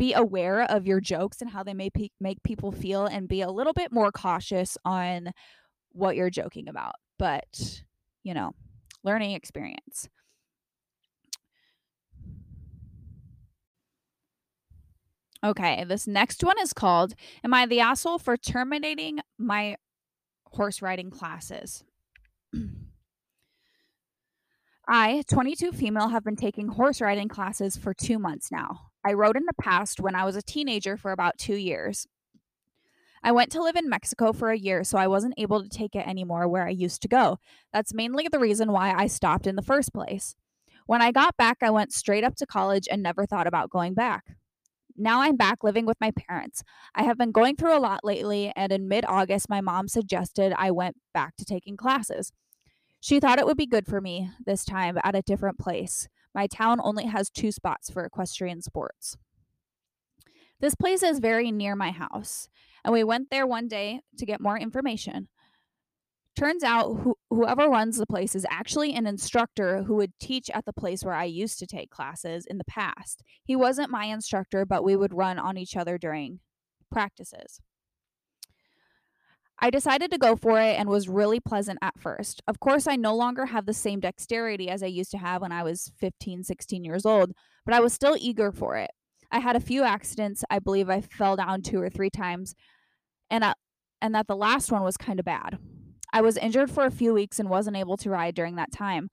be 0.00 0.14
aware 0.14 0.62
of 0.62 0.86
your 0.86 0.98
jokes 0.98 1.42
and 1.42 1.50
how 1.50 1.62
they 1.62 1.74
may 1.74 1.90
pe- 1.90 2.08
make 2.18 2.42
people 2.42 2.72
feel 2.72 3.04
and 3.04 3.28
be 3.28 3.42
a 3.42 3.50
little 3.50 3.74
bit 3.74 3.92
more 3.92 4.10
cautious 4.10 4.78
on 4.82 5.30
what 5.92 6.16
you're 6.16 6.30
joking 6.30 6.68
about. 6.68 6.94
But, 7.18 7.82
you 8.22 8.32
know, 8.32 8.52
learning 9.04 9.32
experience. 9.32 10.08
Okay, 15.42 15.84
this 15.84 16.06
next 16.06 16.44
one 16.44 16.58
is 16.60 16.74
called 16.74 17.14
Am 17.42 17.54
I 17.54 17.64
the 17.64 17.80
Asshole 17.80 18.18
for 18.18 18.36
Terminating 18.36 19.20
My 19.38 19.76
Horse 20.44 20.82
Riding 20.82 21.10
Classes? 21.10 21.82
I, 24.86 25.22
22 25.28 25.72
female, 25.72 26.08
have 26.08 26.24
been 26.24 26.36
taking 26.36 26.68
horse 26.68 27.00
riding 27.00 27.28
classes 27.28 27.76
for 27.76 27.94
two 27.94 28.18
months 28.18 28.50
now. 28.50 28.90
I 29.06 29.12
rode 29.12 29.36
in 29.36 29.46
the 29.46 29.54
past 29.62 30.00
when 30.00 30.14
I 30.14 30.24
was 30.24 30.36
a 30.36 30.42
teenager 30.42 30.96
for 30.96 31.12
about 31.12 31.38
two 31.38 31.54
years. 31.54 32.06
I 33.22 33.32
went 33.32 33.52
to 33.52 33.62
live 33.62 33.76
in 33.76 33.88
Mexico 33.88 34.32
for 34.32 34.50
a 34.50 34.58
year, 34.58 34.82
so 34.82 34.98
I 34.98 35.06
wasn't 35.06 35.34
able 35.38 35.62
to 35.62 35.68
take 35.68 35.94
it 35.94 36.08
anymore 36.08 36.48
where 36.48 36.66
I 36.66 36.70
used 36.70 37.02
to 37.02 37.08
go. 37.08 37.38
That's 37.72 37.94
mainly 37.94 38.28
the 38.28 38.40
reason 38.40 38.72
why 38.72 38.92
I 38.92 39.06
stopped 39.06 39.46
in 39.46 39.56
the 39.56 39.62
first 39.62 39.94
place. 39.94 40.34
When 40.86 41.00
I 41.00 41.12
got 41.12 41.36
back, 41.36 41.58
I 41.62 41.70
went 41.70 41.92
straight 41.92 42.24
up 42.24 42.34
to 42.36 42.46
college 42.46 42.88
and 42.90 43.02
never 43.02 43.26
thought 43.26 43.46
about 43.46 43.70
going 43.70 43.94
back. 43.94 44.24
Now 44.96 45.20
I'm 45.20 45.36
back 45.36 45.62
living 45.62 45.86
with 45.86 46.00
my 46.00 46.10
parents. 46.10 46.62
I 46.94 47.04
have 47.04 47.18
been 47.18 47.32
going 47.32 47.56
through 47.56 47.76
a 47.76 47.80
lot 47.80 48.00
lately, 48.04 48.52
and 48.56 48.72
in 48.72 48.88
mid 48.88 49.04
August, 49.06 49.48
my 49.48 49.60
mom 49.60 49.88
suggested 49.88 50.52
I 50.56 50.70
went 50.70 50.96
back 51.14 51.36
to 51.36 51.44
taking 51.44 51.76
classes. 51.76 52.32
She 53.00 53.18
thought 53.18 53.38
it 53.38 53.46
would 53.46 53.56
be 53.56 53.66
good 53.66 53.86
for 53.86 54.00
me 54.00 54.30
this 54.44 54.64
time 54.64 54.98
at 55.02 55.16
a 55.16 55.22
different 55.22 55.58
place. 55.58 56.08
My 56.34 56.46
town 56.46 56.78
only 56.82 57.06
has 57.06 57.30
two 57.30 57.50
spots 57.50 57.90
for 57.90 58.04
equestrian 58.04 58.62
sports. 58.62 59.16
This 60.60 60.74
place 60.74 61.02
is 61.02 61.18
very 61.18 61.50
near 61.50 61.74
my 61.74 61.90
house, 61.90 62.48
and 62.84 62.92
we 62.92 63.02
went 63.02 63.30
there 63.30 63.46
one 63.46 63.66
day 63.66 64.00
to 64.18 64.26
get 64.26 64.42
more 64.42 64.58
information. 64.58 65.28
Turns 66.40 66.64
out 66.64 67.00
who, 67.02 67.16
whoever 67.28 67.68
runs 67.68 67.98
the 67.98 68.06
place 68.06 68.34
is 68.34 68.46
actually 68.48 68.94
an 68.94 69.06
instructor 69.06 69.82
who 69.82 69.96
would 69.96 70.18
teach 70.18 70.48
at 70.54 70.64
the 70.64 70.72
place 70.72 71.04
where 71.04 71.14
I 71.14 71.24
used 71.24 71.58
to 71.58 71.66
take 71.66 71.90
classes 71.90 72.46
in 72.46 72.56
the 72.56 72.64
past. 72.64 73.22
He 73.44 73.54
wasn't 73.54 73.90
my 73.90 74.06
instructor, 74.06 74.64
but 74.64 74.82
we 74.82 74.96
would 74.96 75.12
run 75.12 75.38
on 75.38 75.58
each 75.58 75.76
other 75.76 75.98
during 75.98 76.40
practices. 76.90 77.60
I 79.58 79.68
decided 79.68 80.10
to 80.12 80.16
go 80.16 80.34
for 80.34 80.58
it 80.58 80.78
and 80.78 80.88
was 80.88 81.10
really 81.10 81.40
pleasant 81.40 81.78
at 81.82 82.00
first. 82.00 82.40
Of 82.48 82.58
course, 82.58 82.86
I 82.86 82.96
no 82.96 83.14
longer 83.14 83.44
have 83.44 83.66
the 83.66 83.74
same 83.74 84.00
dexterity 84.00 84.70
as 84.70 84.82
I 84.82 84.86
used 84.86 85.10
to 85.10 85.18
have 85.18 85.42
when 85.42 85.52
I 85.52 85.62
was 85.62 85.92
15, 85.98 86.44
16 86.44 86.84
years 86.84 87.04
old, 87.04 87.32
but 87.66 87.74
I 87.74 87.80
was 87.80 87.92
still 87.92 88.16
eager 88.18 88.50
for 88.50 88.78
it. 88.78 88.92
I 89.30 89.40
had 89.40 89.56
a 89.56 89.60
few 89.60 89.82
accidents. 89.82 90.42
I 90.48 90.58
believe 90.58 90.88
I 90.88 91.02
fell 91.02 91.36
down 91.36 91.60
two 91.60 91.82
or 91.82 91.90
three 91.90 92.08
times, 92.08 92.54
and, 93.28 93.44
I, 93.44 93.52
and 94.00 94.14
that 94.14 94.26
the 94.26 94.36
last 94.36 94.72
one 94.72 94.82
was 94.82 94.96
kind 94.96 95.18
of 95.18 95.26
bad. 95.26 95.58
I 96.12 96.20
was 96.20 96.36
injured 96.36 96.70
for 96.70 96.84
a 96.84 96.90
few 96.90 97.14
weeks 97.14 97.38
and 97.38 97.48
wasn't 97.48 97.76
able 97.76 97.96
to 97.98 98.10
ride 98.10 98.34
during 98.34 98.56
that 98.56 98.72
time. 98.72 99.10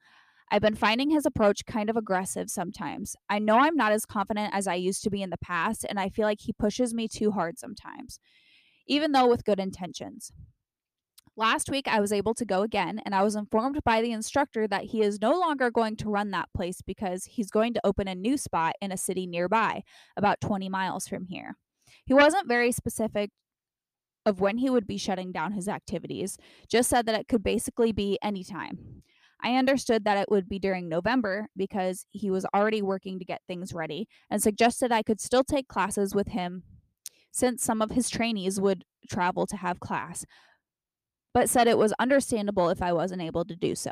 I've 0.49 0.61
been 0.61 0.75
finding 0.75 1.09
his 1.09 1.25
approach 1.25 1.65
kind 1.65 1.89
of 1.89 1.97
aggressive 1.97 2.49
sometimes. 2.49 3.15
I 3.29 3.39
know 3.39 3.57
I'm 3.57 3.75
not 3.75 3.91
as 3.91 4.05
confident 4.05 4.53
as 4.53 4.67
I 4.67 4.75
used 4.75 5.03
to 5.03 5.09
be 5.09 5.21
in 5.21 5.29
the 5.29 5.37
past, 5.37 5.85
and 5.87 5.99
I 5.99 6.09
feel 6.09 6.25
like 6.25 6.41
he 6.41 6.53
pushes 6.53 6.93
me 6.93 7.07
too 7.07 7.31
hard 7.31 7.59
sometimes, 7.59 8.19
even 8.87 9.11
though 9.11 9.27
with 9.27 9.43
good 9.43 9.59
intentions. 9.59 10.31
Last 11.35 11.69
week, 11.69 11.87
I 11.87 11.99
was 11.99 12.11
able 12.11 12.33
to 12.33 12.45
go 12.45 12.63
again, 12.63 12.99
and 13.05 13.13
I 13.13 13.21
was 13.21 13.35
informed 13.35 13.79
by 13.83 14.01
the 14.01 14.11
instructor 14.11 14.67
that 14.69 14.85
he 14.85 15.01
is 15.01 15.21
no 15.21 15.37
longer 15.37 15.69
going 15.69 15.95
to 15.97 16.09
run 16.09 16.31
that 16.31 16.49
place 16.55 16.81
because 16.81 17.25
he's 17.25 17.51
going 17.51 17.75
to 17.75 17.81
open 17.83 18.07
a 18.07 18.15
new 18.15 18.37
spot 18.37 18.73
in 18.81 18.91
a 18.91 18.97
city 18.97 19.27
nearby, 19.27 19.83
about 20.15 20.41
20 20.41 20.67
miles 20.69 21.07
from 21.07 21.25
here. 21.25 21.55
He 22.05 22.13
wasn't 22.13 22.47
very 22.47 22.71
specific 22.71 23.29
of 24.27 24.41
when 24.41 24.57
he 24.57 24.69
would 24.69 24.85
be 24.85 24.97
shutting 24.97 25.31
down 25.31 25.53
his 25.53 25.69
activities, 25.69 26.37
just 26.69 26.89
said 26.89 27.05
that 27.05 27.17
it 27.17 27.29
could 27.29 27.41
basically 27.41 27.93
be 27.93 28.19
any 28.21 28.43
time. 28.43 29.01
I 29.41 29.55
understood 29.55 30.03
that 30.03 30.17
it 30.17 30.29
would 30.29 30.49
be 30.49 30.59
during 30.59 30.89
November 30.89 31.47
because 31.55 32.05
he 32.11 32.29
was 32.29 32.45
already 32.53 32.81
working 32.81 33.19
to 33.19 33.25
get 33.25 33.41
things 33.47 33.73
ready 33.73 34.07
and 34.29 34.43
suggested 34.43 34.91
I 34.91 35.01
could 35.01 35.21
still 35.21 35.45
take 35.45 35.69
classes 35.69 36.13
with 36.13 36.27
him 36.27 36.63
since 37.31 37.63
some 37.63 37.81
of 37.81 37.91
his 37.91 38.09
trainees 38.09 38.59
would 38.59 38.83
travel 39.09 39.47
to 39.47 39.55
have 39.55 39.79
class, 39.79 40.25
but 41.33 41.49
said 41.49 41.67
it 41.67 41.77
was 41.77 41.93
understandable 41.97 42.67
if 42.67 42.81
I 42.81 42.91
wasn't 42.91 43.21
able 43.21 43.45
to 43.45 43.55
do 43.55 43.75
so. 43.75 43.91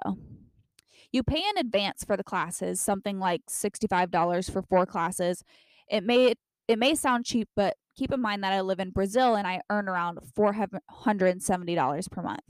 You 1.13 1.23
pay 1.23 1.43
in 1.49 1.57
advance 1.57 2.03
for 2.03 2.17
the 2.17 2.23
classes, 2.25 2.81
something 2.81 3.19
like 3.19 3.43
$65 3.49 4.51
for 4.51 4.63
four 4.63 4.85
classes. 4.85 5.43
It 5.89 6.03
may 6.03 6.33
it 6.67 6.79
may 6.79 6.95
sound 6.95 7.25
cheap, 7.25 7.47
but 7.55 7.77
keep 7.95 8.11
in 8.11 8.21
mind 8.21 8.43
that 8.43 8.53
I 8.53 8.61
live 8.61 8.79
in 8.79 8.91
Brazil 8.91 9.35
and 9.35 9.47
I 9.47 9.61
earn 9.69 9.87
around 9.87 10.19
$470 10.37 12.11
per 12.11 12.21
month. 12.21 12.43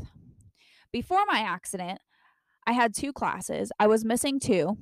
Before 0.91 1.23
my 1.27 1.39
accident, 1.39 1.99
I 2.65 2.73
had 2.73 2.93
two 2.93 3.13
classes. 3.13 3.71
I 3.79 3.87
was 3.87 4.05
missing 4.05 4.39
two, 4.39 4.77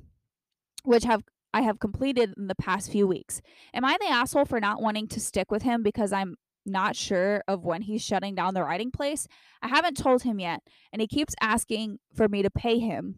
which 0.84 1.04
have 1.04 1.22
I 1.52 1.60
have 1.62 1.78
completed 1.78 2.34
in 2.36 2.48
the 2.48 2.56
past 2.56 2.90
few 2.90 3.06
weeks. 3.06 3.40
Am 3.72 3.84
I 3.84 3.96
the 4.00 4.08
asshole 4.08 4.44
for 4.44 4.58
not 4.58 4.82
wanting 4.82 5.06
to 5.08 5.20
stick 5.20 5.52
with 5.52 5.62
him 5.62 5.84
because 5.84 6.12
I'm 6.12 6.34
not 6.66 6.96
sure 6.96 7.44
of 7.46 7.64
when 7.64 7.82
he's 7.82 8.02
shutting 8.02 8.34
down 8.34 8.54
the 8.54 8.64
riding 8.64 8.90
place? 8.90 9.28
I 9.62 9.68
haven't 9.68 9.96
told 9.96 10.24
him 10.24 10.40
yet, 10.40 10.62
and 10.92 11.00
he 11.00 11.06
keeps 11.06 11.34
asking 11.40 12.00
for 12.12 12.28
me 12.28 12.42
to 12.42 12.50
pay 12.50 12.80
him 12.80 13.14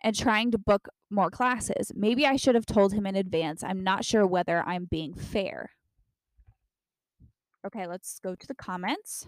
and 0.00 0.14
trying 0.14 0.52
to 0.52 0.58
book 0.58 0.88
more 1.10 1.30
classes. 1.30 1.90
Maybe 1.94 2.24
I 2.24 2.36
should 2.36 2.54
have 2.54 2.66
told 2.66 2.92
him 2.92 3.04
in 3.04 3.16
advance. 3.16 3.64
I'm 3.64 3.82
not 3.82 4.04
sure 4.04 4.26
whether 4.26 4.62
I'm 4.64 4.84
being 4.84 5.14
fair. 5.14 5.70
Okay, 7.66 7.86
let's 7.86 8.18
go 8.20 8.34
to 8.34 8.46
the 8.46 8.54
comments. 8.54 9.26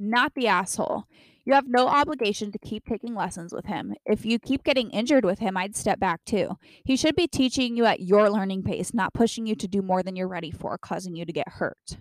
Not 0.00 0.32
the 0.34 0.46
asshole. 0.46 1.04
You 1.44 1.54
have 1.54 1.66
no 1.66 1.88
obligation 1.88 2.52
to 2.52 2.58
keep 2.58 2.84
taking 2.84 3.14
lessons 3.14 3.52
with 3.52 3.66
him. 3.66 3.94
If 4.04 4.24
you 4.24 4.38
keep 4.38 4.64
getting 4.64 4.90
injured 4.90 5.24
with 5.24 5.38
him, 5.38 5.56
I'd 5.56 5.74
step 5.74 5.98
back 5.98 6.24
too. 6.24 6.56
He 6.84 6.96
should 6.96 7.16
be 7.16 7.26
teaching 7.26 7.76
you 7.76 7.84
at 7.84 8.00
your 8.00 8.30
learning 8.30 8.62
pace, 8.62 8.94
not 8.94 9.14
pushing 9.14 9.46
you 9.46 9.56
to 9.56 9.66
do 9.66 9.82
more 9.82 10.02
than 10.02 10.14
you're 10.14 10.28
ready 10.28 10.50
for, 10.50 10.78
causing 10.78 11.16
you 11.16 11.24
to 11.24 11.32
get 11.32 11.48
hurt. 11.48 11.98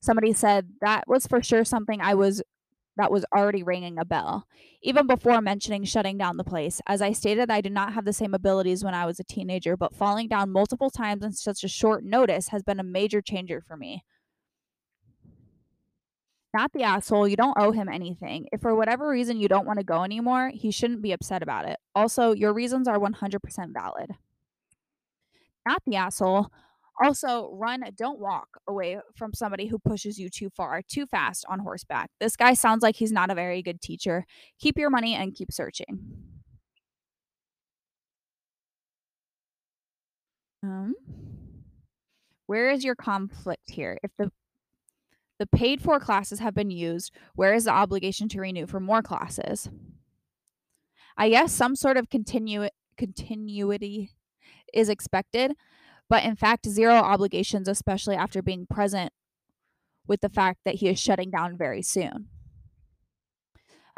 Somebody 0.00 0.32
said 0.32 0.68
that 0.80 1.04
was 1.08 1.26
for 1.26 1.42
sure 1.42 1.64
something 1.64 2.00
I 2.00 2.14
was 2.14 2.42
that 2.98 3.12
was 3.12 3.24
already 3.34 3.62
ringing 3.62 3.98
a 3.98 4.04
bell, 4.04 4.46
even 4.82 5.06
before 5.06 5.40
mentioning 5.40 5.84
shutting 5.84 6.18
down 6.18 6.36
the 6.36 6.44
place. 6.44 6.80
As 6.86 7.00
I 7.00 7.12
stated, 7.12 7.50
I 7.50 7.60
did 7.60 7.72
not 7.72 7.94
have 7.94 8.04
the 8.04 8.12
same 8.12 8.34
abilities 8.34 8.84
when 8.84 8.92
I 8.92 9.06
was 9.06 9.18
a 9.18 9.24
teenager, 9.24 9.76
but 9.76 9.94
falling 9.94 10.28
down 10.28 10.50
multiple 10.50 10.90
times 10.90 11.24
in 11.24 11.32
such 11.32 11.64
a 11.64 11.68
short 11.68 12.04
notice 12.04 12.48
has 12.48 12.62
been 12.62 12.80
a 12.80 12.84
major 12.84 13.22
changer 13.22 13.62
for 13.66 13.76
me. 13.76 14.04
Not 16.52 16.72
the 16.72 16.82
asshole, 16.82 17.28
you 17.28 17.36
don't 17.36 17.56
owe 17.58 17.72
him 17.72 17.88
anything. 17.88 18.46
If 18.52 18.62
for 18.62 18.74
whatever 18.74 19.08
reason 19.08 19.38
you 19.38 19.48
don't 19.48 19.66
want 19.66 19.78
to 19.78 19.84
go 19.84 20.02
anymore, 20.02 20.50
he 20.52 20.70
shouldn't 20.70 21.02
be 21.02 21.12
upset 21.12 21.42
about 21.42 21.68
it. 21.68 21.78
Also, 21.94 22.32
your 22.32 22.52
reasons 22.52 22.88
are 22.88 22.98
100% 22.98 23.38
valid. 23.72 24.10
Not 25.66 25.82
the 25.86 25.96
asshole, 25.96 26.50
also, 27.02 27.50
run, 27.52 27.82
don't 27.96 28.18
walk 28.18 28.48
away 28.66 28.98
from 29.16 29.32
somebody 29.32 29.66
who 29.66 29.78
pushes 29.78 30.18
you 30.18 30.28
too 30.28 30.50
far, 30.50 30.82
too 30.82 31.06
fast 31.06 31.44
on 31.48 31.60
horseback. 31.60 32.10
This 32.20 32.36
guy 32.36 32.54
sounds 32.54 32.82
like 32.82 32.96
he's 32.96 33.12
not 33.12 33.30
a 33.30 33.34
very 33.34 33.62
good 33.62 33.80
teacher. 33.80 34.24
Keep 34.58 34.78
your 34.78 34.90
money 34.90 35.14
and 35.14 35.34
keep 35.34 35.52
searching. 35.52 36.00
Um, 40.62 40.94
where 42.46 42.70
is 42.70 42.84
your 42.84 42.96
conflict 42.96 43.70
here? 43.70 43.98
If 44.02 44.10
the 44.18 44.30
the 45.38 45.46
paid 45.46 45.80
for 45.80 46.00
classes 46.00 46.40
have 46.40 46.54
been 46.54 46.70
used, 46.70 47.12
where 47.36 47.54
is 47.54 47.64
the 47.64 47.70
obligation 47.70 48.28
to 48.30 48.40
renew 48.40 48.66
for 48.66 48.80
more 48.80 49.02
classes? 49.02 49.70
I 51.16 51.30
guess 51.30 51.52
some 51.52 51.76
sort 51.76 51.96
of 51.96 52.08
continu- 52.08 52.70
continuity 52.96 54.10
is 54.74 54.88
expected, 54.88 55.54
but 56.08 56.24
in 56.24 56.36
fact, 56.36 56.68
zero 56.68 56.94
obligations, 56.94 57.68
especially 57.68 58.16
after 58.16 58.42
being 58.42 58.66
present 58.66 59.12
with 60.06 60.20
the 60.20 60.28
fact 60.28 60.60
that 60.64 60.76
he 60.76 60.88
is 60.88 60.98
shutting 60.98 61.30
down 61.30 61.56
very 61.56 61.82
soon. 61.82 62.28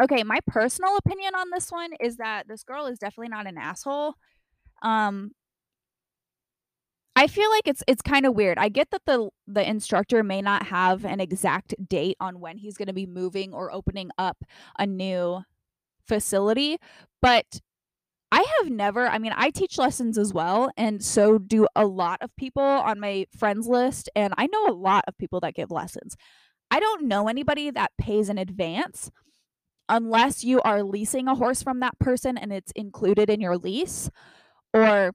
Okay, 0.02 0.22
my 0.22 0.40
personal 0.46 0.96
opinion 0.96 1.34
on 1.34 1.50
this 1.50 1.70
one 1.70 1.90
is 2.00 2.16
that 2.16 2.48
this 2.48 2.64
girl 2.64 2.86
is 2.86 2.98
definitely 2.98 3.28
not 3.28 3.46
an 3.46 3.58
asshole. 3.58 4.14
Um 4.82 5.32
I 7.16 7.26
feel 7.26 7.50
like 7.50 7.66
it's 7.66 7.82
it's 7.86 8.02
kind 8.02 8.24
of 8.24 8.34
weird. 8.34 8.56
I 8.56 8.68
get 8.70 8.90
that 8.92 9.02
the 9.04 9.28
the 9.46 9.68
instructor 9.68 10.22
may 10.22 10.40
not 10.40 10.66
have 10.68 11.04
an 11.04 11.20
exact 11.20 11.74
date 11.88 12.16
on 12.20 12.40
when 12.40 12.56
he's 12.56 12.76
going 12.76 12.88
to 12.88 12.94
be 12.94 13.06
moving 13.06 13.52
or 13.52 13.70
opening 13.72 14.10
up 14.16 14.42
a 14.78 14.86
new 14.86 15.42
facility, 16.06 16.78
but 17.20 17.60
I 18.32 18.44
have 18.60 18.70
never, 18.70 19.08
I 19.08 19.18
mean, 19.18 19.32
I 19.36 19.50
teach 19.50 19.76
lessons 19.76 20.16
as 20.16 20.32
well, 20.32 20.70
and 20.76 21.02
so 21.04 21.36
do 21.38 21.66
a 21.74 21.84
lot 21.84 22.18
of 22.22 22.34
people 22.36 22.62
on 22.62 23.00
my 23.00 23.26
friends 23.36 23.66
list, 23.66 24.08
and 24.14 24.32
I 24.38 24.46
know 24.46 24.68
a 24.68 24.72
lot 24.72 25.04
of 25.08 25.18
people 25.18 25.40
that 25.40 25.54
give 25.54 25.70
lessons. 25.70 26.16
I 26.70 26.78
don't 26.78 27.08
know 27.08 27.26
anybody 27.28 27.70
that 27.70 27.90
pays 27.98 28.28
in 28.28 28.38
advance 28.38 29.10
unless 29.88 30.44
you 30.44 30.60
are 30.62 30.84
leasing 30.84 31.28
a 31.28 31.34
horse 31.34 31.62
from 31.62 31.80
that 31.80 31.98
person 31.98 32.38
and 32.38 32.52
it's 32.52 32.72
included 32.76 33.28
in 33.28 33.40
your 33.40 33.58
lease 33.58 34.08
or 34.74 35.12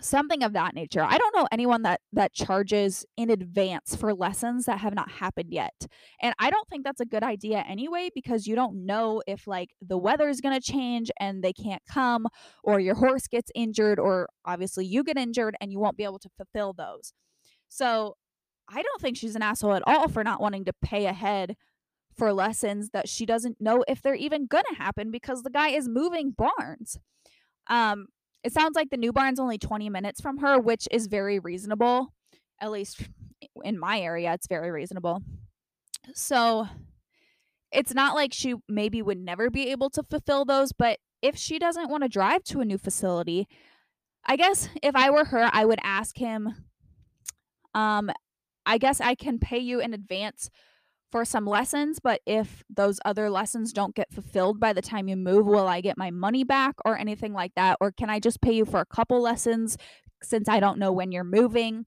something 0.00 0.42
of 0.42 0.52
that 0.54 0.74
nature. 0.74 1.02
I 1.02 1.18
don't 1.18 1.34
know 1.34 1.46
anyone 1.52 1.82
that 1.82 2.00
that 2.12 2.32
charges 2.32 3.04
in 3.16 3.30
advance 3.30 3.94
for 3.96 4.14
lessons 4.14 4.66
that 4.66 4.80
have 4.80 4.94
not 4.94 5.10
happened 5.10 5.52
yet. 5.52 5.86
And 6.22 6.34
I 6.38 6.50
don't 6.50 6.68
think 6.68 6.84
that's 6.84 7.00
a 7.00 7.06
good 7.06 7.22
idea 7.22 7.64
anyway 7.68 8.10
because 8.14 8.46
you 8.46 8.54
don't 8.54 8.86
know 8.86 9.22
if 9.26 9.46
like 9.46 9.70
the 9.80 9.98
weather 9.98 10.28
is 10.28 10.40
going 10.40 10.58
to 10.58 10.72
change 10.72 11.10
and 11.18 11.42
they 11.42 11.52
can't 11.52 11.82
come 11.88 12.26
or 12.64 12.80
your 12.80 12.94
horse 12.94 13.26
gets 13.26 13.50
injured 13.54 13.98
or 13.98 14.28
obviously 14.44 14.86
you 14.86 15.04
get 15.04 15.18
injured 15.18 15.56
and 15.60 15.72
you 15.72 15.78
won't 15.78 15.96
be 15.96 16.04
able 16.04 16.18
to 16.20 16.30
fulfill 16.36 16.72
those. 16.72 17.12
So, 17.68 18.16
I 18.68 18.82
don't 18.82 19.00
think 19.00 19.16
she's 19.16 19.34
an 19.36 19.42
asshole 19.42 19.74
at 19.74 19.82
all 19.86 20.08
for 20.08 20.22
not 20.24 20.40
wanting 20.40 20.64
to 20.66 20.72
pay 20.82 21.06
ahead 21.06 21.56
for 22.16 22.32
lessons 22.32 22.90
that 22.92 23.08
she 23.08 23.26
doesn't 23.26 23.60
know 23.60 23.84
if 23.88 24.02
they're 24.02 24.14
even 24.14 24.46
going 24.46 24.64
to 24.70 24.76
happen 24.76 25.10
because 25.10 25.42
the 25.42 25.50
guy 25.50 25.70
is 25.70 25.88
moving 25.88 26.32
barns. 26.32 26.98
Um 27.68 28.06
it 28.42 28.52
sounds 28.52 28.74
like 28.74 28.90
the 28.90 28.96
new 28.96 29.12
barn's 29.12 29.40
only 29.40 29.58
20 29.58 29.90
minutes 29.90 30.20
from 30.20 30.38
her, 30.38 30.58
which 30.58 30.88
is 30.90 31.06
very 31.06 31.38
reasonable. 31.38 32.12
At 32.60 32.70
least 32.70 33.02
in 33.64 33.78
my 33.78 34.00
area, 34.00 34.32
it's 34.32 34.46
very 34.46 34.70
reasonable. 34.70 35.22
So 36.14 36.66
it's 37.72 37.94
not 37.94 38.14
like 38.14 38.32
she 38.32 38.54
maybe 38.68 39.02
would 39.02 39.18
never 39.18 39.50
be 39.50 39.68
able 39.70 39.90
to 39.90 40.02
fulfill 40.02 40.44
those, 40.44 40.72
but 40.72 40.98
if 41.22 41.36
she 41.36 41.58
doesn't 41.58 41.90
want 41.90 42.02
to 42.02 42.08
drive 42.08 42.42
to 42.44 42.60
a 42.60 42.64
new 42.64 42.78
facility, 42.78 43.46
I 44.24 44.36
guess 44.36 44.68
if 44.82 44.96
I 44.96 45.10
were 45.10 45.26
her, 45.26 45.50
I 45.52 45.64
would 45.64 45.78
ask 45.82 46.16
him, 46.16 46.54
um, 47.74 48.10
I 48.66 48.78
guess 48.78 49.00
I 49.00 49.14
can 49.14 49.38
pay 49.38 49.58
you 49.58 49.80
in 49.80 49.94
advance 49.94 50.50
for 51.10 51.24
some 51.24 51.46
lessons, 51.46 51.98
but 51.98 52.20
if 52.26 52.62
those 52.68 53.00
other 53.04 53.30
lessons 53.30 53.72
don't 53.72 53.94
get 53.94 54.12
fulfilled 54.12 54.60
by 54.60 54.72
the 54.72 54.82
time 54.82 55.08
you 55.08 55.16
move, 55.16 55.46
will 55.46 55.66
I 55.66 55.80
get 55.80 55.98
my 55.98 56.10
money 56.10 56.44
back 56.44 56.74
or 56.84 56.96
anything 56.96 57.32
like 57.32 57.52
that? 57.56 57.76
Or 57.80 57.92
can 57.92 58.10
I 58.10 58.20
just 58.20 58.40
pay 58.40 58.52
you 58.52 58.64
for 58.64 58.80
a 58.80 58.86
couple 58.86 59.20
lessons 59.20 59.76
since 60.22 60.48
I 60.48 60.60
don't 60.60 60.78
know 60.78 60.92
when 60.92 61.12
you're 61.12 61.24
moving, 61.24 61.86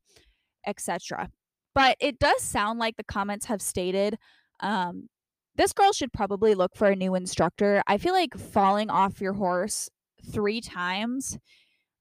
etc. 0.65 1.29
But 1.75 1.97
it 1.99 2.19
does 2.19 2.41
sound 2.41 2.79
like 2.79 2.97
the 2.97 3.03
comments 3.03 3.45
have 3.45 3.61
stated 3.61 4.17
um, 4.59 5.07
this 5.55 5.73
girl 5.73 5.91
should 5.91 6.13
probably 6.13 6.55
look 6.55 6.75
for 6.75 6.87
a 6.87 6.95
new 6.95 7.15
instructor. 7.15 7.83
I 7.87 7.97
feel 7.97 8.13
like 8.13 8.35
falling 8.35 8.89
off 8.89 9.21
your 9.21 9.33
horse 9.33 9.89
three 10.31 10.61
times 10.61 11.37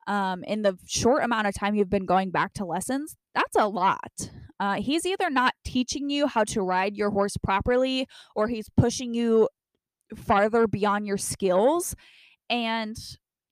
um, 0.07 0.45
in 0.45 0.62
the 0.62 0.77
short 0.87 1.23
amount 1.25 1.47
of 1.47 1.55
time 1.55 1.75
you've 1.75 1.91
been 1.91 2.07
going 2.07 2.31
back 2.31 2.53
to 2.55 2.65
lessons, 2.65 3.17
that's 3.35 3.57
a 3.57 3.69
lot. 3.69 4.31
Uh, 4.61 4.75
he's 4.75 5.05
either 5.07 5.31
not 5.31 5.55
teaching 5.65 6.11
you 6.11 6.27
how 6.27 6.45
to 6.45 6.62
ride 6.62 6.97
your 6.97 7.11
horse 7.11 7.37
properly 7.37 8.07
or 8.37 8.49
he's 8.49 8.69
pushing 8.77 9.15
you 9.15 9.49
farther 10.17 10.67
beyond 10.67 11.07
your 11.07 11.17
skills. 11.17 11.97
And 12.49 12.97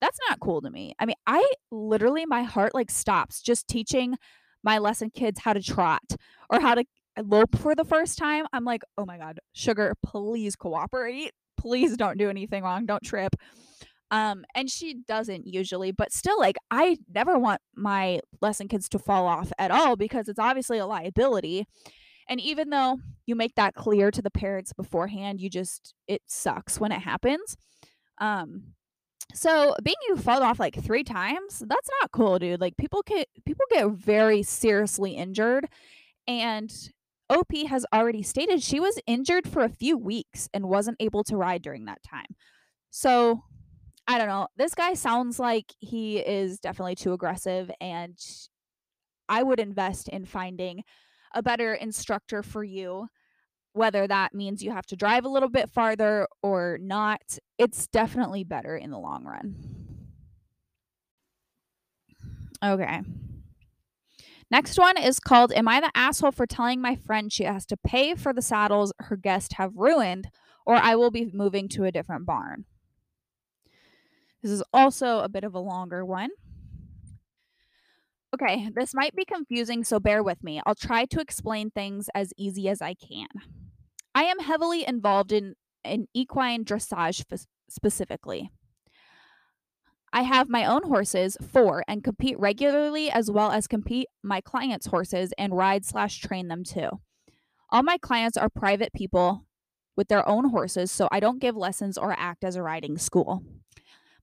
that's 0.01 0.19
not 0.29 0.41
cool 0.41 0.61
to 0.63 0.71
me. 0.71 0.95
I 0.99 1.07
mean, 1.07 1.17
I 1.27 1.49
literally, 1.71 2.27
my 2.27 2.43
heart 2.43 2.75
like 2.75 2.91
stops 2.91 3.43
just 3.43 3.67
teaching 3.69 4.17
my 4.63 4.79
lesson 4.79 5.11
kids 5.11 5.41
how 5.41 5.53
to 5.53 5.63
trot 5.63 6.03
or 6.49 6.61
how 6.61 6.75
to 6.75 6.85
lope 7.23 7.59
for 7.59 7.75
the 7.75 7.85
first 7.85 8.19
time. 8.19 8.47
I'm 8.53 8.65
like, 8.65 8.83
oh 8.97 9.05
my 9.05 9.19
God, 9.19 9.41
sugar, 9.53 9.95
please 10.05 10.57
cooperate. 10.57 11.33
Please 11.57 11.97
don't 11.97 12.19
do 12.19 12.31
anything 12.31 12.63
wrong. 12.63 12.87
Don't 12.87 13.03
trip. 13.03 13.37
Um, 14.11 14.45
and 14.55 14.69
she 14.69 14.95
doesn't 15.07 15.47
usually, 15.47 15.93
but 15.93 16.13
still, 16.13 16.39
like, 16.39 16.57
I 16.71 16.99
never 17.13 17.39
want 17.39 17.61
my 17.77 18.21
lesson 18.41 18.67
kids 18.67 18.89
to 18.91 18.99
fall 18.99 19.27
off 19.27 19.53
at 19.59 19.71
all 19.71 19.97
because 19.97 20.29
it's 20.29 20.39
obviously 20.39 20.79
a 20.79 20.87
liability. 20.87 21.67
And 22.29 22.41
even 22.41 22.71
though 22.71 22.99
you 23.27 23.37
make 23.37 23.55
that 23.55 23.75
clear 23.75 24.11
to 24.11 24.23
the 24.23 24.31
parents 24.31 24.73
beforehand, 24.73 25.41
you 25.41 25.49
just, 25.49 25.95
it 26.09 26.23
sucks 26.27 26.81
when 26.81 26.93
it 26.93 27.01
happens. 27.01 27.57
Um, 28.19 28.75
so 29.35 29.75
being 29.83 29.97
you 30.09 30.17
fall 30.17 30.43
off 30.43 30.59
like 30.59 30.83
three 30.83 31.05
times, 31.05 31.63
that's 31.67 31.89
not 32.01 32.13
cool, 32.13 32.39
dude. 32.39 32.61
Like 32.61 32.77
people 32.77 33.03
get 33.07 33.29
people 33.45 33.65
get 33.71 33.91
very 33.91 34.43
seriously 34.43 35.13
injured. 35.13 35.67
And 36.27 36.73
OP 37.29 37.53
has 37.69 37.87
already 37.93 38.23
stated 38.23 38.63
she 38.63 38.81
was 38.81 38.99
injured 39.07 39.49
for 39.49 39.63
a 39.63 39.69
few 39.69 39.97
weeks 39.97 40.49
and 40.53 40.69
wasn't 40.69 40.97
able 41.01 41.25
to 41.25 41.37
ride 41.37 41.63
during 41.63 41.85
that 41.85 42.03
time. 42.03 42.27
So 42.91 43.45
I 44.11 44.19
don't 44.19 44.27
know. 44.27 44.49
This 44.57 44.75
guy 44.75 44.95
sounds 44.95 45.39
like 45.39 45.73
he 45.79 46.19
is 46.19 46.59
definitely 46.59 46.97
too 46.97 47.13
aggressive, 47.13 47.71
and 47.81 48.19
I 49.29 49.45
would 49.45 49.61
invest 49.61 50.09
in 50.09 50.25
finding 50.25 50.83
a 51.33 51.45
better 51.45 51.75
instructor 51.75 52.43
for 52.43 52.65
you. 52.65 53.07
Whether 53.73 54.09
that 54.09 54.35
means 54.35 54.65
you 54.65 54.73
have 54.73 54.87
to 54.87 54.97
drive 54.97 55.25
a 55.25 55.29
little 55.29 55.49
bit 55.49 55.71
farther 55.71 56.27
or 56.43 56.77
not, 56.83 57.39
it's 57.57 57.87
definitely 57.87 58.43
better 58.43 58.77
in 58.77 58.91
the 58.91 58.99
long 58.99 59.25
run. 59.25 59.55
Okay. 62.65 63.03
Next 64.51 64.77
one 64.77 64.99
is 64.99 65.21
called 65.21 65.53
Am 65.53 65.69
I 65.69 65.81
the 65.81 65.93
asshole 65.95 66.33
for 66.33 66.47
telling 66.49 66.81
my 66.81 66.97
friend 66.97 67.33
she 67.33 67.45
has 67.45 67.65
to 67.67 67.77
pay 67.77 68.17
for 68.17 68.33
the 68.33 68.43
saddles 68.43 68.93
her 68.99 69.17
guests 69.17 69.55
have 69.55 69.77
ruined, 69.77 70.31
or 70.67 70.75
I 70.75 70.97
will 70.97 71.13
be 71.13 71.31
moving 71.33 71.69
to 71.69 71.85
a 71.85 71.93
different 71.93 72.27
barn? 72.27 72.65
This 74.43 74.53
is 74.53 74.63
also 74.73 75.19
a 75.21 75.29
bit 75.29 75.45
of 75.45 75.55
a 75.55 75.59
longer 75.59 76.05
one. 76.05 76.31
Okay, 78.33 78.71
this 78.75 78.95
might 78.95 79.15
be 79.15 79.25
confusing, 79.25 79.83
so 79.83 79.99
bear 79.99 80.23
with 80.23 80.43
me. 80.45 80.61
I'll 80.65 80.75
try 80.75 81.05
to 81.07 81.21
explain 81.21 81.71
things 81.71 82.09
as 82.15 82.33
easy 82.37 82.69
as 82.69 82.81
I 82.81 82.95
can. 82.95 83.27
I 84.15 84.25
am 84.25 84.39
heavily 84.39 84.87
involved 84.87 85.33
in, 85.33 85.55
in 85.85 86.07
equine 86.15 86.65
dressage 86.65 87.25
f- 87.31 87.47
specifically. 87.69 88.51
I 90.13 90.23
have 90.23 90.49
my 90.49 90.65
own 90.65 90.85
horses, 90.85 91.37
four, 91.41 91.85
and 91.87 92.03
compete 92.03 92.39
regularly 92.39 93.11
as 93.11 93.31
well 93.31 93.53
as 93.53 93.67
compete 93.69 94.09
my 94.23 94.41
clients' 94.41 94.87
horses 94.87 95.33
and 95.39 95.57
ride 95.57 95.85
slash 95.85 96.21
train 96.21 96.49
them 96.49 96.65
too. 96.65 96.89
All 97.71 97.83
my 97.83 97.99
clients 97.99 98.37
are 98.37 98.49
private 98.49 98.93
people 98.93 99.47
with 99.97 100.09
their 100.09 100.29
own 100.29 100.51
horses, 100.51 100.91
so 100.91 101.09
I 101.13 101.21
don't 101.21 101.41
give 101.41 101.57
lessons 101.57 101.97
or 101.97 102.13
act 102.19 102.43
as 102.43 102.57
a 102.57 102.63
riding 102.63 102.99
school. 102.99 103.45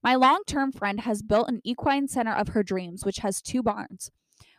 My 0.03 0.15
long 0.15 0.41
term 0.45 0.71
friend 0.71 1.01
has 1.01 1.21
built 1.21 1.49
an 1.49 1.61
equine 1.63 2.07
center 2.07 2.33
of 2.33 2.49
her 2.49 2.63
dreams, 2.63 3.05
which 3.05 3.17
has 3.17 3.41
two 3.41 3.63
barns. 3.63 4.11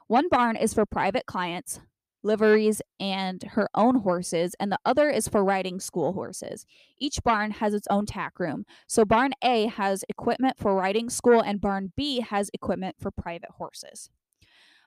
One 0.07 0.29
barn 0.29 0.57
is 0.57 0.75
for 0.75 0.87
private 0.87 1.27
clients, 1.27 1.81
liveries, 2.23 2.83
and 2.99 3.43
her 3.43 3.69
own 3.75 3.97
horses, 3.97 4.55
and 4.59 4.73
the 4.73 4.79
other 4.85 5.11
is 5.11 5.29
for 5.29 5.45
riding 5.45 5.81
school 5.81 6.13
horses. 6.15 6.67
Each 6.99 7.23
barn 7.23 7.53
has 7.53 7.75
its 7.75 7.87
own 7.91 8.07
tack 8.07 8.41
room. 8.41 8.65
So, 8.87 9.05
barn 9.05 9.33
A 9.43 9.67
has 9.67 10.05
equipment 10.09 10.59
for 10.59 10.75
riding 10.75 11.11
school, 11.11 11.41
and 11.41 11.61
barn 11.61 11.93
B 11.97 12.21
has 12.21 12.51
equipment 12.53 12.97
for 12.99 13.11
private 13.11 13.51
horses. 13.59 14.11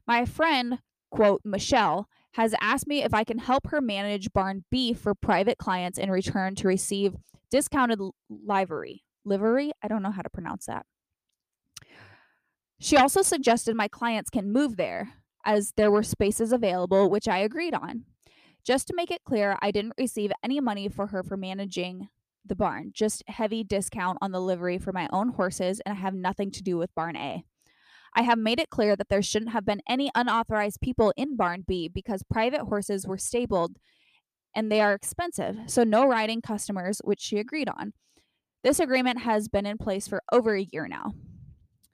My 0.08 0.26
friend, 0.26 0.80
quote, 1.12 1.42
Michelle, 1.46 2.08
has 2.34 2.56
asked 2.62 2.88
me 2.88 3.04
if 3.04 3.14
I 3.14 3.24
can 3.24 3.40
help 3.40 3.68
her 3.68 3.82
manage 3.82 4.34
barn 4.34 4.64
B 4.72 4.94
for 4.94 5.14
private 5.14 5.58
clients 5.58 5.98
in 5.98 6.10
return 6.10 6.56
to 6.56 6.68
receive 6.68 7.16
discounted 7.50 8.00
livery 8.30 9.04
livery. 9.26 9.72
I 9.82 9.88
don't 9.88 10.04
know 10.04 10.12
how 10.12 10.22
to 10.22 10.30
pronounce 10.30 10.66
that. 10.66 10.86
She 12.80 12.98
also 12.98 13.22
suggested 13.22 13.76
my 13.76 13.88
clients 13.88 14.30
can 14.30 14.52
move 14.52 14.76
there 14.76 15.14
as 15.46 15.74
there 15.78 15.92
were 15.92 16.04
spaces 16.04 16.52
available, 16.52 17.10
which 17.10 17.28
I 17.28 17.40
agreed 17.40 17.74
on. 17.74 18.06
Just 18.64 18.88
to 18.88 18.96
make 18.96 19.12
it 19.12 19.24
clear, 19.24 19.58
I 19.62 19.72
didn't 19.72 19.94
receive 19.98 20.32
any 20.44 20.60
money 20.60 20.88
for 20.88 21.08
her 21.08 21.24
for 21.24 21.38
managing 21.38 22.10
the 22.46 22.56
barn, 22.56 22.92
just 22.94 23.24
heavy 23.28 23.64
discount 23.64 24.18
on 24.22 24.32
the 24.32 24.42
livery 24.42 24.78
for 24.78 24.92
my 24.92 25.08
own 25.12 25.30
horses, 25.30 25.80
and 25.86 25.96
I 25.96 26.02
have 26.02 26.14
nothing 26.14 26.52
to 26.52 26.64
do 26.64 26.78
with 26.78 26.94
barn 26.96 27.16
A. 27.16 27.44
I 28.16 28.24
have 28.24 28.38
made 28.38 28.60
it 28.60 28.70
clear 28.70 28.96
that 28.96 29.10
there 29.10 29.22
shouldn't 29.22 29.52
have 29.52 29.66
been 29.66 29.82
any 29.88 30.12
unauthorized 30.16 30.82
people 30.82 31.14
in 31.16 31.38
barn 31.38 31.64
B 31.68 31.88
because 31.88 32.24
private 32.24 32.62
horses 32.62 33.08
were 33.08 33.18
stabled 33.18 33.78
and 34.54 34.72
they 34.72 34.82
are 34.82 34.94
expensive, 34.94 35.58
so 35.68 35.84
no 35.84 36.06
riding 36.06 36.42
customers, 36.42 37.00
which 37.04 37.22
she 37.22 37.38
agreed 37.38 37.70
on. 37.70 37.94
This 38.64 38.80
agreement 38.80 39.22
has 39.22 39.48
been 39.48 39.66
in 39.66 39.78
place 39.78 40.08
for 40.08 40.22
over 40.32 40.56
a 40.56 40.68
year 40.72 40.88
now. 40.88 41.14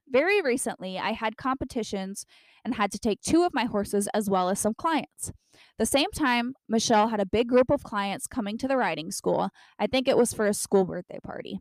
Very 0.09 0.41
recently, 0.41 0.97
I 0.97 1.11
had 1.11 1.37
competitions 1.37 2.25
and 2.63 2.75
had 2.75 2.91
to 2.91 2.99
take 2.99 3.21
two 3.21 3.43
of 3.43 3.53
my 3.53 3.65
horses 3.65 4.07
as 4.13 4.29
well 4.29 4.49
as 4.49 4.59
some 4.59 4.73
clients. 4.73 5.31
The 5.77 5.85
same 5.85 6.11
time, 6.11 6.53
Michelle 6.67 7.07
had 7.09 7.19
a 7.19 7.25
big 7.25 7.47
group 7.47 7.69
of 7.69 7.83
clients 7.83 8.27
coming 8.27 8.57
to 8.57 8.67
the 8.67 8.77
riding 8.77 9.11
school. 9.11 9.49
I 9.79 9.87
think 9.87 10.07
it 10.07 10.17
was 10.17 10.33
for 10.33 10.45
a 10.45 10.53
school 10.53 10.85
birthday 10.85 11.19
party, 11.23 11.59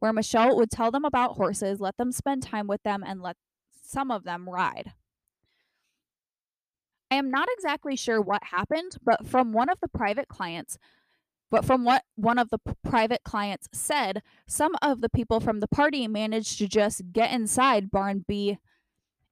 where 0.00 0.12
Michelle 0.12 0.56
would 0.56 0.70
tell 0.70 0.90
them 0.90 1.04
about 1.04 1.36
horses, 1.36 1.80
let 1.80 1.96
them 1.96 2.12
spend 2.12 2.42
time 2.42 2.66
with 2.66 2.82
them, 2.82 3.02
and 3.06 3.22
let 3.22 3.36
some 3.82 4.10
of 4.10 4.24
them 4.24 4.48
ride. 4.48 4.92
I 7.10 7.16
am 7.16 7.30
not 7.30 7.48
exactly 7.52 7.94
sure 7.96 8.20
what 8.22 8.42
happened, 8.42 8.96
but 9.02 9.26
from 9.26 9.52
one 9.52 9.68
of 9.68 9.78
the 9.80 9.88
private 9.88 10.28
clients, 10.28 10.78
But 11.52 11.66
from 11.66 11.84
what 11.84 12.04
one 12.14 12.38
of 12.38 12.48
the 12.48 12.58
private 12.82 13.24
clients 13.24 13.68
said, 13.74 14.22
some 14.48 14.72
of 14.80 15.02
the 15.02 15.10
people 15.10 15.38
from 15.38 15.60
the 15.60 15.68
party 15.68 16.08
managed 16.08 16.56
to 16.58 16.66
just 16.66 17.12
get 17.12 17.30
inside 17.30 17.90
Barn 17.90 18.24
B 18.26 18.56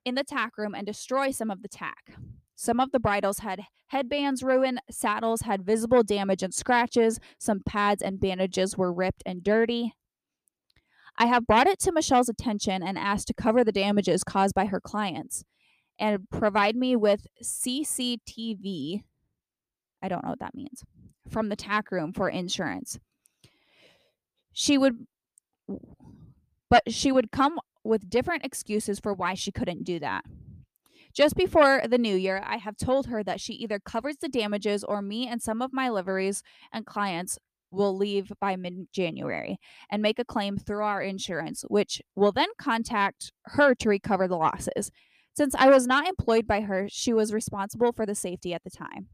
in 0.04 0.16
the 0.16 0.22
tack 0.22 0.58
room 0.58 0.74
and 0.74 0.86
destroy 0.86 1.30
some 1.30 1.50
of 1.50 1.62
the 1.62 1.68
tack. 1.68 2.18
Some 2.54 2.78
of 2.78 2.92
the 2.92 3.00
bridles 3.00 3.38
had 3.38 3.62
headbands 3.86 4.42
ruined, 4.42 4.82
saddles 4.90 5.40
had 5.40 5.64
visible 5.64 6.02
damage 6.02 6.42
and 6.42 6.52
scratches, 6.52 7.18
some 7.38 7.62
pads 7.64 8.02
and 8.02 8.20
bandages 8.20 8.76
were 8.76 8.92
ripped 8.92 9.22
and 9.24 9.42
dirty. 9.42 9.94
I 11.16 11.24
have 11.24 11.46
brought 11.46 11.68
it 11.68 11.78
to 11.80 11.92
Michelle's 11.92 12.28
attention 12.28 12.82
and 12.82 12.98
asked 12.98 13.28
to 13.28 13.34
cover 13.34 13.64
the 13.64 13.72
damages 13.72 14.24
caused 14.24 14.54
by 14.54 14.66
her 14.66 14.80
clients 14.80 15.42
and 15.98 16.28
provide 16.30 16.76
me 16.76 16.96
with 16.96 17.26
CCTV. 17.42 19.04
I 20.02 20.08
don't 20.08 20.22
know 20.22 20.30
what 20.30 20.40
that 20.40 20.54
means. 20.54 20.84
From 21.31 21.49
the 21.49 21.57
tack 21.57 21.91
room 21.91 22.12
for 22.12 22.28
insurance. 22.28 22.99
She 24.53 24.76
would, 24.76 25.07
but 26.68 26.93
she 26.93 27.12
would 27.12 27.31
come 27.31 27.59
with 27.85 28.11
different 28.11 28.45
excuses 28.45 28.99
for 28.99 29.14
why 29.14 29.35
she 29.35 29.53
couldn't 29.53 29.85
do 29.85 29.99
that. 30.01 30.24
Just 31.12 31.35
before 31.35 31.83
the 31.89 31.99
new 31.99 32.14
year, 32.14 32.43
I 32.45 32.57
have 32.57 32.76
told 32.76 33.07
her 33.07 33.22
that 33.24 33.41
she 33.41 33.55
either 33.55 33.78
covers 33.78 34.16
the 34.20 34.28
damages 34.28 34.85
or 34.85 35.03
me 35.03 35.26
and 35.26 35.43
some 35.43 35.61
of 35.61 35.72
my 35.72 35.89
liveries 35.89 36.43
and 36.72 36.87
clients 36.87 37.39
will 37.70 37.97
leave 37.97 38.33
by 38.41 38.57
mid 38.57 38.89
January 38.93 39.59
and 39.91 40.03
make 40.03 40.18
a 40.18 40.24
claim 40.24 40.59
through 40.59 40.85
our 40.85 41.03
insurance, 41.03 41.64
which 41.68 42.03
will 42.14 42.33
then 42.33 42.49
contact 42.59 43.33
her 43.47 43.74
to 43.74 43.89
recover 43.89 44.28
the 44.28 44.37
losses. 44.37 44.91
Since 45.35 45.55
I 45.55 45.68
was 45.70 45.87
not 45.87 46.09
employed 46.09 46.47
by 46.47 46.62
her, 46.62 46.89
she 46.91 47.12
was 47.12 47.33
responsible 47.33 47.93
for 47.93 48.05
the 48.05 48.14
safety 48.14 48.53
at 48.53 48.64
the 48.64 48.70
time. 48.70 49.09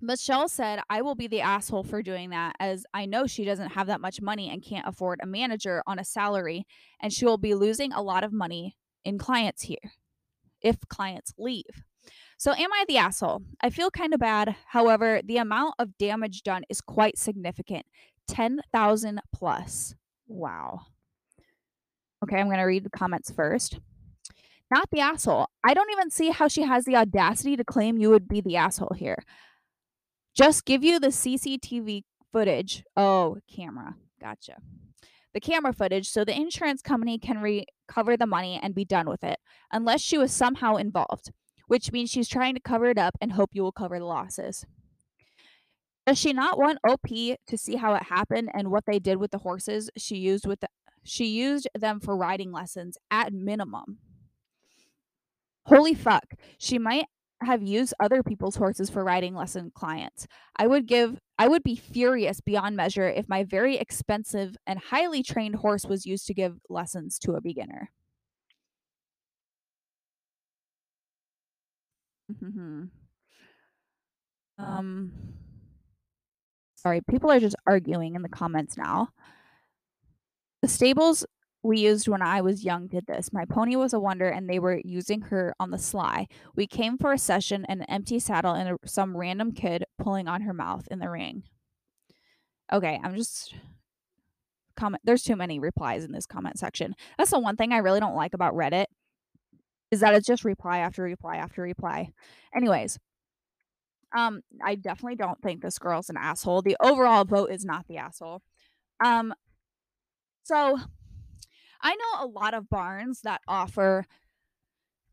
Michelle 0.00 0.48
said, 0.48 0.80
I 0.88 1.02
will 1.02 1.16
be 1.16 1.26
the 1.26 1.40
asshole 1.40 1.82
for 1.82 2.02
doing 2.02 2.30
that, 2.30 2.54
as 2.60 2.86
I 2.94 3.06
know 3.06 3.26
she 3.26 3.44
doesn't 3.44 3.70
have 3.70 3.88
that 3.88 4.00
much 4.00 4.20
money 4.20 4.48
and 4.50 4.62
can't 4.62 4.86
afford 4.86 5.18
a 5.22 5.26
manager 5.26 5.82
on 5.86 5.98
a 5.98 6.04
salary, 6.04 6.66
and 7.00 7.12
she 7.12 7.24
will 7.24 7.38
be 7.38 7.54
losing 7.54 7.92
a 7.92 8.02
lot 8.02 8.22
of 8.22 8.32
money 8.32 8.76
in 9.04 9.18
clients 9.18 9.62
here 9.62 9.92
if 10.60 10.76
clients 10.88 11.34
leave. 11.36 11.84
So, 12.36 12.52
am 12.52 12.72
I 12.72 12.84
the 12.86 12.98
asshole? 12.98 13.42
I 13.60 13.70
feel 13.70 13.90
kind 13.90 14.14
of 14.14 14.20
bad. 14.20 14.54
However, 14.66 15.20
the 15.24 15.38
amount 15.38 15.74
of 15.80 15.98
damage 15.98 16.42
done 16.42 16.62
is 16.68 16.80
quite 16.80 17.18
significant 17.18 17.84
10,000 18.28 19.20
plus. 19.34 19.96
Wow. 20.28 20.82
Okay, 22.22 22.38
I'm 22.38 22.46
going 22.46 22.58
to 22.58 22.64
read 22.64 22.84
the 22.84 22.90
comments 22.90 23.30
first. 23.30 23.80
Not 24.70 24.88
the 24.90 25.00
asshole. 25.00 25.48
I 25.64 25.74
don't 25.74 25.90
even 25.90 26.10
see 26.10 26.30
how 26.30 26.46
she 26.46 26.62
has 26.62 26.84
the 26.84 26.96
audacity 26.96 27.56
to 27.56 27.64
claim 27.64 27.98
you 27.98 28.10
would 28.10 28.28
be 28.28 28.40
the 28.40 28.56
asshole 28.56 28.94
here. 28.94 29.24
Just 30.38 30.64
give 30.64 30.84
you 30.84 31.00
the 31.00 31.08
CCTV 31.08 32.04
footage. 32.30 32.84
Oh, 32.96 33.38
camera. 33.52 33.96
Gotcha. 34.20 34.58
The 35.34 35.40
camera 35.40 35.72
footage 35.72 36.08
so 36.08 36.24
the 36.24 36.36
insurance 36.36 36.80
company 36.80 37.18
can 37.18 37.40
recover 37.40 38.16
the 38.16 38.24
money 38.24 38.60
and 38.62 38.72
be 38.72 38.84
done 38.84 39.08
with 39.08 39.24
it, 39.24 39.40
unless 39.72 40.00
she 40.00 40.16
was 40.16 40.32
somehow 40.32 40.76
involved, 40.76 41.32
which 41.66 41.90
means 41.90 42.10
she's 42.10 42.28
trying 42.28 42.54
to 42.54 42.60
cover 42.60 42.86
it 42.86 42.98
up 42.98 43.16
and 43.20 43.32
hope 43.32 43.50
you 43.52 43.64
will 43.64 43.72
cover 43.72 43.98
the 43.98 44.04
losses. 44.04 44.64
Does 46.06 46.18
she 46.18 46.32
not 46.32 46.56
want 46.56 46.78
OP 46.88 47.08
to 47.08 47.58
see 47.58 47.74
how 47.74 47.94
it 47.94 48.04
happened 48.04 48.48
and 48.54 48.70
what 48.70 48.84
they 48.86 49.00
did 49.00 49.16
with 49.16 49.32
the 49.32 49.38
horses 49.38 49.90
she 49.96 50.18
used 50.18 50.46
with 50.46 50.60
the, 50.60 50.68
she 51.02 51.26
used 51.26 51.66
them 51.76 51.98
for 51.98 52.16
riding 52.16 52.52
lessons 52.52 52.96
at 53.10 53.32
minimum? 53.32 53.98
Holy 55.64 55.94
fuck. 55.94 56.34
She 56.58 56.78
might 56.78 57.06
have 57.42 57.62
used 57.62 57.94
other 58.00 58.22
people's 58.22 58.56
horses 58.56 58.90
for 58.90 59.04
riding 59.04 59.34
lesson 59.34 59.70
clients. 59.74 60.26
I 60.56 60.66
would 60.66 60.86
give 60.86 61.18
I 61.38 61.48
would 61.48 61.62
be 61.62 61.76
furious 61.76 62.40
beyond 62.40 62.76
measure 62.76 63.08
if 63.08 63.28
my 63.28 63.44
very 63.44 63.76
expensive 63.76 64.56
and 64.66 64.78
highly 64.78 65.22
trained 65.22 65.56
horse 65.56 65.84
was 65.84 66.06
used 66.06 66.26
to 66.26 66.34
give 66.34 66.58
lessons 66.68 67.18
to 67.20 67.32
a 67.34 67.40
beginner. 67.40 67.90
Mm-hmm. 72.32 72.84
Um 74.58 75.12
sorry, 76.74 77.00
people 77.08 77.30
are 77.30 77.40
just 77.40 77.56
arguing 77.66 78.14
in 78.14 78.22
the 78.22 78.28
comments 78.28 78.76
now. 78.76 79.10
The 80.62 80.68
stables 80.68 81.24
we 81.68 81.80
used 81.80 82.08
when 82.08 82.22
I 82.22 82.40
was 82.40 82.64
young 82.64 82.86
did 82.86 83.06
this. 83.06 83.30
My 83.30 83.44
pony 83.44 83.76
was 83.76 83.92
a 83.92 84.00
wonder 84.00 84.26
and 84.26 84.48
they 84.48 84.58
were 84.58 84.80
using 84.84 85.20
her 85.20 85.54
on 85.60 85.70
the 85.70 85.78
sly. 85.78 86.26
We 86.56 86.66
came 86.66 86.96
for 86.96 87.12
a 87.12 87.18
session 87.18 87.66
an 87.66 87.82
empty 87.82 88.18
saddle 88.18 88.54
and 88.54 88.70
a, 88.70 88.88
some 88.88 89.14
random 89.14 89.52
kid 89.52 89.84
pulling 89.98 90.28
on 90.28 90.40
her 90.40 90.54
mouth 90.54 90.88
in 90.90 90.98
the 90.98 91.10
ring. 91.10 91.42
Okay, 92.72 92.98
I'm 93.04 93.14
just 93.14 93.54
comment 94.76 95.02
there's 95.04 95.22
too 95.22 95.36
many 95.36 95.58
replies 95.58 96.04
in 96.04 96.12
this 96.12 96.24
comment 96.24 96.58
section. 96.58 96.94
That's 97.18 97.32
the 97.32 97.38
one 97.38 97.56
thing 97.56 97.74
I 97.74 97.78
really 97.78 98.00
don't 98.00 98.16
like 98.16 98.32
about 98.32 98.54
Reddit 98.54 98.86
is 99.90 100.00
that 100.00 100.14
it's 100.14 100.26
just 100.26 100.46
reply 100.46 100.78
after 100.78 101.02
reply 101.02 101.36
after 101.36 101.60
reply. 101.60 102.12
Anyways, 102.56 102.98
um 104.16 104.40
I 104.64 104.74
definitely 104.74 105.16
don't 105.16 105.42
think 105.42 105.60
this 105.60 105.78
girl's 105.78 106.08
an 106.08 106.16
asshole. 106.16 106.62
The 106.62 106.78
overall 106.80 107.26
vote 107.26 107.50
is 107.50 107.66
not 107.66 107.86
the 107.88 107.98
asshole. 107.98 108.40
Um 109.04 109.34
so 110.44 110.78
I 111.80 111.94
know 111.94 112.24
a 112.24 112.26
lot 112.26 112.54
of 112.54 112.68
barns 112.68 113.20
that 113.22 113.40
offer 113.46 114.04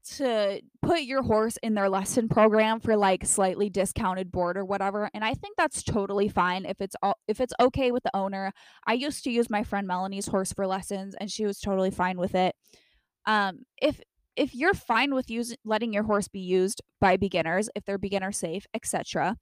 to 0.05 0.61
put 0.81 1.01
your 1.01 1.23
horse 1.23 1.57
in 1.63 1.73
their 1.73 1.89
lesson 1.89 2.29
program 2.29 2.79
for 2.79 2.95
like 2.95 3.25
slightly 3.25 3.69
discounted 3.69 4.31
board 4.31 4.55
or 4.55 4.63
whatever 4.63 5.09
and 5.15 5.23
i 5.23 5.33
think 5.33 5.57
that's 5.57 5.81
totally 5.81 6.29
fine 6.29 6.63
if 6.63 6.79
it's 6.79 6.95
all 7.01 7.17
if 7.27 7.41
it's 7.41 7.53
okay 7.59 7.91
with 7.91 8.03
the 8.03 8.15
owner. 8.15 8.51
I 8.85 8.93
used 8.93 9.23
to 9.23 9.31
use 9.31 9.49
my 9.49 9.63
friend 9.63 9.87
melanie's 9.87 10.27
horse 10.27 10.53
for 10.53 10.67
lessons 10.67 11.15
and 11.19 11.31
she 11.31 11.45
was 11.45 11.59
totally 11.59 11.91
fine 11.91 12.17
with 12.17 12.35
it. 12.35 12.55
Um 13.25 13.63
if 13.81 13.99
if 14.35 14.53
you're 14.53 14.73
fine 14.73 15.15
with 15.15 15.29
using 15.29 15.57
letting 15.65 15.93
your 15.93 16.03
horse 16.03 16.27
be 16.27 16.39
used 16.39 16.81
by 17.01 17.17
beginners 17.17 17.69
if 17.75 17.85
they're 17.85 17.97
beginner 17.97 18.31
safe 18.31 18.65
etc 18.73 19.37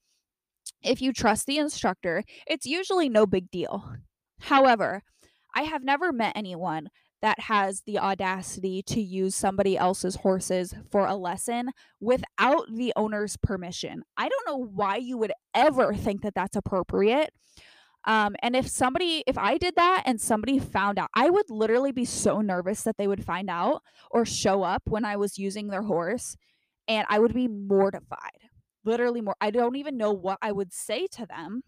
if 0.81 1.01
you 1.01 1.11
trust 1.11 1.45
the 1.45 1.57
instructor 1.57 2.23
it's 2.47 2.65
usually 2.65 3.09
no 3.09 3.25
big 3.25 3.51
deal. 3.51 3.95
However 4.39 5.03
i 5.55 5.63
have 5.63 5.83
never 5.83 6.11
met 6.13 6.33
anyone 6.35 6.89
that 7.23 7.39
has 7.39 7.81
the 7.87 7.97
audacity 7.97 8.83
to 8.83 9.01
use 9.01 9.33
somebody 9.33 9.77
else's 9.77 10.17
horses 10.17 10.75
for 10.91 11.07
a 11.07 11.15
lesson 11.15 11.71
without 12.01 12.65
the 12.69 12.91
owner's 12.97 13.37
permission. 13.37 14.03
I 14.17 14.27
don't 14.27 14.45
know 14.45 14.65
why 14.65 14.97
you 14.97 15.17
would 15.17 15.31
ever 15.55 15.93
think 15.93 16.21
that 16.21 16.35
that's 16.35 16.57
appropriate. 16.57 17.33
Um, 18.03 18.35
and 18.43 18.57
if 18.57 18.67
somebody, 18.67 19.23
if 19.25 19.37
I 19.37 19.57
did 19.57 19.75
that 19.77 20.03
and 20.05 20.19
somebody 20.19 20.59
found 20.59 20.99
out, 20.99 21.09
I 21.15 21.29
would 21.29 21.49
literally 21.49 21.93
be 21.93 22.03
so 22.03 22.41
nervous 22.41 22.83
that 22.83 22.97
they 22.97 23.07
would 23.07 23.23
find 23.23 23.49
out 23.49 23.83
or 24.11 24.25
show 24.25 24.63
up 24.63 24.83
when 24.89 25.05
I 25.05 25.15
was 25.15 25.39
using 25.39 25.69
their 25.69 25.83
horse, 25.83 26.35
and 26.89 27.07
I 27.09 27.19
would 27.19 27.33
be 27.33 27.47
mortified. 27.47 28.49
Literally, 28.83 29.21
more. 29.21 29.37
I 29.39 29.49
don't 29.49 29.77
even 29.77 29.95
know 29.95 30.11
what 30.11 30.39
I 30.41 30.51
would 30.51 30.73
say 30.73 31.07
to 31.13 31.25
them. 31.25 31.63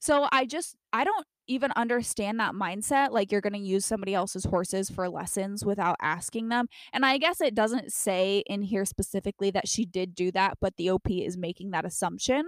So 0.00 0.28
I 0.30 0.44
just, 0.44 0.76
I 0.92 1.04
don't 1.04 1.26
even 1.48 1.72
understand 1.76 2.38
that 2.40 2.54
mindset 2.54 3.10
like 3.10 3.30
you're 3.30 3.40
going 3.40 3.52
to 3.52 3.58
use 3.58 3.84
somebody 3.84 4.14
else's 4.14 4.44
horses 4.44 4.90
for 4.90 5.08
lessons 5.08 5.64
without 5.64 5.96
asking 6.00 6.48
them 6.48 6.66
and 6.92 7.04
i 7.04 7.18
guess 7.18 7.40
it 7.40 7.54
doesn't 7.54 7.92
say 7.92 8.42
in 8.46 8.62
here 8.62 8.84
specifically 8.84 9.50
that 9.50 9.68
she 9.68 9.84
did 9.84 10.14
do 10.14 10.30
that 10.30 10.56
but 10.60 10.76
the 10.76 10.90
op 10.90 11.10
is 11.10 11.36
making 11.36 11.70
that 11.70 11.84
assumption. 11.84 12.44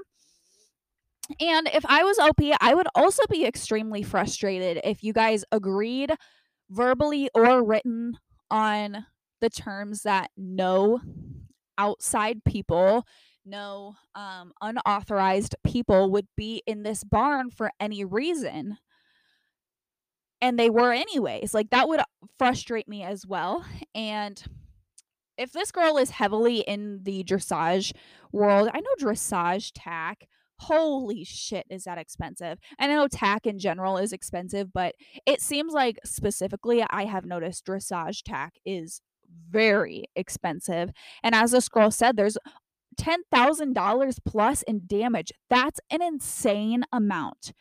And 1.40 1.68
if 1.74 1.84
i 1.86 2.03
was 2.05 2.18
op 2.18 2.40
i 2.61 2.74
would 2.74 2.88
also 2.94 3.22
be 3.28 3.44
extremely 3.44 4.03
frustrated 4.03 4.80
if 4.82 5.05
you 5.05 5.12
guys 5.12 5.44
agreed 5.53 6.12
verbally 6.70 7.28
or 7.34 7.62
written 7.64 8.18
on 8.51 9.07
the 9.40 9.51
terms 9.51 10.03
that 10.03 10.30
no 10.36 11.01
outside 11.76 12.42
people 12.44 13.05
no 13.44 13.94
um, 14.14 14.53
unauthorized 14.61 15.55
people 15.64 16.11
would 16.11 16.26
be 16.36 16.62
in 16.66 16.82
this 16.82 17.05
barn 17.05 17.51
for 17.51 17.70
any 17.80 18.05
reason 18.05 18.78
and 20.41 20.59
they 20.59 20.70
were 20.70 20.93
anyways 20.93 21.55
like 21.55 21.70
that 21.70 21.89
would 21.89 22.01
frustrate 22.39 22.89
me 22.89 23.03
as 23.03 23.26
well 23.26 23.64
and 23.95 24.45
if 25.36 25.53
this 25.53 25.70
girl 25.70 25.97
is 25.97 26.11
heavily 26.11 26.61
in 26.61 27.01
the 27.03 27.24
dressage 27.24 27.93
world 28.32 28.68
i 28.72 28.80
know 28.80 28.91
dressage 29.01 29.72
tack 29.74 30.26
holy 30.61 31.24
shit 31.24 31.66
is 31.70 31.84
that 31.84 31.99
expensive 31.99 32.59
and 32.78 32.91
i 32.91 32.95
know 32.95 33.09
tack 33.09 33.47
in 33.47 33.59
general 33.59 33.97
is 33.97 34.12
expensive 34.12 34.72
but 34.72 34.95
it 35.26 35.41
seems 35.41 35.72
like 35.72 35.99
specifically 36.05 36.84
i 36.91 37.05
have 37.05 37.24
noticed 37.24 37.64
dressage 37.64 38.22
tack 38.24 38.55
is 38.64 39.01
very 39.51 40.05
expensive 40.16 40.91
and 41.22 41.34
as 41.34 41.53
this 41.53 41.68
girl 41.68 41.91
said 41.91 42.16
there's 42.16 42.36
$10,000 42.99 44.18
plus 44.26 44.62
in 44.62 44.82
damage. 44.86 45.30
That's 45.49 45.80
an 45.89 46.03
insane 46.03 46.84
amount. 46.93 47.53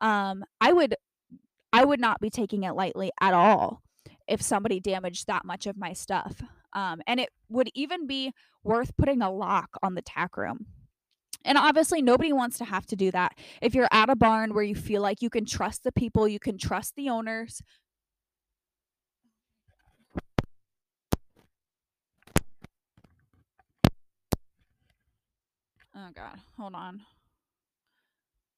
Um 0.00 0.44
i 0.60 0.72
would 0.72 0.96
I 1.72 1.84
would 1.84 2.00
not 2.00 2.20
be 2.20 2.30
taking 2.30 2.64
it 2.64 2.74
lightly 2.74 3.10
at 3.20 3.34
all 3.34 3.82
if 4.28 4.42
somebody 4.42 4.80
damaged 4.80 5.26
that 5.26 5.44
much 5.44 5.66
of 5.66 5.76
my 5.76 5.92
stuff. 5.92 6.42
Um, 6.74 7.02
and 7.06 7.20
it 7.20 7.30
would 7.48 7.70
even 7.74 8.06
be 8.06 8.32
worth 8.64 8.96
putting 8.96 9.22
a 9.22 9.30
lock 9.30 9.70
on 9.82 9.94
the 9.94 10.02
tack 10.02 10.36
room. 10.36 10.66
And 11.44 11.58
obviously, 11.58 12.02
nobody 12.02 12.32
wants 12.32 12.58
to 12.58 12.64
have 12.64 12.86
to 12.86 12.96
do 12.96 13.10
that. 13.10 13.32
If 13.60 13.74
you're 13.74 13.88
at 13.90 14.08
a 14.10 14.16
barn 14.16 14.54
where 14.54 14.62
you 14.62 14.74
feel 14.74 15.02
like 15.02 15.22
you 15.22 15.30
can 15.30 15.44
trust 15.44 15.82
the 15.82 15.92
people, 15.92 16.28
you 16.28 16.38
can 16.38 16.56
trust 16.56 16.94
the 16.94 17.08
owners. 17.08 17.60
Oh, 25.94 26.08
God. 26.14 26.38
Hold 26.58 26.74
on. 26.74 27.02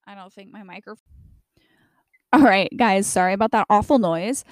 I 0.06 0.14
don't 0.14 0.32
think 0.32 0.52
my 0.52 0.62
microphone. 0.62 1.03
All 2.34 2.40
right, 2.40 2.68
guys. 2.76 3.06
Sorry 3.06 3.32
about 3.32 3.52
that 3.52 3.64
awful 3.70 4.00
noise. 4.00 4.44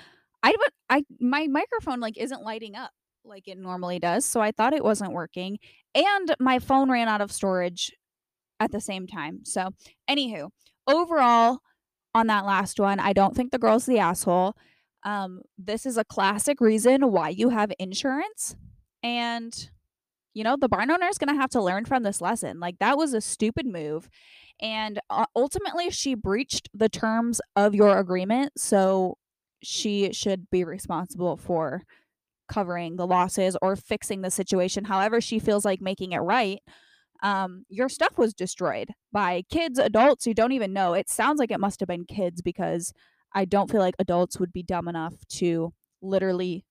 I 0.45 0.55
but 0.57 0.73
I 0.89 1.03
my 1.19 1.49
microphone 1.49 1.99
like 1.99 2.17
isn't 2.17 2.45
lighting 2.45 2.77
up 2.77 2.93
like 3.25 3.49
it 3.49 3.59
normally 3.59 3.99
does, 3.99 4.25
so 4.25 4.41
I 4.41 4.53
thought 4.53 4.73
it 4.73 4.85
wasn't 4.85 5.11
working, 5.11 5.59
and 5.93 6.33
my 6.39 6.61
phone 6.61 6.93
ran 6.93 7.09
out 7.09 7.21
of 7.21 7.33
storage 7.33 7.91
at 8.61 8.71
the 8.71 8.81
same 8.81 9.09
time. 9.09 9.41
So, 9.43 9.71
anywho, 10.09 10.51
overall, 10.87 11.59
on 12.15 12.29
that 12.29 12.47
last 12.47 12.79
one, 12.79 13.01
I 13.01 13.13
don't 13.13 13.35
think 13.35 13.51
the 13.51 13.59
girl's 13.59 13.87
the 13.87 13.99
asshole. 13.99 14.55
Um, 15.03 15.41
this 15.59 15.85
is 15.85 15.97
a 15.97 16.05
classic 16.05 16.61
reason 16.61 17.11
why 17.11 17.31
you 17.31 17.49
have 17.49 17.73
insurance, 17.81 18.55
and 19.03 19.71
you 20.35 20.45
know 20.45 20.57
the 20.57 20.69
barn 20.69 20.91
owner 20.91 21.07
is 21.07 21.19
going 21.19 21.35
to 21.35 21.41
have 21.41 21.51
to 21.51 21.63
learn 21.63 21.85
from 21.85 22.03
this 22.03 22.21
lesson. 22.21 22.61
Like 22.61 22.79
that 22.81 22.97
was 22.97 23.15
a 23.15 23.21
stupid 23.21 23.67
move, 23.67 24.09
and 24.61 25.01
uh, 25.11 25.27
ultimately 25.37 25.91
she 25.91 26.15
breached 26.15 26.69
the 26.75 26.89
terms 26.89 27.41
of 27.57 27.75
your 27.75 27.99
agreement, 27.99 28.53
so 28.57 29.17
she 29.63 30.13
should 30.13 30.51
be 30.51 30.65
responsible 30.65 31.37
for 31.37 31.83
covering 32.49 32.97
the 32.97 33.07
losses 33.07 33.57
or 33.63 33.77
fixing 33.77 34.21
the 34.21 34.31
situation 34.31 34.85
however 34.85 35.21
she 35.21 35.39
feels 35.39 35.65
like 35.65 35.81
making 35.81 36.13
it 36.13 36.19
right 36.19 36.61
um, 37.23 37.65
your 37.69 37.89
stuff 37.89 38.19
was 38.19 38.35
destroyed 38.35 38.89
by 39.13 39.43
kids 39.51 39.79
adults 39.79 40.25
who 40.25 40.35
don't 40.35 40.53
even 40.53 40.73
know 40.73 40.93
it 40.93 41.09
sounds 41.09 41.39
like 41.39 41.51
it 41.51 41.61
must 41.61 41.81
have 41.81 41.87
been 41.87 42.05
kids 42.05 42.43
because 42.43 42.93
i 43.33 43.45
don't 43.45 43.71
feel 43.71 43.81
like 43.81 43.95
adults 43.99 44.39
would 44.39 44.53
be 44.53 44.63
dumb 44.63 44.89
enough 44.89 45.15
to 45.29 45.73
literally 46.03 46.65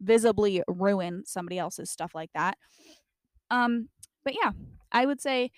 visibly 0.00 0.62
ruin 0.68 1.22
somebody 1.24 1.58
else's 1.58 1.90
stuff 1.90 2.14
like 2.14 2.30
that 2.34 2.56
um 3.50 3.88
but 4.24 4.34
yeah 4.34 4.50
i 4.92 5.06
would 5.06 5.20
say 5.20 5.50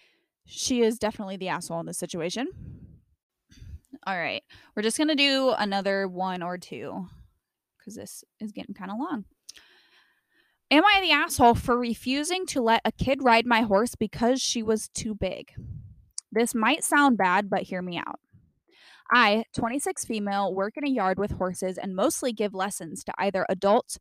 she 0.44 0.82
is 0.82 0.98
definitely 0.98 1.36
the 1.36 1.48
asshole 1.48 1.80
in 1.80 1.86
this 1.86 1.98
situation 1.98 2.48
all 4.06 4.16
right. 4.16 4.44
We're 4.74 4.82
just 4.82 4.96
to 5.08 5.14
do 5.16 5.52
another 5.58 6.06
one 6.06 6.42
or 6.42 6.58
two 6.58 7.06
because 7.78 7.96
this 7.96 8.24
is 8.40 8.52
getting 8.52 8.74
kind 8.74 8.92
of 8.92 8.98
long. 8.98 9.24
Am 10.70 10.84
I 10.84 11.00
the 11.00 11.10
asshole 11.10 11.54
for 11.56 11.76
refusing 11.76 12.46
to 12.46 12.60
let 12.60 12.82
a 12.84 12.92
kid 12.92 13.22
ride 13.22 13.46
my 13.46 13.62
horse 13.62 13.96
because 13.96 14.40
she 14.40 14.62
was 14.62 14.88
too 14.88 15.14
big? 15.14 15.52
This 16.30 16.54
might 16.54 16.84
sound 16.84 17.18
bad, 17.18 17.50
but 17.50 17.62
hear 17.62 17.82
me 17.82 17.98
out. 17.98 18.20
I, 19.12 19.44
26 19.56 20.04
female, 20.04 20.54
work 20.54 20.76
in 20.76 20.84
a 20.84 20.90
yard 20.90 21.18
with 21.18 21.32
horses 21.32 21.78
and 21.78 21.94
mostly 21.94 22.32
give 22.32 22.54
lessons 22.54 23.04
to 23.04 23.12
either 23.18 23.46
adults 23.48 23.98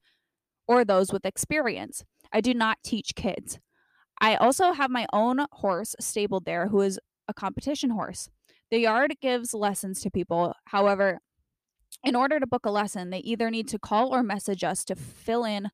or 0.68 0.84
those 0.84 1.11
with 1.11 1.26
experience. 1.26 2.03
I 2.32 2.41
do 2.41 2.53
not 2.53 2.80
teach 2.84 3.16
kids. 3.16 3.59
I 4.20 4.36
also 4.36 4.72
have 4.72 4.89
my 4.89 5.05
own 5.13 5.45
horse 5.51 5.95
stabled 5.99 6.45
there 6.45 6.68
who 6.68 6.82
is 6.82 6.99
a 7.28 7.34
competition 7.34 7.91
horse. 7.91 8.30
The 8.72 8.80
yard 8.80 9.16
gives 9.22 9.53
lessons 9.53 10.01
to 10.01 10.11
people. 10.11 10.53
However, 10.66 11.20
in 12.03 12.16
order 12.16 12.39
to 12.39 12.47
book 12.47 12.66
a 12.66 12.72
lesson, 12.72 13.09
they 13.09 13.20
either 13.20 13.49
need 13.49 13.68
to 13.70 13.80
call 13.80 14.13
or 14.13 14.24
message 14.24 14.63
us 14.63 14.84
to 14.86 14.95
fill 14.95 15.43
in 15.43 15.70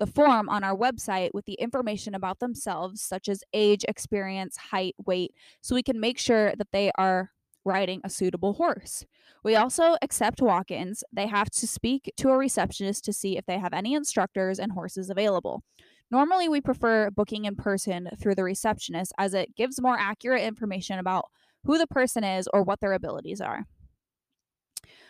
the 0.00 0.06
form 0.06 0.48
on 0.48 0.64
our 0.64 0.76
website 0.76 1.30
with 1.32 1.44
the 1.44 1.54
information 1.54 2.14
about 2.14 2.40
themselves, 2.40 3.00
such 3.00 3.28
as 3.28 3.44
age, 3.52 3.84
experience, 3.86 4.56
height, 4.56 4.94
weight, 5.06 5.32
so 5.60 5.74
we 5.74 5.82
can 5.82 6.00
make 6.00 6.18
sure 6.18 6.54
that 6.56 6.72
they 6.72 6.90
are 6.98 7.30
riding 7.64 8.00
a 8.04 8.10
suitable 8.10 8.54
horse. 8.54 9.04
We 9.42 9.56
also 9.56 9.96
accept 10.02 10.42
walk 10.42 10.70
ins. 10.70 11.04
They 11.12 11.26
have 11.26 11.50
to 11.50 11.66
speak 11.66 12.12
to 12.18 12.30
a 12.30 12.36
receptionist 12.36 13.04
to 13.04 13.12
see 13.12 13.36
if 13.36 13.46
they 13.46 13.58
have 13.58 13.72
any 13.72 13.94
instructors 13.94 14.58
and 14.58 14.72
horses 14.72 15.10
available. 15.10 15.62
Normally, 16.10 16.48
we 16.48 16.60
prefer 16.60 17.10
booking 17.10 17.44
in 17.44 17.56
person 17.56 18.08
through 18.20 18.34
the 18.34 18.44
receptionist 18.44 19.12
as 19.18 19.34
it 19.34 19.56
gives 19.56 19.80
more 19.80 19.98
accurate 19.98 20.42
information 20.42 20.98
about 20.98 21.24
who 21.64 21.78
the 21.78 21.86
person 21.86 22.24
is 22.24 22.48
or 22.52 22.62
what 22.62 22.80
their 22.80 22.92
abilities 22.92 23.40
are. 23.40 23.64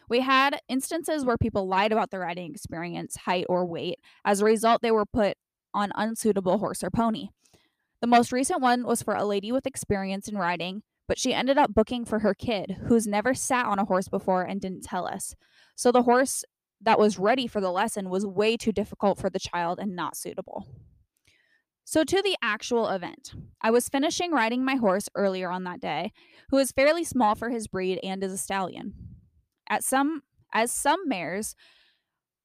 We 0.09 0.21
had 0.21 0.61
instances 0.69 1.25
where 1.25 1.39
people 1.39 1.67
lied 1.67 1.93
about 1.93 2.11
their 2.11 2.21
riding 2.21 2.51
experience, 2.51 3.17
height, 3.17 3.47
or 3.49 3.67
weight. 3.67 3.99
As 4.25 4.41
a 4.41 4.45
result, 4.45 4.83
they 4.83 4.91
were 4.91 5.07
put 5.07 5.37
on 5.73 5.93
unsuitable 5.95 6.59
horse 6.59 6.85
or 6.85 6.91
pony. 6.91 7.29
The 8.01 8.07
most 8.07 8.33
recent 8.33 8.61
one 8.61 8.85
was 8.85 9.03
for 9.03 9.15
a 9.15 9.25
lady 9.25 9.51
with 9.51 9.67
experience 9.67 10.29
in 10.29 10.37
riding, 10.37 10.83
but 11.07 11.19
she 11.19 11.35
ended 11.35 11.59
up 11.59 11.75
booking 11.75 12.05
for 12.05 12.21
her 12.21 12.35
kid, 12.35 12.77
who's 12.87 13.07
never 13.07 13.35
sat 13.35 13.67
on 13.67 13.79
a 13.79 13.85
horse 13.85 14.09
before 14.09 14.43
and 14.43 14.61
didn't 14.61 14.83
tell 14.83 15.07
us. 15.07 15.35
So 15.77 15.93
the 15.93 16.03
horse 16.03 16.45
that 16.81 16.99
was 16.99 17.19
ready 17.19 17.47
for 17.47 17.61
the 17.61 17.71
lesson 17.71 18.11
was 18.11 18.27
way 18.27 18.57
too 18.57 18.73
difficult 18.73 19.19
for 19.19 19.31
the 19.31 19.39
child 19.39 19.79
and 19.79 19.97
not 19.97 20.17
suitable. 20.17 20.67
So, 21.87 22.03
to 22.03 22.23
the 22.23 22.37
actual 22.43 22.89
event. 22.89 23.35
I 23.61 23.71
was 23.71 23.91
finishing 23.91 24.33
riding 24.33 24.65
my 24.65 24.77
horse 24.77 25.09
earlier 25.15 25.51
on 25.51 25.65
that 25.65 25.81
day, 25.81 26.13
who 26.49 26.57
is 26.57 26.73
fairly 26.73 27.05
small 27.05 27.35
for 27.35 27.51
his 27.51 27.67
breed 27.67 28.01
and 28.03 28.25
is 28.25 28.33
a 28.33 28.39
stallion. 28.39 28.95
At 29.69 29.85
some 29.85 30.23
as 30.53 30.73
some 30.73 31.07
mares 31.07 31.55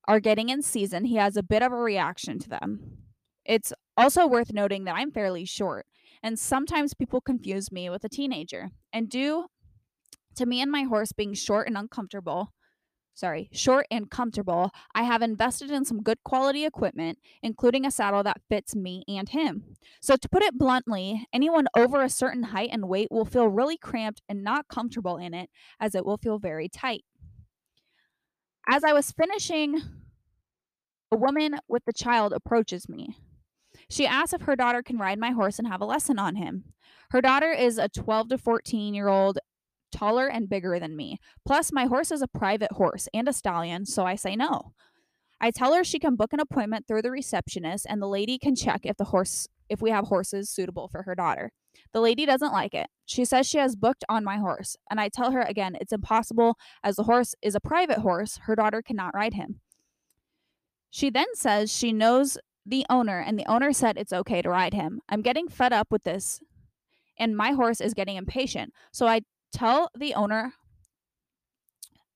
are 0.07 0.20
getting 0.20 0.49
in 0.49 0.62
season, 0.62 1.05
he 1.05 1.16
has 1.16 1.38
a 1.38 1.43
bit 1.43 1.62
of 1.62 1.72
a 1.72 1.78
reaction 1.78 2.39
to 2.39 2.49
them. 2.49 2.97
It's 3.45 3.72
also 3.95 4.28
worth 4.28 4.51
noting 4.51 4.86
that 4.86 4.95
I'm 4.95 5.12
fairly 5.12 5.45
short, 5.45 5.86
and 6.22 6.38
sometimes 6.38 6.93
people 6.93 7.22
confuse 7.22 7.72
me 7.72 7.89
with 7.89 8.03
a 8.03 8.09
teenager. 8.09 8.72
And 8.91 9.09
due 9.09 9.45
to 10.36 10.45
me 10.45 10.61
and 10.61 10.72
my 10.72 10.84
horse 10.84 11.11
being 11.11 11.34
short 11.34 11.67
and 11.67 11.78
uncomfortable, 11.78 12.53
sorry, 13.13 13.49
short 13.51 13.86
and 13.91 14.09
comfortable, 14.09 14.72
I 14.95 15.03
have 15.03 15.22
invested 15.22 15.72
in 15.72 15.86
some 15.86 16.01
good 16.01 16.24
quality 16.24 16.65
equipment, 16.65 17.20
including 17.43 17.86
a 17.86 17.91
saddle 17.91 18.24
that 18.24 18.41
fits 18.49 18.76
me 18.76 19.03
and 19.07 19.28
him. 19.30 19.76
So, 20.01 20.15
to 20.15 20.30
put 20.30 20.43
it 20.43 20.57
bluntly, 20.57 21.28
anyone 21.34 21.67
over 21.76 22.01
a 22.01 22.09
certain 22.09 22.43
height 22.43 22.70
and 22.72 22.88
weight 22.88 23.09
will 23.11 23.26
feel 23.26 23.47
really 23.47 23.78
cramped 23.78 24.22
and 24.30 24.43
not 24.43 24.67
comfortable 24.70 25.17
in 25.17 25.34
it, 25.34 25.49
as 25.80 25.95
it 25.95 26.05
will 26.05 26.17
feel 26.17 26.39
very 26.39 26.70
tight. 26.70 27.03
As 28.67 28.84
I 28.84 28.93
was 28.93 29.11
finishing, 29.11 29.82
a 31.11 31.17
woman 31.17 31.55
with 31.67 31.84
the 31.86 31.93
child 31.93 32.34
approaches 32.34 32.88
me. 32.88 33.17
She 33.90 34.06
asks 34.06 34.34
if 34.34 34.42
her 34.42 34.56
daughter 34.56 34.84
can 34.84 34.98
ride 34.98 35.20
my 35.20 35.32
horse 35.32 35.60
and 35.60 35.68
have 35.68 35.82
a 35.82 35.86
lesson 35.86 36.20
on 36.20 36.36
him. 36.36 36.66
Her 37.12 37.22
daughter 37.22 37.52
is 37.52 37.78
a 37.78 37.90
12 37.90 38.30
to 38.30 38.38
14 38.38 38.94
year 38.94 39.08
old 39.08 39.40
taller 39.92 40.28
and 40.28 40.50
bigger 40.50 40.80
than 40.80 40.96
me. 40.96 41.18
Plus, 41.46 41.72
my 41.72 41.86
horse 41.86 42.12
is 42.12 42.22
a 42.22 42.28
private 42.28 42.72
horse 42.74 43.08
and 43.14 43.28
a 43.28 43.34
stallion, 43.34 43.86
so 43.86 44.06
I 44.06 44.16
say 44.16 44.36
no. 44.36 44.74
I 45.42 45.52
tell 45.52 45.74
her 45.74 45.84
she 45.84 46.00
can 46.00 46.16
book 46.16 46.34
an 46.34 46.40
appointment 46.40 46.86
through 46.88 47.02
the 47.02 47.12
receptionist 47.12 47.88
and 47.90 48.02
the 48.02 48.08
lady 48.08 48.38
can 48.38 48.56
check 48.56 48.82
if 48.84 48.98
the 48.98 49.06
horse 49.06 49.48
if 49.70 49.82
we 49.82 49.92
have 49.92 50.06
horses 50.06 50.50
suitable 50.50 50.88
for 50.88 51.04
her 51.04 51.16
daughter. 51.16 51.52
The 51.94 52.02
lady 52.02 52.26
doesn't 52.26 52.52
like 52.52 52.74
it. 52.74 52.88
She 53.06 53.24
says 53.24 53.48
she 53.48 53.60
has 53.60 53.76
booked 53.76 54.04
on 54.10 54.24
my 54.24 54.38
horse, 54.38 54.76
and 54.90 55.00
I 55.00 55.10
tell 55.10 55.32
her 55.32 55.42
again 55.42 55.78
it's 55.80 55.94
impossible 55.94 56.58
as 56.84 56.96
the 56.96 57.04
horse 57.04 57.36
is 57.42 57.56
a 57.56 57.60
private 57.60 58.00
horse, 58.00 58.40
her 58.44 58.56
daughter 58.56 58.82
cannot 58.82 59.14
ride 59.14 59.36
him. 59.36 59.62
She 60.90 61.10
then 61.10 61.28
says 61.36 61.72
she 61.72 61.94
knows 61.94 62.38
the 62.70 62.86
owner 62.89 63.20
and 63.20 63.38
the 63.38 63.45
owner 63.45 63.74
said 63.74 63.97
it's 63.97 64.13
okay 64.13 64.41
to 64.41 64.49
ride 64.49 64.74
him. 64.74 65.01
I'm 65.09 65.22
getting 65.22 65.47
fed 65.47 65.74
up 65.74 65.88
with 65.91 66.03
this 66.03 66.39
and 67.17 67.36
my 67.36 67.51
horse 67.51 67.82
is 67.82 67.93
getting 67.93 68.15
impatient. 68.15 68.74
So 68.91 69.07
I 69.07 69.22
tell 69.51 69.89
the 69.97 70.13
owner 70.13 70.53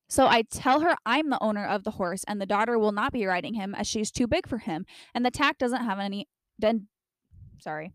so 0.06 0.26
I 0.26 0.42
tell 0.42 0.80
her 0.80 0.96
I'm 1.04 1.30
the 1.30 1.42
owner 1.42 1.66
of 1.66 1.82
the 1.82 1.92
horse 1.92 2.24
and 2.28 2.40
the 2.40 2.46
daughter 2.46 2.78
will 2.78 2.92
not 2.92 3.12
be 3.12 3.26
riding 3.26 3.54
him 3.54 3.74
as 3.74 3.88
she's 3.88 4.12
too 4.12 4.28
big 4.28 4.46
for 4.46 4.58
him 4.58 4.86
and 5.14 5.26
the 5.26 5.30
tack 5.30 5.58
doesn't 5.58 5.84
have 5.84 5.98
any 5.98 6.28
then 6.58 6.86
sorry. 7.60 7.92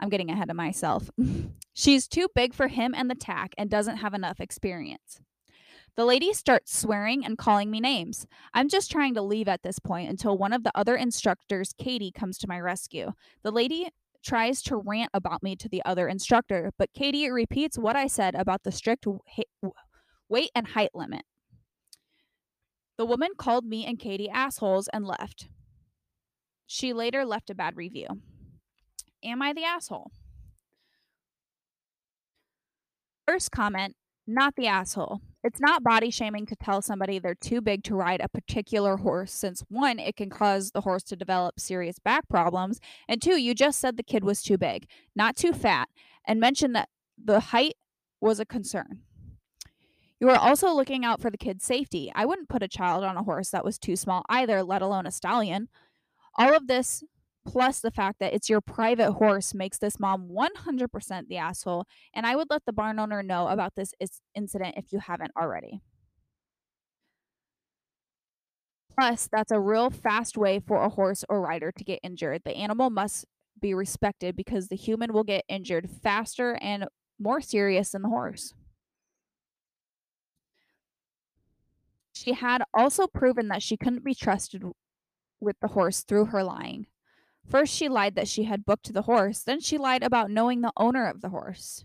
I'm 0.00 0.08
getting 0.08 0.30
ahead 0.30 0.50
of 0.50 0.56
myself. 0.56 1.10
she's 1.74 2.08
too 2.08 2.28
big 2.34 2.54
for 2.54 2.68
him 2.68 2.94
and 2.96 3.10
the 3.10 3.14
tack 3.14 3.54
and 3.56 3.70
doesn't 3.70 3.98
have 3.98 4.14
enough 4.14 4.40
experience. 4.40 5.20
The 5.98 6.04
lady 6.04 6.32
starts 6.32 6.78
swearing 6.78 7.26
and 7.26 7.36
calling 7.36 7.72
me 7.72 7.80
names. 7.80 8.24
I'm 8.54 8.68
just 8.68 8.88
trying 8.88 9.14
to 9.14 9.20
leave 9.20 9.48
at 9.48 9.64
this 9.64 9.80
point 9.80 10.08
until 10.08 10.38
one 10.38 10.52
of 10.52 10.62
the 10.62 10.70
other 10.76 10.94
instructors, 10.94 11.74
Katie, 11.76 12.12
comes 12.12 12.38
to 12.38 12.46
my 12.46 12.60
rescue. 12.60 13.14
The 13.42 13.50
lady 13.50 13.88
tries 14.24 14.62
to 14.62 14.76
rant 14.76 15.10
about 15.12 15.42
me 15.42 15.56
to 15.56 15.68
the 15.68 15.82
other 15.84 16.06
instructor, 16.06 16.70
but 16.78 16.92
Katie 16.94 17.28
repeats 17.28 17.76
what 17.76 17.96
I 17.96 18.06
said 18.06 18.36
about 18.36 18.62
the 18.62 18.70
strict 18.70 19.06
weight 20.28 20.50
and 20.54 20.68
height 20.68 20.90
limit. 20.94 21.22
The 22.96 23.04
woman 23.04 23.30
called 23.36 23.64
me 23.64 23.84
and 23.84 23.98
Katie 23.98 24.30
assholes 24.30 24.88
and 24.92 25.04
left. 25.04 25.48
She 26.68 26.92
later 26.92 27.24
left 27.24 27.50
a 27.50 27.56
bad 27.56 27.76
review. 27.76 28.06
Am 29.24 29.42
I 29.42 29.52
the 29.52 29.64
asshole? 29.64 30.12
First 33.26 33.50
comment, 33.50 33.96
not 34.28 34.54
the 34.56 34.66
asshole. 34.66 35.20
It's 35.42 35.60
not 35.60 35.82
body 35.82 36.10
shaming 36.10 36.46
to 36.46 36.56
tell 36.56 36.82
somebody 36.82 37.18
they're 37.18 37.34
too 37.34 37.60
big 37.60 37.82
to 37.84 37.94
ride 37.94 38.20
a 38.20 38.28
particular 38.28 38.98
horse, 38.98 39.32
since 39.32 39.64
one, 39.68 39.98
it 39.98 40.16
can 40.16 40.30
cause 40.30 40.72
the 40.72 40.82
horse 40.82 41.02
to 41.04 41.16
develop 41.16 41.58
serious 41.58 41.98
back 41.98 42.28
problems, 42.28 42.80
and 43.08 43.22
two, 43.22 43.40
you 43.40 43.54
just 43.54 43.80
said 43.80 43.96
the 43.96 44.02
kid 44.02 44.24
was 44.24 44.42
too 44.42 44.58
big, 44.58 44.86
not 45.16 45.36
too 45.36 45.52
fat. 45.52 45.88
and 46.28 46.38
mentioned 46.38 46.76
that 46.76 46.90
the 47.22 47.40
height 47.40 47.74
was 48.20 48.38
a 48.38 48.44
concern. 48.44 49.00
You 50.20 50.28
are 50.28 50.36
also 50.36 50.70
looking 50.72 51.04
out 51.04 51.22
for 51.22 51.30
the 51.30 51.38
kid's 51.38 51.64
safety. 51.64 52.12
I 52.14 52.26
wouldn't 52.26 52.48
put 52.50 52.62
a 52.62 52.68
child 52.68 53.02
on 53.02 53.16
a 53.16 53.22
horse 53.22 53.50
that 53.50 53.64
was 53.64 53.78
too 53.78 53.96
small 53.96 54.24
either, 54.28 54.62
let 54.62 54.82
alone 54.82 55.06
a 55.06 55.10
stallion. 55.10 55.68
All 56.36 56.54
of 56.54 56.66
this, 56.66 57.02
plus 57.48 57.80
the 57.80 57.90
fact 57.90 58.18
that 58.20 58.34
it's 58.34 58.50
your 58.50 58.60
private 58.60 59.12
horse, 59.12 59.54
makes 59.54 59.78
this 59.78 59.98
mom 59.98 60.28
100% 60.28 61.28
the 61.28 61.38
asshole. 61.38 61.86
And 62.14 62.26
I 62.26 62.36
would 62.36 62.48
let 62.50 62.66
the 62.66 62.72
barn 62.72 62.98
owner 62.98 63.22
know 63.22 63.48
about 63.48 63.74
this 63.74 63.94
incident 64.34 64.74
if 64.76 64.92
you 64.92 65.00
haven't 65.00 65.32
already. 65.40 65.80
Plus, 68.94 69.28
that's 69.32 69.52
a 69.52 69.60
real 69.60 69.90
fast 69.90 70.36
way 70.36 70.60
for 70.60 70.82
a 70.82 70.88
horse 70.90 71.24
or 71.28 71.40
rider 71.40 71.72
to 71.72 71.84
get 71.84 72.00
injured. 72.02 72.42
The 72.44 72.56
animal 72.56 72.90
must 72.90 73.24
be 73.60 73.72
respected 73.72 74.36
because 74.36 74.68
the 74.68 74.76
human 74.76 75.12
will 75.12 75.24
get 75.24 75.44
injured 75.48 75.88
faster 76.02 76.58
and 76.60 76.86
more 77.18 77.40
serious 77.40 77.90
than 77.92 78.02
the 78.02 78.08
horse. 78.08 78.54
She 82.12 82.32
had 82.32 82.62
also 82.74 83.06
proven 83.06 83.48
that 83.48 83.62
she 83.62 83.76
couldn't 83.76 84.04
be 84.04 84.14
trusted 84.14 84.64
with 85.40 85.56
the 85.60 85.68
horse 85.68 86.02
through 86.02 86.26
her 86.26 86.42
lying. 86.42 86.88
First, 87.48 87.74
she 87.74 87.88
lied 87.88 88.14
that 88.16 88.28
she 88.28 88.44
had 88.44 88.66
booked 88.66 88.92
the 88.92 89.02
horse, 89.02 89.42
then, 89.42 89.60
she 89.60 89.78
lied 89.78 90.02
about 90.02 90.30
knowing 90.30 90.60
the 90.60 90.72
owner 90.76 91.06
of 91.06 91.20
the 91.20 91.30
horse. 91.30 91.84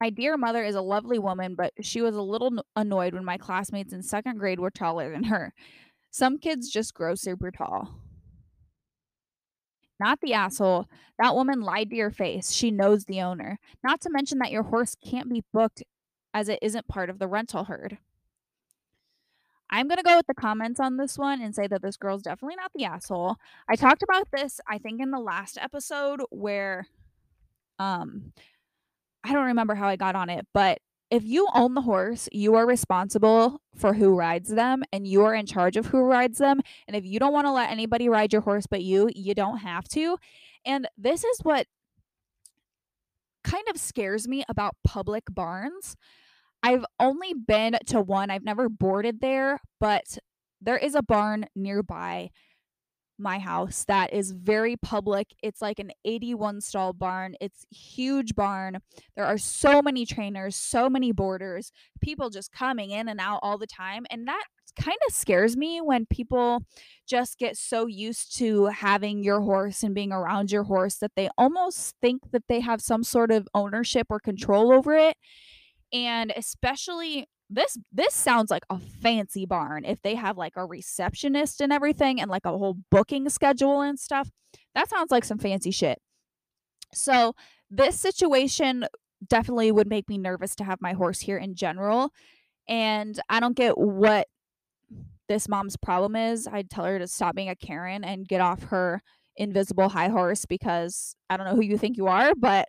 My 0.00 0.10
dear 0.10 0.36
mother 0.36 0.64
is 0.64 0.74
a 0.74 0.82
lovely 0.82 1.18
woman, 1.18 1.54
but 1.54 1.72
she 1.80 2.00
was 2.02 2.16
a 2.16 2.22
little 2.22 2.62
annoyed 2.76 3.14
when 3.14 3.24
my 3.24 3.38
classmates 3.38 3.92
in 3.92 4.02
second 4.02 4.38
grade 4.38 4.60
were 4.60 4.70
taller 4.70 5.10
than 5.10 5.24
her. 5.24 5.54
Some 6.10 6.38
kids 6.38 6.70
just 6.70 6.94
grow 6.94 7.14
super 7.14 7.50
tall. 7.50 8.00
Not 10.00 10.20
the 10.20 10.34
asshole. 10.34 10.88
That 11.18 11.34
woman 11.34 11.60
lied 11.60 11.90
to 11.90 11.96
your 11.96 12.10
face. 12.10 12.50
She 12.50 12.70
knows 12.70 13.04
the 13.04 13.22
owner. 13.22 13.58
Not 13.82 14.00
to 14.02 14.10
mention 14.10 14.38
that 14.38 14.50
your 14.50 14.64
horse 14.64 14.96
can't 15.02 15.30
be 15.30 15.44
booked 15.52 15.82
as 16.32 16.48
it 16.48 16.58
isn't 16.60 16.88
part 16.88 17.08
of 17.08 17.18
the 17.18 17.28
rental 17.28 17.64
herd. 17.64 17.98
I'm 19.74 19.88
going 19.88 19.98
to 19.98 20.04
go 20.04 20.16
with 20.16 20.28
the 20.28 20.34
comments 20.34 20.78
on 20.78 20.98
this 20.98 21.18
one 21.18 21.42
and 21.42 21.52
say 21.52 21.66
that 21.66 21.82
this 21.82 21.96
girl's 21.96 22.22
definitely 22.22 22.54
not 22.54 22.70
the 22.76 22.84
asshole. 22.84 23.38
I 23.68 23.74
talked 23.74 24.04
about 24.04 24.28
this 24.32 24.60
I 24.68 24.78
think 24.78 25.00
in 25.00 25.10
the 25.10 25.18
last 25.18 25.58
episode 25.60 26.20
where 26.30 26.86
um 27.80 28.32
I 29.24 29.32
don't 29.32 29.46
remember 29.46 29.74
how 29.74 29.88
I 29.88 29.96
got 29.96 30.14
on 30.14 30.30
it, 30.30 30.46
but 30.52 30.78
if 31.10 31.24
you 31.24 31.48
own 31.54 31.74
the 31.74 31.80
horse, 31.80 32.28
you 32.30 32.54
are 32.54 32.66
responsible 32.66 33.60
for 33.74 33.94
who 33.94 34.14
rides 34.14 34.48
them 34.48 34.84
and 34.92 35.08
you 35.08 35.24
are 35.24 35.34
in 35.34 35.44
charge 35.44 35.76
of 35.76 35.86
who 35.86 36.02
rides 36.02 36.38
them. 36.38 36.60
And 36.86 36.96
if 36.96 37.04
you 37.04 37.18
don't 37.18 37.32
want 37.32 37.48
to 37.48 37.52
let 37.52 37.70
anybody 37.70 38.08
ride 38.08 38.32
your 38.32 38.42
horse 38.42 38.66
but 38.70 38.82
you, 38.82 39.10
you 39.12 39.34
don't 39.34 39.58
have 39.58 39.88
to. 39.88 40.18
And 40.64 40.86
this 40.96 41.24
is 41.24 41.40
what 41.42 41.66
kind 43.42 43.64
of 43.68 43.76
scares 43.78 44.28
me 44.28 44.44
about 44.48 44.76
public 44.84 45.24
barns 45.30 45.96
I've 46.64 46.84
only 46.98 47.34
been 47.34 47.76
to 47.88 48.00
one. 48.00 48.30
I've 48.30 48.42
never 48.42 48.70
boarded 48.70 49.20
there, 49.20 49.60
but 49.80 50.18
there 50.62 50.78
is 50.78 50.94
a 50.94 51.02
barn 51.02 51.44
nearby 51.54 52.30
my 53.18 53.38
house 53.38 53.84
that 53.86 54.12
is 54.12 54.32
very 54.32 54.76
public. 54.76 55.28
It's 55.42 55.62
like 55.62 55.78
an 55.78 55.92
81 56.04 56.60
stall 56.62 56.92
barn. 56.92 57.36
It's 57.40 57.64
huge 57.70 58.34
barn. 58.34 58.78
There 59.14 59.24
are 59.24 59.38
so 59.38 59.82
many 59.82 60.04
trainers, 60.06 60.56
so 60.56 60.88
many 60.88 61.12
boarders, 61.12 61.70
people 62.00 62.30
just 62.30 62.50
coming 62.50 62.90
in 62.90 63.08
and 63.08 63.20
out 63.20 63.40
all 63.42 63.58
the 63.58 63.66
time. 63.66 64.04
And 64.10 64.26
that 64.26 64.44
kind 64.80 64.98
of 65.06 65.14
scares 65.14 65.56
me 65.56 65.80
when 65.80 66.06
people 66.06 66.64
just 67.06 67.38
get 67.38 67.56
so 67.56 67.86
used 67.86 68.36
to 68.38 68.66
having 68.66 69.22
your 69.22 69.42
horse 69.42 69.82
and 69.82 69.94
being 69.94 70.10
around 70.10 70.50
your 70.50 70.64
horse 70.64 70.96
that 70.96 71.12
they 71.14 71.28
almost 71.38 71.94
think 72.00 72.32
that 72.32 72.44
they 72.48 72.60
have 72.60 72.80
some 72.80 73.04
sort 73.04 73.30
of 73.30 73.46
ownership 73.54 74.08
or 74.10 74.18
control 74.18 74.72
over 74.72 74.96
it 74.96 75.16
and 75.92 76.32
especially 76.36 77.26
this 77.50 77.78
this 77.92 78.14
sounds 78.14 78.50
like 78.50 78.64
a 78.70 78.78
fancy 78.78 79.46
barn 79.46 79.84
if 79.84 80.00
they 80.02 80.14
have 80.14 80.36
like 80.36 80.54
a 80.56 80.64
receptionist 80.64 81.60
and 81.60 81.72
everything 81.72 82.20
and 82.20 82.30
like 82.30 82.46
a 82.46 82.50
whole 82.50 82.78
booking 82.90 83.28
schedule 83.28 83.80
and 83.80 83.98
stuff. 83.98 84.30
That 84.74 84.88
sounds 84.88 85.10
like 85.10 85.24
some 85.24 85.38
fancy 85.38 85.70
shit. 85.70 85.98
So 86.94 87.34
this 87.70 88.00
situation 88.00 88.86
definitely 89.28 89.72
would 89.72 89.88
make 89.88 90.08
me 90.08 90.18
nervous 90.18 90.54
to 90.56 90.64
have 90.64 90.80
my 90.80 90.92
horse 90.92 91.20
here 91.20 91.38
in 91.38 91.54
general 91.54 92.10
and 92.68 93.18
i 93.30 93.40
don't 93.40 93.56
get 93.56 93.78
what 93.78 94.26
this 95.28 95.48
mom's 95.48 95.76
problem 95.76 96.16
is. 96.16 96.46
I'd 96.46 96.70
tell 96.70 96.84
her 96.84 96.98
to 96.98 97.06
stop 97.06 97.34
being 97.34 97.48
a 97.48 97.56
karen 97.56 98.04
and 98.04 98.28
get 98.28 98.40
off 98.40 98.62
her 98.64 99.02
invisible 99.36 99.88
high 99.88 100.08
horse 100.08 100.44
because 100.44 101.16
i 101.28 101.36
don't 101.36 101.46
know 101.46 101.56
who 101.56 101.64
you 101.64 101.76
think 101.76 101.96
you 101.96 102.06
are 102.06 102.34
but 102.36 102.68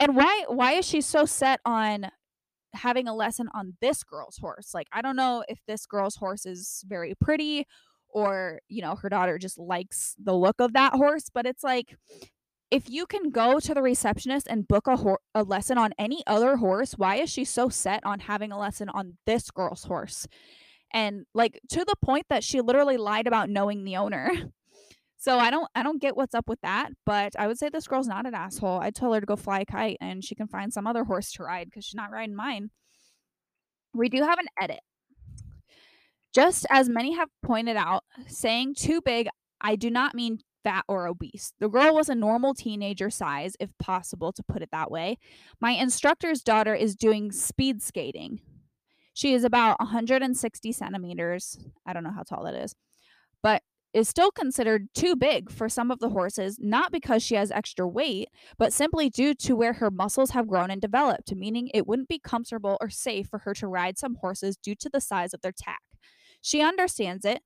and 0.00 0.16
why 0.16 0.44
why 0.48 0.72
is 0.72 0.86
she 0.86 1.02
so 1.02 1.26
set 1.26 1.60
on 1.66 2.06
having 2.74 3.08
a 3.08 3.14
lesson 3.14 3.48
on 3.54 3.74
this 3.80 4.02
girl's 4.02 4.38
horse. 4.38 4.72
Like, 4.74 4.88
I 4.92 5.02
don't 5.02 5.16
know 5.16 5.44
if 5.48 5.60
this 5.66 5.86
girl's 5.86 6.16
horse 6.16 6.46
is 6.46 6.84
very 6.86 7.14
pretty 7.20 7.66
or, 8.08 8.60
you 8.68 8.82
know, 8.82 8.94
her 8.96 9.08
daughter 9.08 9.38
just 9.38 9.58
likes 9.58 10.14
the 10.22 10.34
look 10.34 10.60
of 10.60 10.74
that 10.74 10.94
horse, 10.94 11.30
but 11.32 11.46
it's 11.46 11.64
like, 11.64 11.96
if 12.70 12.88
you 12.88 13.04
can 13.04 13.30
go 13.30 13.60
to 13.60 13.74
the 13.74 13.82
receptionist 13.82 14.46
and 14.48 14.66
book 14.66 14.86
a, 14.86 14.96
ho- 14.96 15.18
a 15.34 15.42
lesson 15.42 15.76
on 15.76 15.92
any 15.98 16.22
other 16.26 16.56
horse, 16.56 16.92
why 16.92 17.16
is 17.16 17.30
she 17.30 17.44
so 17.44 17.68
set 17.68 18.04
on 18.04 18.20
having 18.20 18.50
a 18.50 18.58
lesson 18.58 18.88
on 18.88 19.18
this 19.26 19.50
girl's 19.50 19.84
horse? 19.84 20.26
And 20.92 21.26
like 21.34 21.60
to 21.70 21.84
the 21.84 21.96
point 22.02 22.26
that 22.30 22.44
she 22.44 22.60
literally 22.60 22.96
lied 22.96 23.26
about 23.26 23.50
knowing 23.50 23.84
the 23.84 23.96
owner. 23.96 24.30
So 25.22 25.38
I 25.38 25.52
don't 25.52 25.68
I 25.76 25.84
don't 25.84 26.00
get 26.02 26.16
what's 26.16 26.34
up 26.34 26.48
with 26.48 26.60
that, 26.62 26.90
but 27.06 27.38
I 27.38 27.46
would 27.46 27.56
say 27.56 27.68
this 27.68 27.86
girl's 27.86 28.08
not 28.08 28.26
an 28.26 28.34
asshole. 28.34 28.80
I'd 28.80 28.96
tell 28.96 29.12
her 29.12 29.20
to 29.20 29.26
go 29.26 29.36
fly 29.36 29.60
a 29.60 29.64
kite 29.64 29.98
and 30.00 30.24
she 30.24 30.34
can 30.34 30.48
find 30.48 30.72
some 30.72 30.84
other 30.84 31.04
horse 31.04 31.30
to 31.34 31.44
ride 31.44 31.66
because 31.66 31.84
she's 31.84 31.94
not 31.94 32.10
riding 32.10 32.34
mine. 32.34 32.70
We 33.94 34.08
do 34.08 34.20
have 34.24 34.40
an 34.40 34.48
edit. 34.60 34.80
Just 36.34 36.66
as 36.70 36.88
many 36.88 37.14
have 37.14 37.28
pointed 37.40 37.76
out, 37.76 38.02
saying 38.26 38.74
too 38.74 39.00
big, 39.00 39.28
I 39.60 39.76
do 39.76 39.90
not 39.90 40.16
mean 40.16 40.40
fat 40.64 40.84
or 40.88 41.06
obese. 41.06 41.52
The 41.60 41.68
girl 41.68 41.94
was 41.94 42.08
a 42.08 42.16
normal 42.16 42.52
teenager 42.52 43.08
size, 43.08 43.54
if 43.60 43.70
possible 43.78 44.32
to 44.32 44.42
put 44.42 44.62
it 44.62 44.70
that 44.72 44.90
way. 44.90 45.18
My 45.60 45.70
instructor's 45.70 46.42
daughter 46.42 46.74
is 46.74 46.96
doing 46.96 47.30
speed 47.30 47.80
skating. 47.80 48.40
She 49.14 49.34
is 49.34 49.44
about 49.44 49.78
160 49.78 50.72
centimeters. 50.72 51.64
I 51.86 51.92
don't 51.92 52.02
know 52.02 52.10
how 52.10 52.24
tall 52.24 52.42
that 52.42 52.56
is, 52.56 52.74
is 53.92 54.08
still 54.08 54.30
considered 54.30 54.88
too 54.94 55.14
big 55.14 55.50
for 55.50 55.68
some 55.68 55.90
of 55.90 55.98
the 55.98 56.08
horses, 56.10 56.58
not 56.60 56.92
because 56.92 57.22
she 57.22 57.34
has 57.34 57.50
extra 57.50 57.86
weight, 57.86 58.28
but 58.58 58.72
simply 58.72 59.10
due 59.10 59.34
to 59.34 59.54
where 59.54 59.74
her 59.74 59.90
muscles 59.90 60.30
have 60.30 60.48
grown 60.48 60.70
and 60.70 60.80
developed, 60.80 61.34
meaning 61.34 61.68
it 61.74 61.86
wouldn't 61.86 62.08
be 62.08 62.18
comfortable 62.18 62.78
or 62.80 62.88
safe 62.88 63.28
for 63.28 63.40
her 63.40 63.54
to 63.54 63.68
ride 63.68 63.98
some 63.98 64.16
horses 64.16 64.56
due 64.56 64.74
to 64.74 64.88
the 64.88 65.00
size 65.00 65.34
of 65.34 65.40
their 65.42 65.52
tack. 65.52 65.82
She 66.40 66.60
understands 66.60 67.24
it. 67.24 67.42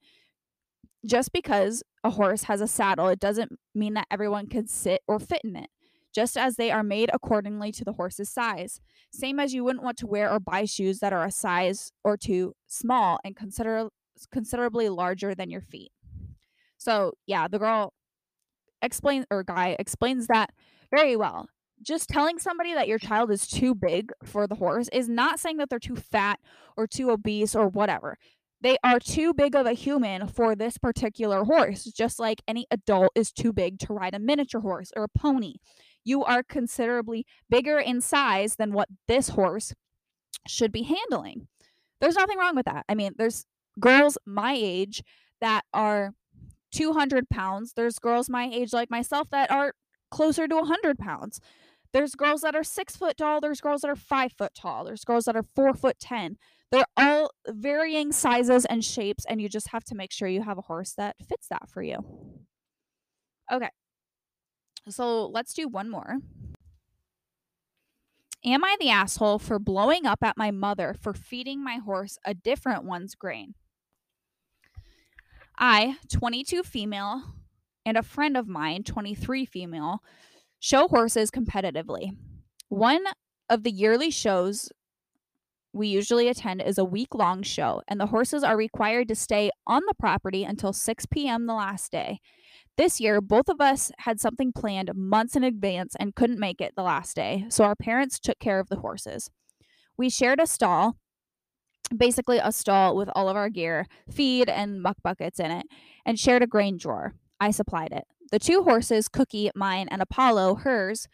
Just 1.04 1.32
because 1.32 1.82
a 2.02 2.10
horse 2.10 2.44
has 2.44 2.60
a 2.60 2.66
saddle, 2.66 3.08
it 3.08 3.20
doesn't 3.20 3.52
mean 3.74 3.94
that 3.94 4.08
everyone 4.10 4.48
can 4.48 4.66
sit 4.66 5.02
or 5.06 5.20
fit 5.20 5.42
in 5.44 5.54
it, 5.54 5.70
just 6.12 6.36
as 6.36 6.56
they 6.56 6.70
are 6.70 6.82
made 6.82 7.10
accordingly 7.12 7.70
to 7.72 7.84
the 7.84 7.92
horse's 7.92 8.30
size. 8.30 8.80
Same 9.12 9.38
as 9.38 9.54
you 9.54 9.62
wouldn't 9.62 9.84
want 9.84 9.98
to 9.98 10.06
wear 10.06 10.30
or 10.30 10.40
buy 10.40 10.64
shoes 10.64 10.98
that 11.00 11.12
are 11.12 11.24
a 11.24 11.30
size 11.30 11.92
or 12.02 12.16
two 12.16 12.54
small 12.66 13.18
and 13.24 13.36
consider 13.36 13.88
considerably 14.32 14.88
larger 14.88 15.34
than 15.34 15.50
your 15.50 15.60
feet. 15.60 15.92
So, 16.86 17.14
yeah, 17.26 17.48
the 17.48 17.58
girl 17.58 17.94
explains 18.80 19.26
or 19.28 19.42
guy 19.42 19.74
explains 19.76 20.28
that 20.28 20.50
very 20.88 21.16
well. 21.16 21.48
Just 21.82 22.08
telling 22.08 22.38
somebody 22.38 22.74
that 22.74 22.86
your 22.86 23.00
child 23.00 23.32
is 23.32 23.48
too 23.48 23.74
big 23.74 24.12
for 24.22 24.46
the 24.46 24.54
horse 24.54 24.88
is 24.92 25.08
not 25.08 25.40
saying 25.40 25.56
that 25.56 25.68
they're 25.68 25.80
too 25.80 25.96
fat 25.96 26.38
or 26.76 26.86
too 26.86 27.10
obese 27.10 27.56
or 27.56 27.66
whatever. 27.66 28.16
They 28.60 28.76
are 28.84 29.00
too 29.00 29.34
big 29.34 29.56
of 29.56 29.66
a 29.66 29.72
human 29.72 30.28
for 30.28 30.54
this 30.54 30.78
particular 30.78 31.42
horse, 31.42 31.82
just 31.86 32.20
like 32.20 32.40
any 32.46 32.68
adult 32.70 33.10
is 33.16 33.32
too 33.32 33.52
big 33.52 33.80
to 33.80 33.92
ride 33.92 34.14
a 34.14 34.20
miniature 34.20 34.60
horse 34.60 34.92
or 34.96 35.02
a 35.02 35.18
pony. 35.18 35.54
You 36.04 36.22
are 36.22 36.44
considerably 36.44 37.26
bigger 37.50 37.80
in 37.80 38.00
size 38.00 38.54
than 38.54 38.72
what 38.72 38.88
this 39.08 39.30
horse 39.30 39.74
should 40.46 40.70
be 40.70 40.84
handling. 40.84 41.48
There's 42.00 42.14
nothing 42.14 42.38
wrong 42.38 42.54
with 42.54 42.66
that. 42.66 42.84
I 42.88 42.94
mean, 42.94 43.14
there's 43.18 43.44
girls 43.80 44.18
my 44.24 44.54
age 44.56 45.02
that 45.40 45.64
are 45.74 46.12
200 46.72 47.28
pounds. 47.28 47.72
There's 47.74 47.98
girls 47.98 48.28
my 48.28 48.48
age, 48.52 48.72
like 48.72 48.90
myself, 48.90 49.28
that 49.30 49.50
are 49.50 49.74
closer 50.10 50.46
to 50.48 50.54
100 50.56 50.98
pounds. 50.98 51.40
There's 51.92 52.14
girls 52.14 52.42
that 52.42 52.54
are 52.54 52.64
six 52.64 52.96
foot 52.96 53.16
tall. 53.16 53.40
There's 53.40 53.60
girls 53.60 53.80
that 53.80 53.90
are 53.90 53.96
five 53.96 54.32
foot 54.32 54.52
tall. 54.54 54.84
There's 54.84 55.04
girls 55.04 55.24
that 55.24 55.36
are 55.36 55.44
four 55.54 55.72
foot 55.74 55.98
10. 55.98 56.36
They're 56.70 56.84
all 56.96 57.30
varying 57.48 58.12
sizes 58.12 58.64
and 58.64 58.84
shapes, 58.84 59.24
and 59.28 59.40
you 59.40 59.48
just 59.48 59.68
have 59.68 59.84
to 59.84 59.94
make 59.94 60.12
sure 60.12 60.28
you 60.28 60.42
have 60.42 60.58
a 60.58 60.62
horse 60.62 60.92
that 60.94 61.16
fits 61.26 61.48
that 61.48 61.70
for 61.70 61.82
you. 61.82 62.04
Okay. 63.50 63.70
So 64.88 65.26
let's 65.26 65.54
do 65.54 65.68
one 65.68 65.88
more. 65.88 66.16
Am 68.44 68.64
I 68.64 68.76
the 68.78 68.90
asshole 68.90 69.38
for 69.38 69.58
blowing 69.58 70.06
up 70.06 70.18
at 70.22 70.36
my 70.36 70.50
mother 70.50 70.94
for 71.00 71.12
feeding 71.12 71.64
my 71.64 71.76
horse 71.78 72.18
a 72.24 72.34
different 72.34 72.84
one's 72.84 73.14
grain? 73.14 73.54
I, 75.58 75.96
22 76.12 76.62
female, 76.62 77.22
and 77.84 77.96
a 77.96 78.02
friend 78.02 78.36
of 78.36 78.48
mine, 78.48 78.82
23 78.82 79.46
female, 79.46 80.00
show 80.58 80.88
horses 80.88 81.30
competitively. 81.30 82.10
One 82.68 83.04
of 83.48 83.62
the 83.62 83.70
yearly 83.70 84.10
shows 84.10 84.70
we 85.72 85.88
usually 85.88 86.28
attend 86.28 86.62
is 86.62 86.78
a 86.78 86.84
week 86.84 87.14
long 87.14 87.42
show, 87.42 87.82
and 87.86 88.00
the 88.00 88.06
horses 88.06 88.42
are 88.42 88.56
required 88.56 89.08
to 89.08 89.14
stay 89.14 89.50
on 89.66 89.82
the 89.86 89.94
property 89.94 90.42
until 90.42 90.72
6 90.72 91.06
p.m. 91.06 91.46
the 91.46 91.54
last 91.54 91.92
day. 91.92 92.20
This 92.76 93.00
year, 93.00 93.20
both 93.20 93.48
of 93.48 93.60
us 93.60 93.92
had 93.98 94.20
something 94.20 94.52
planned 94.52 94.90
months 94.94 95.36
in 95.36 95.44
advance 95.44 95.94
and 95.98 96.14
couldn't 96.14 96.40
make 96.40 96.60
it 96.60 96.74
the 96.76 96.82
last 96.82 97.14
day, 97.14 97.44
so 97.48 97.64
our 97.64 97.76
parents 97.76 98.18
took 98.18 98.38
care 98.38 98.58
of 98.58 98.68
the 98.68 98.76
horses. 98.76 99.30
We 99.96 100.10
shared 100.10 100.40
a 100.40 100.46
stall, 100.46 100.96
basically 101.94 102.38
a 102.38 102.52
stall 102.52 102.96
with 102.96 103.08
all 103.14 103.28
of 103.28 103.36
our 103.36 103.48
gear, 103.48 103.86
feed, 104.10 104.48
and 104.48 104.82
muck 104.82 104.96
buckets 105.02 105.38
in 105.38 105.50
it, 105.50 105.66
and 106.04 106.18
shared 106.18 106.42
a 106.42 106.46
grain 106.46 106.76
drawer. 106.76 107.14
I 107.40 107.50
supplied 107.50 107.92
it. 107.92 108.04
The 108.32 108.38
two 108.38 108.62
horses, 108.62 109.08
Cookie, 109.08 109.50
mine, 109.54 109.88
and 109.90 110.02
Apollo, 110.02 110.56
hers, 110.56 111.06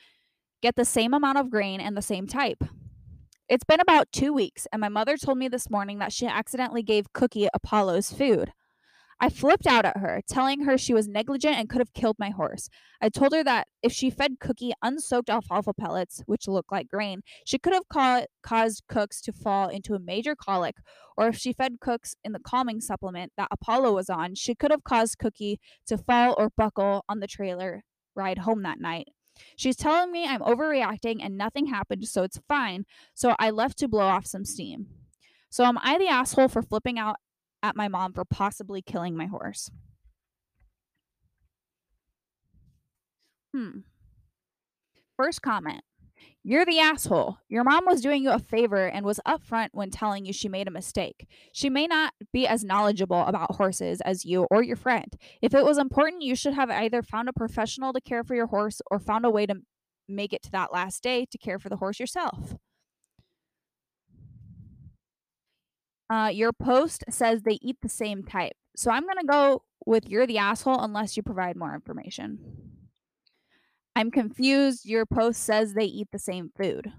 get 0.62 0.76
the 0.76 0.84
same 0.84 1.12
amount 1.12 1.38
of 1.38 1.50
grain 1.50 1.80
and 1.80 1.96
the 1.96 2.02
same 2.02 2.26
type. 2.26 2.62
It's 3.48 3.64
been 3.64 3.80
about 3.80 4.12
two 4.12 4.32
weeks, 4.32 4.66
and 4.72 4.80
my 4.80 4.88
mother 4.88 5.16
told 5.16 5.36
me 5.36 5.48
this 5.48 5.68
morning 5.68 5.98
that 5.98 6.12
she 6.12 6.26
accidentally 6.26 6.82
gave 6.82 7.12
Cookie 7.12 7.48
Apollo's 7.52 8.12
food. 8.12 8.52
I 9.22 9.28
flipped 9.28 9.68
out 9.68 9.84
at 9.84 9.98
her, 9.98 10.20
telling 10.28 10.64
her 10.64 10.76
she 10.76 10.92
was 10.92 11.06
negligent 11.06 11.54
and 11.54 11.68
could 11.68 11.78
have 11.78 11.92
killed 11.92 12.16
my 12.18 12.30
horse. 12.30 12.68
I 13.00 13.08
told 13.08 13.32
her 13.32 13.44
that 13.44 13.68
if 13.80 13.92
she 13.92 14.10
fed 14.10 14.40
Cookie 14.40 14.72
unsoaked 14.82 15.30
alfalfa 15.30 15.74
pellets, 15.74 16.24
which 16.26 16.48
look 16.48 16.72
like 16.72 16.88
grain, 16.88 17.20
she 17.46 17.56
could 17.56 17.72
have 17.72 17.88
ca- 17.88 18.26
caused 18.42 18.82
Cooks 18.88 19.20
to 19.20 19.32
fall 19.32 19.68
into 19.68 19.94
a 19.94 20.00
major 20.00 20.34
colic, 20.34 20.74
or 21.16 21.28
if 21.28 21.36
she 21.36 21.52
fed 21.52 21.78
Cooks 21.80 22.16
in 22.24 22.32
the 22.32 22.40
calming 22.40 22.80
supplement 22.80 23.30
that 23.36 23.46
Apollo 23.52 23.94
was 23.94 24.10
on, 24.10 24.34
she 24.34 24.56
could 24.56 24.72
have 24.72 24.82
caused 24.82 25.18
Cookie 25.18 25.60
to 25.86 25.96
fall 25.96 26.34
or 26.36 26.50
buckle 26.56 27.04
on 27.08 27.20
the 27.20 27.28
trailer 27.28 27.84
ride 28.16 28.38
home 28.38 28.64
that 28.64 28.80
night. 28.80 29.06
She's 29.54 29.76
telling 29.76 30.10
me 30.10 30.26
I'm 30.26 30.40
overreacting 30.40 31.18
and 31.22 31.38
nothing 31.38 31.66
happened, 31.66 32.08
so 32.08 32.24
it's 32.24 32.40
fine. 32.48 32.86
So 33.14 33.36
I 33.38 33.50
left 33.50 33.78
to 33.78 33.88
blow 33.88 34.08
off 34.08 34.26
some 34.26 34.44
steam. 34.44 34.88
So 35.48 35.62
am 35.62 35.78
I 35.80 35.96
the 35.96 36.08
asshole 36.08 36.48
for 36.48 36.62
flipping 36.62 36.98
out 36.98 37.16
at 37.62 37.76
my 37.76 37.88
mom 37.88 38.12
for 38.12 38.24
possibly 38.24 38.82
killing 38.82 39.16
my 39.16 39.26
horse? 39.26 39.70
Hmm. 43.54 43.80
First 45.16 45.42
comment 45.42 45.82
you're 46.44 46.66
the 46.66 46.80
asshole. 46.80 47.38
Your 47.48 47.62
mom 47.62 47.84
was 47.86 48.00
doing 48.00 48.24
you 48.24 48.30
a 48.30 48.38
favor 48.38 48.86
and 48.86 49.06
was 49.06 49.20
upfront 49.26 49.68
when 49.72 49.90
telling 49.90 50.24
you 50.24 50.32
she 50.32 50.48
made 50.48 50.66
a 50.66 50.72
mistake. 50.72 51.28
She 51.52 51.70
may 51.70 51.86
not 51.86 52.14
be 52.32 52.48
as 52.48 52.64
knowledgeable 52.64 53.22
about 53.22 53.54
horses 53.54 54.00
as 54.00 54.24
you 54.24 54.48
or 54.50 54.62
your 54.62 54.76
friend. 54.76 55.16
If 55.40 55.54
it 55.54 55.64
was 55.64 55.78
important, 55.78 56.22
you 56.22 56.34
should 56.34 56.54
have 56.54 56.70
either 56.70 57.02
found 57.02 57.28
a 57.28 57.32
professional 57.32 57.92
to 57.92 58.00
care 58.00 58.24
for 58.24 58.34
your 58.34 58.48
horse 58.48 58.80
or 58.90 58.98
found 58.98 59.24
a 59.24 59.30
way 59.30 59.46
to 59.46 59.54
make 60.08 60.32
it 60.32 60.42
to 60.42 60.50
that 60.50 60.72
last 60.72 61.02
day 61.02 61.26
to 61.30 61.38
care 61.38 61.60
for 61.60 61.68
the 61.68 61.76
horse 61.76 62.00
yourself. 62.00 62.56
Uh, 66.12 66.28
your 66.28 66.52
post 66.52 67.04
says 67.08 67.40
they 67.40 67.58
eat 67.62 67.78
the 67.80 67.88
same 67.88 68.22
type. 68.22 68.52
So 68.76 68.90
I'm 68.90 69.04
going 69.04 69.16
to 69.20 69.26
go 69.26 69.62
with 69.86 70.06
you're 70.06 70.26
the 70.26 70.36
asshole 70.36 70.78
unless 70.78 71.16
you 71.16 71.22
provide 71.22 71.56
more 71.56 71.74
information. 71.74 72.38
I'm 73.96 74.10
confused. 74.10 74.84
Your 74.84 75.06
post 75.06 75.42
says 75.42 75.72
they 75.72 75.86
eat 75.86 76.08
the 76.12 76.18
same 76.18 76.50
food. 76.54 76.92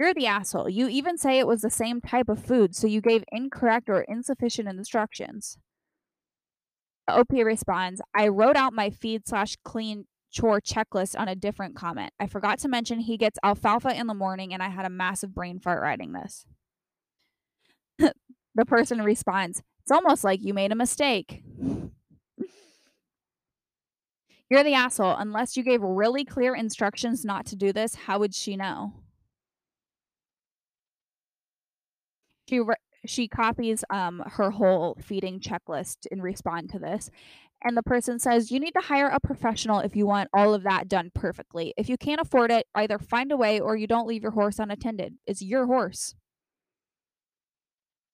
You're 0.00 0.14
the 0.14 0.28
asshole. 0.28 0.70
You 0.70 0.88
even 0.88 1.18
say 1.18 1.38
it 1.38 1.46
was 1.46 1.60
the 1.60 1.68
same 1.68 2.00
type 2.00 2.30
of 2.30 2.42
food, 2.42 2.74
so 2.74 2.86
you 2.86 3.02
gave 3.02 3.22
incorrect 3.30 3.90
or 3.90 4.00
insufficient 4.00 4.66
instructions. 4.66 5.58
OP 7.08 7.32
responds, 7.32 8.00
I 8.14 8.28
wrote 8.28 8.56
out 8.56 8.72
my 8.72 8.88
feed 8.88 9.28
slash 9.28 9.58
clean 9.62 10.06
chore 10.30 10.62
checklist 10.62 11.20
on 11.20 11.28
a 11.28 11.36
different 11.36 11.76
comment. 11.76 12.14
I 12.18 12.28
forgot 12.28 12.58
to 12.60 12.68
mention 12.68 13.00
he 13.00 13.18
gets 13.18 13.38
alfalfa 13.44 13.94
in 13.94 14.06
the 14.06 14.14
morning, 14.14 14.54
and 14.54 14.62
I 14.62 14.70
had 14.70 14.86
a 14.86 14.90
massive 14.90 15.34
brain 15.34 15.60
fart 15.60 15.82
writing 15.82 16.12
this. 16.12 16.46
the 18.54 18.66
person 18.66 19.02
responds, 19.02 19.62
It's 19.82 19.90
almost 19.90 20.24
like 20.24 20.42
you 20.42 20.54
made 20.54 20.72
a 20.72 20.76
mistake. 20.76 21.42
You're 24.50 24.64
the 24.64 24.74
asshole. 24.74 25.16
Unless 25.16 25.56
you 25.56 25.62
gave 25.62 25.80
really 25.82 26.24
clear 26.24 26.54
instructions 26.54 27.24
not 27.24 27.46
to 27.46 27.56
do 27.56 27.72
this, 27.72 27.94
how 27.94 28.18
would 28.18 28.34
she 28.34 28.56
know? 28.56 28.92
She 32.48 32.60
re- 32.60 32.76
she 33.06 33.26
copies 33.28 33.84
um 33.90 34.22
her 34.26 34.50
whole 34.50 34.96
feeding 35.00 35.40
checklist 35.40 36.06
in 36.10 36.20
response 36.22 36.72
to 36.72 36.78
this. 36.78 37.10
And 37.64 37.76
the 37.76 37.82
person 37.82 38.18
says, 38.18 38.50
You 38.50 38.60
need 38.60 38.72
to 38.72 38.80
hire 38.80 39.08
a 39.08 39.20
professional 39.20 39.80
if 39.80 39.94
you 39.96 40.06
want 40.06 40.30
all 40.34 40.52
of 40.54 40.64
that 40.64 40.88
done 40.88 41.10
perfectly. 41.14 41.72
If 41.76 41.88
you 41.88 41.96
can't 41.96 42.20
afford 42.20 42.50
it, 42.50 42.66
either 42.74 42.98
find 42.98 43.30
a 43.32 43.36
way 43.36 43.60
or 43.60 43.76
you 43.76 43.86
don't 43.86 44.08
leave 44.08 44.22
your 44.22 44.32
horse 44.32 44.58
unattended. 44.58 45.14
It's 45.26 45.42
your 45.42 45.66
horse. 45.66 46.14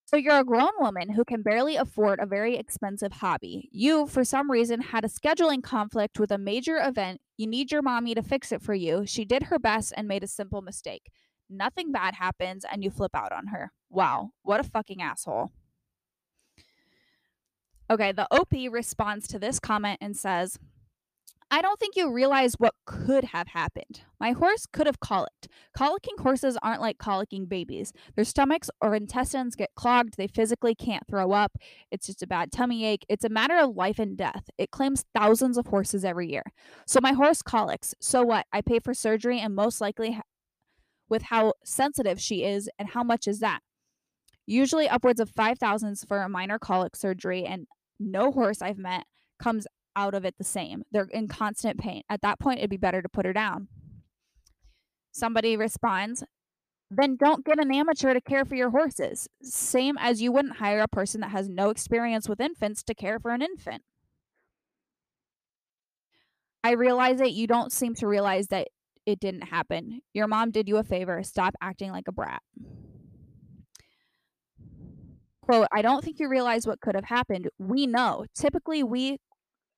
So 0.09 0.17
you're 0.17 0.41
a 0.41 0.45
grown 0.45 0.71
woman 0.81 1.11
who 1.11 1.23
can 1.23 1.43
barely 1.43 1.77
afford 1.77 2.19
a 2.19 2.25
very 2.25 2.57
expensive 2.57 3.13
hobby. 3.13 3.69
You, 3.71 4.07
for 4.07 4.25
some 4.25 4.51
reason, 4.51 4.81
had 4.81 5.05
a 5.05 5.09
scheduling 5.09 5.63
conflict 5.63 6.19
with 6.19 6.31
a 6.31 6.39
major 6.39 6.79
event. 6.79 7.21
You 7.37 7.47
need 7.47 7.71
your 7.71 7.83
mommy 7.83 8.15
to 8.15 8.23
fix 8.23 8.51
it 8.51 8.63
for 8.63 8.73
you. 8.73 9.05
She 9.05 9.27
did 9.27 9.43
her 9.43 9.59
best 9.59 9.93
and 9.99 10.09
made 10.09 10.25
a 10.25 10.27
simple 10.27 10.63
mistake. 10.63 11.11
Nothing 11.51 11.93
bad 11.93 12.15
happens 12.15 12.65
and 12.65 12.83
you 12.83 12.91
flip 12.91 13.11
out 13.15 13.33
on 13.33 13.49
her. 13.49 13.71
Wow, 13.91 14.31
what 14.45 14.61
a 14.61 14.65
fucking 14.65 15.03
asshole. 15.03 15.51
Okay, 17.91 18.13
the 18.13 18.29
OP 18.31 18.55
responds 18.73 19.29
to 19.29 19.39
this 19.39 19.61
comment 19.61 19.99
and 20.01 20.17
says, 20.17 20.59
I 21.51 21.63
don't 21.63 21.81
think 21.81 21.97
you 21.97 22.13
realize 22.13 22.55
what 22.59 22.75
could 22.85 23.25
have 23.25 23.49
happened. 23.49 24.03
My 24.21 24.33
horse 24.33 24.67
could 24.71 24.87
have 24.87 25.01
colicked. 25.01 25.49
Colicking 25.77 26.21
horses 26.21 26.59
aren't 26.63 26.83
like 26.83 26.99
colicking 26.99 27.49
babies. 27.49 27.93
Their 28.15 28.27
stomachs 28.27 28.69
or 28.83 28.95
intestines 28.95 29.57
get 29.57 29.71
clogged. 29.75 30.19
They 30.19 30.27
physically 30.27 30.75
can't 30.75 31.07
throw 31.09 31.33
up. 31.33 31.53
It's 31.91 32.07
just 32.07 32.23
a 32.23 32.27
bad 32.27 32.53
tummy 32.53 32.85
ache. 32.85 33.07
It's 33.09 33.25
a 33.25 33.31
matter 33.31 33.57
of 33.57 33.75
life 33.77 33.99
and 33.99 34.15
death. 34.15 34.51
It 34.59 34.71
claims 34.71 35.07
thousands 35.15 35.57
of 35.57 35.69
horses 35.69 36.05
every 36.05 36.31
year. 36.31 36.45
So 36.87 37.01
my 37.01 37.13
horse 37.13 37.41
colics. 37.41 37.95
So 37.99 38.23
what? 38.23 38.45
I 38.53 38.61
pay 38.61 38.79
for 38.79 38.93
surgery 38.93 39.41
and 39.41 39.55
most 39.55 39.81
likely 39.81 40.13
ha- 40.13 40.23
with 41.09 41.23
how 41.23 41.55
sensitive 41.65 42.21
she 42.21 42.45
is 42.45 42.69
and 42.79 42.91
how 42.91 43.03
much 43.03 43.27
is 43.27 43.39
that? 43.41 43.61
Usually 44.47 44.87
upwards 44.87 45.21
of 45.21 45.31
5,000 45.31 45.97
for 46.07 46.21
a 46.21 46.29
minor 46.29 46.59
colic 46.59 46.95
surgery 46.95 47.47
and 47.47 47.67
no 47.99 48.33
horse 48.33 48.61
I've 48.61 48.79
met 48.79 49.05
comes 49.39 49.67
out 49.99 50.15
of 50.15 50.25
it 50.25 50.37
the 50.39 50.45
same. 50.45 50.85
They're 50.93 51.09
in 51.11 51.27
constant 51.27 51.79
pain. 51.79 52.03
At 52.09 52.23
that 52.23 52.39
point, 52.39 52.59
it'd 52.59 52.71
be 52.71 52.77
better 52.77 53.03
to 53.03 53.09
put 53.09 53.27
her 53.27 53.33
down. 53.33 53.67
Somebody 55.11 55.57
responds, 55.57 56.23
then 56.89 57.17
don't 57.17 57.45
get 57.45 57.59
an 57.59 57.75
amateur 57.75 58.15
to 58.15 58.21
care 58.21 58.45
for 58.45 58.55
your 58.55 58.71
horses. 58.71 59.29
Same 59.43 59.97
as 59.99 60.23
you 60.23 60.31
wouldn't 60.31 60.59
hire 60.59 60.81
a 60.81 60.89
person 60.89 61.21
that 61.21 61.33
has 61.33 61.49
no 61.49 61.71
experience 61.71 62.29
with 62.29 62.41
infants 62.41 62.85
to 62.85 62.95
care 62.95 63.19
for 63.19 63.33
an 63.33 63.43
infant. 63.43 63.83
I 66.63 66.73
realize 66.73 67.19
that 67.19 67.33
you 67.33 67.47
don't 67.47 67.73
seem 67.73 67.95
to 67.97 68.07
realize 68.07 68.47
that 68.49 68.69
it 69.05 69.19
didn't 69.19 69.49
happen. 69.49 70.01
Your 70.15 70.29
mom 70.29 70.51
did 70.51 70.69
you 70.69 70.77
a 70.77 70.85
favor. 70.85 71.23
Stop 71.25 71.55
acting 71.61 71.91
like 71.91 72.09
a 72.09 72.13
brat. 72.13 72.43
Quote, 75.43 75.67
I 75.73 75.83
don't 75.83 76.05
think 76.05 76.21
you 76.21 76.29
realize 76.29 76.67
what 76.67 76.81
could 76.81 76.95
have 76.95 77.07
happened. 77.07 77.49
We 77.59 77.87
know. 77.87 78.27
Typically, 78.35 78.83
we 78.83 79.19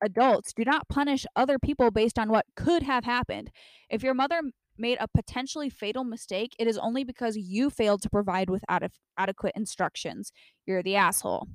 adults 0.02 0.52
do 0.52 0.64
not 0.64 0.88
punish 0.88 1.26
other 1.36 1.58
people 1.58 1.90
based 1.90 2.18
on 2.18 2.30
what 2.30 2.46
could 2.56 2.82
have 2.82 3.04
happened. 3.04 3.50
If 3.88 4.02
your 4.02 4.14
mother 4.14 4.40
made 4.78 4.98
a 5.00 5.08
potentially 5.08 5.70
fatal 5.70 6.04
mistake, 6.04 6.54
it 6.58 6.66
is 6.66 6.78
only 6.78 7.04
because 7.04 7.36
you 7.36 7.70
failed 7.70 8.02
to 8.02 8.10
provide 8.10 8.50
with 8.50 8.64
ad- 8.68 8.90
adequate 9.18 9.52
instructions. 9.56 10.32
You're 10.66 10.82
the 10.82 10.96
asshole. 10.96 11.48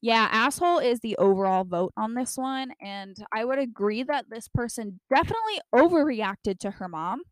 Yeah, 0.00 0.28
asshole 0.32 0.80
is 0.80 1.00
the 1.00 1.16
overall 1.16 1.64
vote 1.64 1.92
on 1.96 2.14
this 2.14 2.36
one. 2.36 2.72
And 2.80 3.16
I 3.32 3.44
would 3.44 3.58
agree 3.60 4.02
that 4.02 4.26
this 4.28 4.48
person 4.48 5.00
definitely 5.08 5.60
overreacted 5.72 6.58
to 6.60 6.72
her 6.72 6.88
mom. 6.88 7.22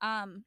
Um, 0.00 0.44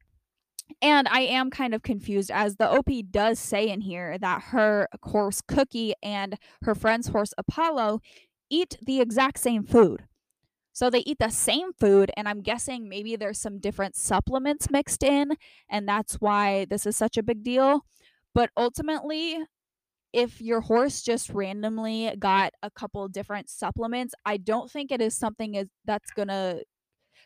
and 0.81 1.07
I 1.07 1.21
am 1.21 1.51
kind 1.51 1.75
of 1.75 1.83
confused 1.83 2.31
as 2.31 2.55
the 2.55 2.69
OP 2.69 2.89
does 3.11 3.37
say 3.37 3.69
in 3.69 3.81
here 3.81 4.17
that 4.17 4.41
her 4.45 4.87
horse 5.03 5.41
Cookie 5.41 5.93
and 6.01 6.37
her 6.63 6.73
friend's 6.73 7.09
horse 7.09 7.33
Apollo 7.37 8.01
eat 8.49 8.77
the 8.81 9.01
exact 9.01 9.39
same 9.39 9.63
food. 9.63 10.05
So 10.71 10.89
they 10.89 10.99
eat 10.99 11.19
the 11.19 11.29
same 11.29 11.71
food, 11.73 12.09
and 12.17 12.27
I'm 12.27 12.41
guessing 12.41 12.89
maybe 12.89 13.15
there's 13.15 13.39
some 13.39 13.59
different 13.59 13.95
supplements 13.95 14.71
mixed 14.71 15.03
in, 15.03 15.37
and 15.69 15.87
that's 15.87 16.15
why 16.15 16.65
this 16.65 16.87
is 16.87 16.97
such 16.97 17.15
a 17.15 17.23
big 17.23 17.43
deal. 17.43 17.85
But 18.33 18.49
ultimately, 18.57 19.37
if 20.13 20.41
your 20.41 20.61
horse 20.61 21.03
just 21.03 21.29
randomly 21.29 22.15
got 22.17 22.53
a 22.63 22.71
couple 22.71 23.07
different 23.07 23.49
supplements, 23.49 24.15
I 24.25 24.37
don't 24.37 24.69
think 24.69 24.91
it 24.91 25.01
is 25.01 25.15
something 25.15 25.69
that's 25.85 26.11
going 26.11 26.29
to 26.29 26.63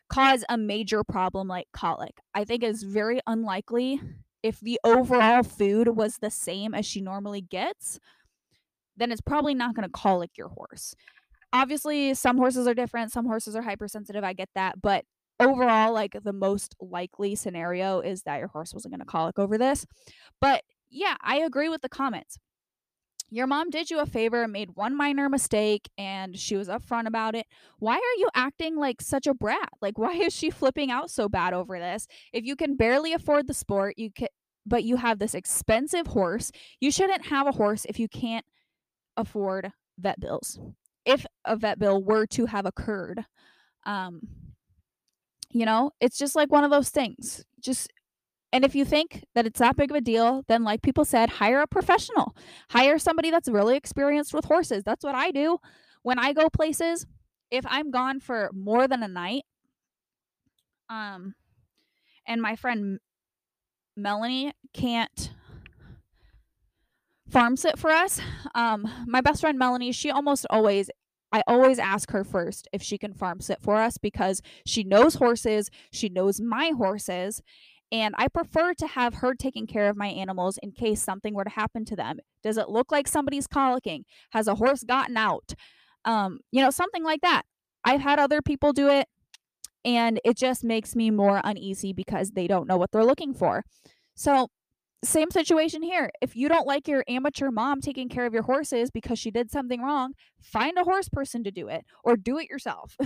cause 0.09 0.43
a 0.49 0.57
major 0.57 1.03
problem 1.03 1.47
like 1.47 1.68
colic. 1.74 2.18
I 2.34 2.43
think 2.43 2.63
it's 2.63 2.84
very 2.84 3.22
unlikely 3.28 4.01
if 4.43 4.59
the 4.59 4.80
overall 4.84 5.43
food 5.43 5.89
was 5.89 6.18
the 6.18 6.30
same 6.30 6.74
as 6.74 6.86
she 6.86 7.01
normally 7.01 7.41
gets, 7.41 7.99
then 8.97 9.11
it's 9.11 9.21
probably 9.21 9.53
not 9.53 9.75
going 9.75 9.87
to 9.87 9.91
colic 9.91 10.31
your 10.37 10.49
horse 10.49 10.95
obviously 11.53 12.13
some 12.13 12.37
horses 12.37 12.67
are 12.67 12.73
different, 12.73 13.11
some 13.11 13.25
horses 13.25 13.55
are 13.55 13.61
hypersensitive, 13.61 14.23
I 14.23 14.33
get 14.33 14.49
that, 14.55 14.81
but 14.81 15.05
overall 15.39 15.93
like 15.93 16.17
the 16.23 16.33
most 16.33 16.75
likely 16.79 17.35
scenario 17.35 17.99
is 17.99 18.23
that 18.23 18.39
your 18.39 18.47
horse 18.47 18.73
wasn't 18.73 18.93
going 18.93 18.99
to 18.99 19.05
colic 19.05 19.37
over 19.37 19.57
this. 19.57 19.85
But 20.41 20.63
yeah, 20.89 21.15
I 21.21 21.37
agree 21.37 21.69
with 21.69 21.81
the 21.81 21.89
comments. 21.89 22.37
Your 23.29 23.45
mom 23.45 23.69
did 23.69 23.91
you 23.91 23.99
a 23.99 24.05
favor, 24.05 24.47
made 24.47 24.69
one 24.75 24.95
minor 24.95 25.27
mistake, 25.27 25.89
and 25.97 26.37
she 26.37 26.55
was 26.55 26.69
upfront 26.69 27.07
about 27.07 27.35
it. 27.35 27.45
Why 27.77 27.95
are 27.95 28.19
you 28.19 28.29
acting 28.33 28.77
like 28.77 29.01
such 29.01 29.27
a 29.27 29.33
brat? 29.33 29.69
Like, 29.81 29.97
why 29.97 30.13
is 30.13 30.33
she 30.33 30.49
flipping 30.49 30.91
out 30.91 31.11
so 31.11 31.27
bad 31.27 31.53
over 31.53 31.77
this? 31.77 32.07
If 32.31 32.45
you 32.45 32.55
can 32.55 32.77
barely 32.77 33.11
afford 33.11 33.47
the 33.47 33.53
sport, 33.53 33.95
you 33.97 34.11
can, 34.11 34.29
but 34.65 34.85
you 34.85 34.95
have 34.95 35.19
this 35.19 35.35
expensive 35.35 36.07
horse. 36.07 36.51
You 36.79 36.89
shouldn't 36.89 37.27
have 37.27 37.47
a 37.47 37.51
horse 37.51 37.85
if 37.85 37.99
you 37.99 38.07
can't 38.07 38.45
afford 39.18 39.72
vet 39.99 40.20
bills. 40.20 40.59
If 41.05 41.26
a 41.45 41.57
vet 41.57 41.80
bill 41.80 42.01
were 42.01 42.26
to 42.28 42.45
have 42.45 42.65
occurred, 42.65 43.26
um, 43.86 44.22
you 45.51 45.65
know, 45.65 45.91
it's 45.99 46.18
just 46.18 46.36
like 46.36 46.51
one 46.51 46.63
of 46.63 46.72
those 46.72 46.89
things. 46.89 47.43
Just 47.59 47.91
and 48.53 48.63
if 48.63 48.76
you 48.76 48.86
think 48.86 49.26
that 49.36 49.45
it's 49.45 49.59
that 49.59 49.76
big 49.76 49.91
of 49.91 49.97
a 49.97 50.01
deal, 50.01 50.43
then, 50.47 50.63
like 50.63 50.82
people 50.82 51.03
said, 51.03 51.30
hire 51.30 51.61
a 51.61 51.68
professional. 51.68 52.36
Hire 52.70 52.97
somebody 52.97 53.30
that's 53.30 53.49
really 53.49 53.76
experienced 53.76 54.34
with 54.34 54.45
horses. 54.45 54.84
That's 54.86 55.03
what 55.03 55.15
I 55.15 55.32
do 55.32 55.57
when 56.03 56.18
I 56.18 56.32
go 56.32 56.49
places. 56.49 57.05
If 57.51 57.65
I'm 57.68 57.91
gone 57.91 58.20
for 58.20 58.49
more 58.53 58.88
than 58.88 59.03
a 59.03 59.07
night, 59.07 59.43
um, 60.89 61.36
and 62.26 62.41
my 62.41 62.55
friend 62.55 62.99
Melanie 63.97 64.53
can't 64.74 65.32
farm 67.30 67.55
sit 67.57 67.78
for 67.78 67.91
us, 67.91 68.19
um, 68.55 68.88
my 69.07 69.21
best 69.21 69.41
friend 69.41 69.57
Melanie, 69.57 69.91
she 69.91 70.11
almost 70.11 70.45
always 70.49 70.89
I 71.32 71.43
always 71.45 71.78
ask 71.78 72.11
her 72.11 72.23
first 72.23 72.69
if 72.71 72.82
she 72.82 72.97
can 72.97 73.13
farm 73.13 73.41
sit 73.41 73.61
for 73.61 73.75
us 73.75 73.97
because 73.97 74.41
she 74.65 74.84
knows 74.84 75.15
horses, 75.15 75.69
she 75.91 76.07
knows 76.07 76.39
my 76.39 76.71
horses, 76.78 77.41
and 77.91 78.15
I 78.17 78.28
prefer 78.28 78.73
to 78.75 78.88
have 78.88 79.15
her 79.15 79.34
taking 79.34 79.67
care 79.67 79.89
of 79.89 79.97
my 79.97 80.07
animals 80.07 80.57
in 80.61 80.71
case 80.71 81.01
something 81.01 81.34
were 81.34 81.43
to 81.43 81.49
happen 81.49 81.86
to 81.86 81.95
them. 81.95 82.19
Does 82.43 82.57
it 82.57 82.69
look 82.69 82.91
like 82.91 83.07
somebody's 83.07 83.47
colicking? 83.47 84.03
Has 84.32 84.47
a 84.47 84.55
horse 84.55 84.84
gotten 84.84 85.17
out? 85.17 85.53
Um, 86.05 86.39
you 86.51 86.61
know, 86.61 86.69
something 86.69 87.03
like 87.03 87.21
that. 87.21 87.43
I've 87.84 88.01
had 88.01 88.19
other 88.19 88.41
people 88.41 88.71
do 88.73 88.88
it, 88.89 89.07
and 89.84 90.19
it 90.23 90.38
just 90.38 90.63
makes 90.63 90.95
me 90.95 91.11
more 91.11 91.41
uneasy 91.43 91.93
because 91.93 92.32
they 92.32 92.47
don't 92.47 92.67
know 92.67 92.78
what 92.78 92.91
they're 92.91 93.05
looking 93.05 93.34
for. 93.34 93.63
So, 94.15 94.49
same 95.03 95.29
situation 95.31 95.83
here. 95.83 96.11
If 96.21 96.35
you 96.35 96.49
don't 96.49 96.67
like 96.67 96.87
your 96.87 97.03
amateur 97.07 97.51
mom 97.51 97.81
taking 97.81 98.09
care 98.09 98.25
of 98.25 98.33
your 98.33 98.43
horses 98.43 98.89
because 98.91 99.19
she 99.19 99.31
did 99.31 99.51
something 99.51 99.81
wrong, 99.81 100.13
find 100.41 100.77
a 100.77 100.83
horse 100.83 101.09
person 101.09 101.43
to 101.43 101.51
do 101.51 101.67
it 101.67 101.85
or 102.03 102.15
do 102.15 102.37
it 102.37 102.49
yourself. 102.49 102.97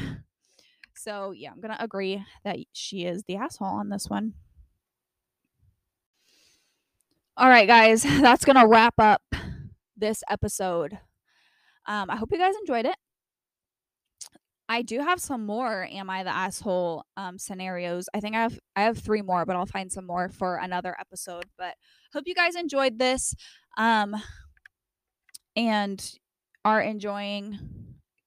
so, 0.95 1.31
yeah, 1.31 1.51
I'm 1.51 1.59
going 1.59 1.75
to 1.75 1.83
agree 1.83 2.23
that 2.43 2.57
she 2.71 3.05
is 3.05 3.23
the 3.27 3.35
asshole 3.35 3.67
on 3.67 3.89
this 3.89 4.07
one. 4.07 4.33
All 7.37 7.49
right, 7.49 7.67
guys, 7.67 8.03
that's 8.21 8.45
going 8.45 8.57
to 8.57 8.67
wrap 8.67 8.95
up 8.97 9.21
this 9.97 10.23
episode. 10.29 10.97
Um, 11.87 12.09
I 12.09 12.15
hope 12.15 12.31
you 12.31 12.37
guys 12.37 12.55
enjoyed 12.61 12.85
it. 12.85 12.95
I 14.71 14.83
do 14.83 14.99
have 14.99 15.19
some 15.19 15.45
more 15.45 15.85
am 15.91 16.09
I 16.09 16.23
the 16.23 16.33
asshole 16.33 17.03
um, 17.17 17.37
scenarios. 17.37 18.07
I 18.13 18.21
think 18.21 18.37
I 18.37 18.43
have 18.43 18.57
I 18.73 18.83
have 18.83 18.97
3 18.97 19.21
more, 19.21 19.45
but 19.45 19.57
I'll 19.57 19.65
find 19.65 19.91
some 19.91 20.07
more 20.07 20.29
for 20.29 20.55
another 20.55 20.95
episode. 20.97 21.43
But 21.57 21.75
hope 22.13 22.23
you 22.25 22.33
guys 22.33 22.55
enjoyed 22.55 22.97
this 22.97 23.35
um 23.77 24.15
and 25.57 26.17
are 26.63 26.79
enjoying 26.79 27.59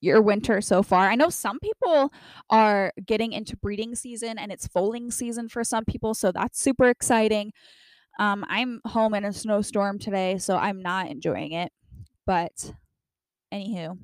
your 0.03 0.21
winter 0.21 0.61
so 0.61 0.83
far. 0.83 1.09
I 1.09 1.15
know 1.15 1.31
some 1.31 1.59
people 1.61 2.13
are 2.51 2.93
getting 3.07 3.33
into 3.33 3.57
breeding 3.57 3.95
season 3.95 4.37
and 4.37 4.53
it's 4.53 4.67
foaling 4.67 5.11
season 5.11 5.49
for 5.49 5.65
some 5.65 5.87
people, 5.87 6.13
so 6.13 6.31
that's 6.31 6.61
super 6.61 6.91
exciting. 6.91 7.53
Um, 8.19 8.45
I'm 8.49 8.83
home 8.85 9.15
in 9.15 9.25
a 9.25 9.33
snowstorm 9.33 9.99
today, 9.99 10.37
so 10.37 10.59
I'm 10.59 10.83
not 10.83 11.11
enjoying 11.11 11.53
it. 11.53 11.73
But 12.27 12.75
anywho, 13.51 13.97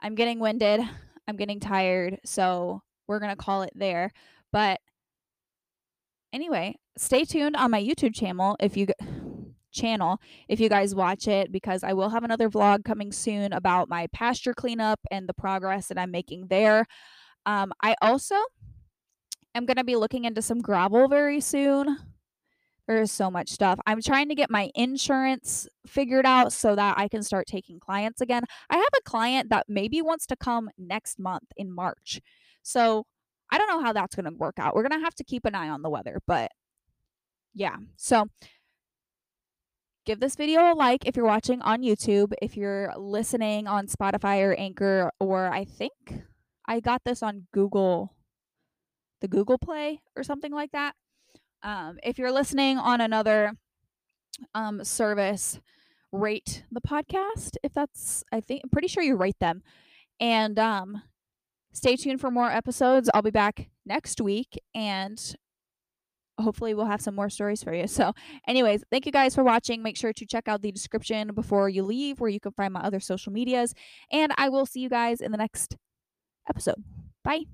I'm 0.00 0.14
getting 0.14 0.40
winded. 0.40 0.80
I'm 1.28 1.36
getting 1.36 1.60
tired, 1.60 2.18
so 2.24 2.82
we're 3.06 3.20
gonna 3.20 3.36
call 3.36 3.62
it 3.62 3.72
there. 3.74 4.10
But 4.52 4.80
anyway, 6.32 6.76
stay 6.96 7.24
tuned 7.24 7.54
on 7.54 7.70
my 7.70 7.82
YouTube 7.82 8.14
channel 8.14 8.56
if 8.58 8.76
you 8.76 8.86
channel 9.70 10.18
if 10.48 10.58
you 10.58 10.68
guys 10.68 10.94
watch 10.94 11.28
it 11.28 11.52
because 11.52 11.84
I 11.84 11.92
will 11.92 12.08
have 12.08 12.24
another 12.24 12.48
vlog 12.48 12.84
coming 12.84 13.12
soon 13.12 13.52
about 13.52 13.88
my 13.88 14.06
pasture 14.12 14.54
cleanup 14.54 14.98
and 15.10 15.28
the 15.28 15.34
progress 15.34 15.88
that 15.88 15.98
I'm 15.98 16.10
making 16.10 16.46
there. 16.48 16.86
Um, 17.44 17.72
I 17.82 17.94
also 18.00 18.34
am 19.54 19.66
going 19.66 19.76
to 19.76 19.84
be 19.84 19.96
looking 19.96 20.24
into 20.24 20.42
some 20.42 20.60
gravel 20.60 21.08
very 21.08 21.40
soon. 21.40 21.98
There's 22.88 23.12
so 23.12 23.30
much 23.30 23.50
stuff. 23.50 23.78
I'm 23.86 24.00
trying 24.00 24.30
to 24.30 24.34
get 24.34 24.50
my 24.50 24.70
insurance 24.74 25.68
figured 25.86 26.24
out 26.24 26.54
so 26.54 26.74
that 26.74 26.96
I 26.98 27.06
can 27.06 27.22
start 27.22 27.46
taking 27.46 27.78
clients 27.78 28.22
again. 28.22 28.44
I 28.70 28.76
have 28.76 28.88
a 28.96 29.02
client 29.02 29.50
that 29.50 29.66
maybe 29.68 30.00
wants 30.00 30.26
to 30.28 30.36
come 30.36 30.70
next 30.78 31.18
month 31.18 31.52
in 31.58 31.70
March. 31.70 32.22
So 32.62 33.04
I 33.50 33.58
don't 33.58 33.68
know 33.68 33.82
how 33.82 33.92
that's 33.92 34.16
going 34.16 34.24
to 34.24 34.36
work 34.36 34.58
out. 34.58 34.74
We're 34.74 34.88
going 34.88 34.98
to 34.98 35.04
have 35.04 35.14
to 35.16 35.24
keep 35.24 35.44
an 35.44 35.54
eye 35.54 35.68
on 35.68 35.82
the 35.82 35.90
weather, 35.90 36.20
but 36.26 36.50
yeah. 37.52 37.76
So 37.96 38.28
give 40.06 40.20
this 40.20 40.36
video 40.36 40.72
a 40.72 40.74
like 40.74 41.04
if 41.06 41.14
you're 41.14 41.26
watching 41.26 41.60
on 41.60 41.82
YouTube. 41.82 42.32
If 42.40 42.56
you're 42.56 42.94
listening 42.96 43.66
on 43.66 43.86
Spotify 43.86 44.42
or 44.42 44.54
Anchor, 44.54 45.10
or 45.20 45.48
I 45.48 45.66
think 45.66 45.92
I 46.66 46.80
got 46.80 47.02
this 47.04 47.22
on 47.22 47.48
Google, 47.52 48.14
the 49.20 49.28
Google 49.28 49.58
Play 49.58 50.00
or 50.16 50.22
something 50.22 50.52
like 50.52 50.72
that. 50.72 50.94
Um, 51.62 51.98
if 52.02 52.18
you're 52.18 52.32
listening 52.32 52.78
on 52.78 53.00
another 53.00 53.52
um, 54.54 54.84
service, 54.84 55.60
rate 56.12 56.64
the 56.70 56.80
podcast. 56.80 57.56
If 57.62 57.72
that's, 57.72 58.24
I 58.32 58.40
think, 58.40 58.62
I'm 58.64 58.70
pretty 58.70 58.88
sure 58.88 59.02
you 59.02 59.16
rate 59.16 59.38
them. 59.40 59.62
And 60.20 60.58
um, 60.58 61.02
stay 61.72 61.96
tuned 61.96 62.20
for 62.20 62.30
more 62.30 62.50
episodes. 62.50 63.10
I'll 63.12 63.22
be 63.22 63.30
back 63.30 63.68
next 63.86 64.20
week 64.20 64.58
and 64.74 65.36
hopefully 66.40 66.74
we'll 66.74 66.86
have 66.86 67.00
some 67.00 67.14
more 67.14 67.30
stories 67.30 67.62
for 67.62 67.74
you. 67.74 67.86
So, 67.86 68.12
anyways, 68.46 68.84
thank 68.90 69.06
you 69.06 69.12
guys 69.12 69.34
for 69.34 69.42
watching. 69.42 69.82
Make 69.82 69.96
sure 69.96 70.12
to 70.12 70.26
check 70.26 70.46
out 70.46 70.62
the 70.62 70.70
description 70.70 71.34
before 71.34 71.68
you 71.68 71.82
leave 71.82 72.20
where 72.20 72.30
you 72.30 72.40
can 72.40 72.52
find 72.52 72.72
my 72.72 72.80
other 72.80 73.00
social 73.00 73.32
medias. 73.32 73.74
And 74.12 74.32
I 74.36 74.48
will 74.48 74.66
see 74.66 74.80
you 74.80 74.88
guys 74.88 75.20
in 75.20 75.32
the 75.32 75.38
next 75.38 75.76
episode. 76.48 76.82
Bye. 77.24 77.44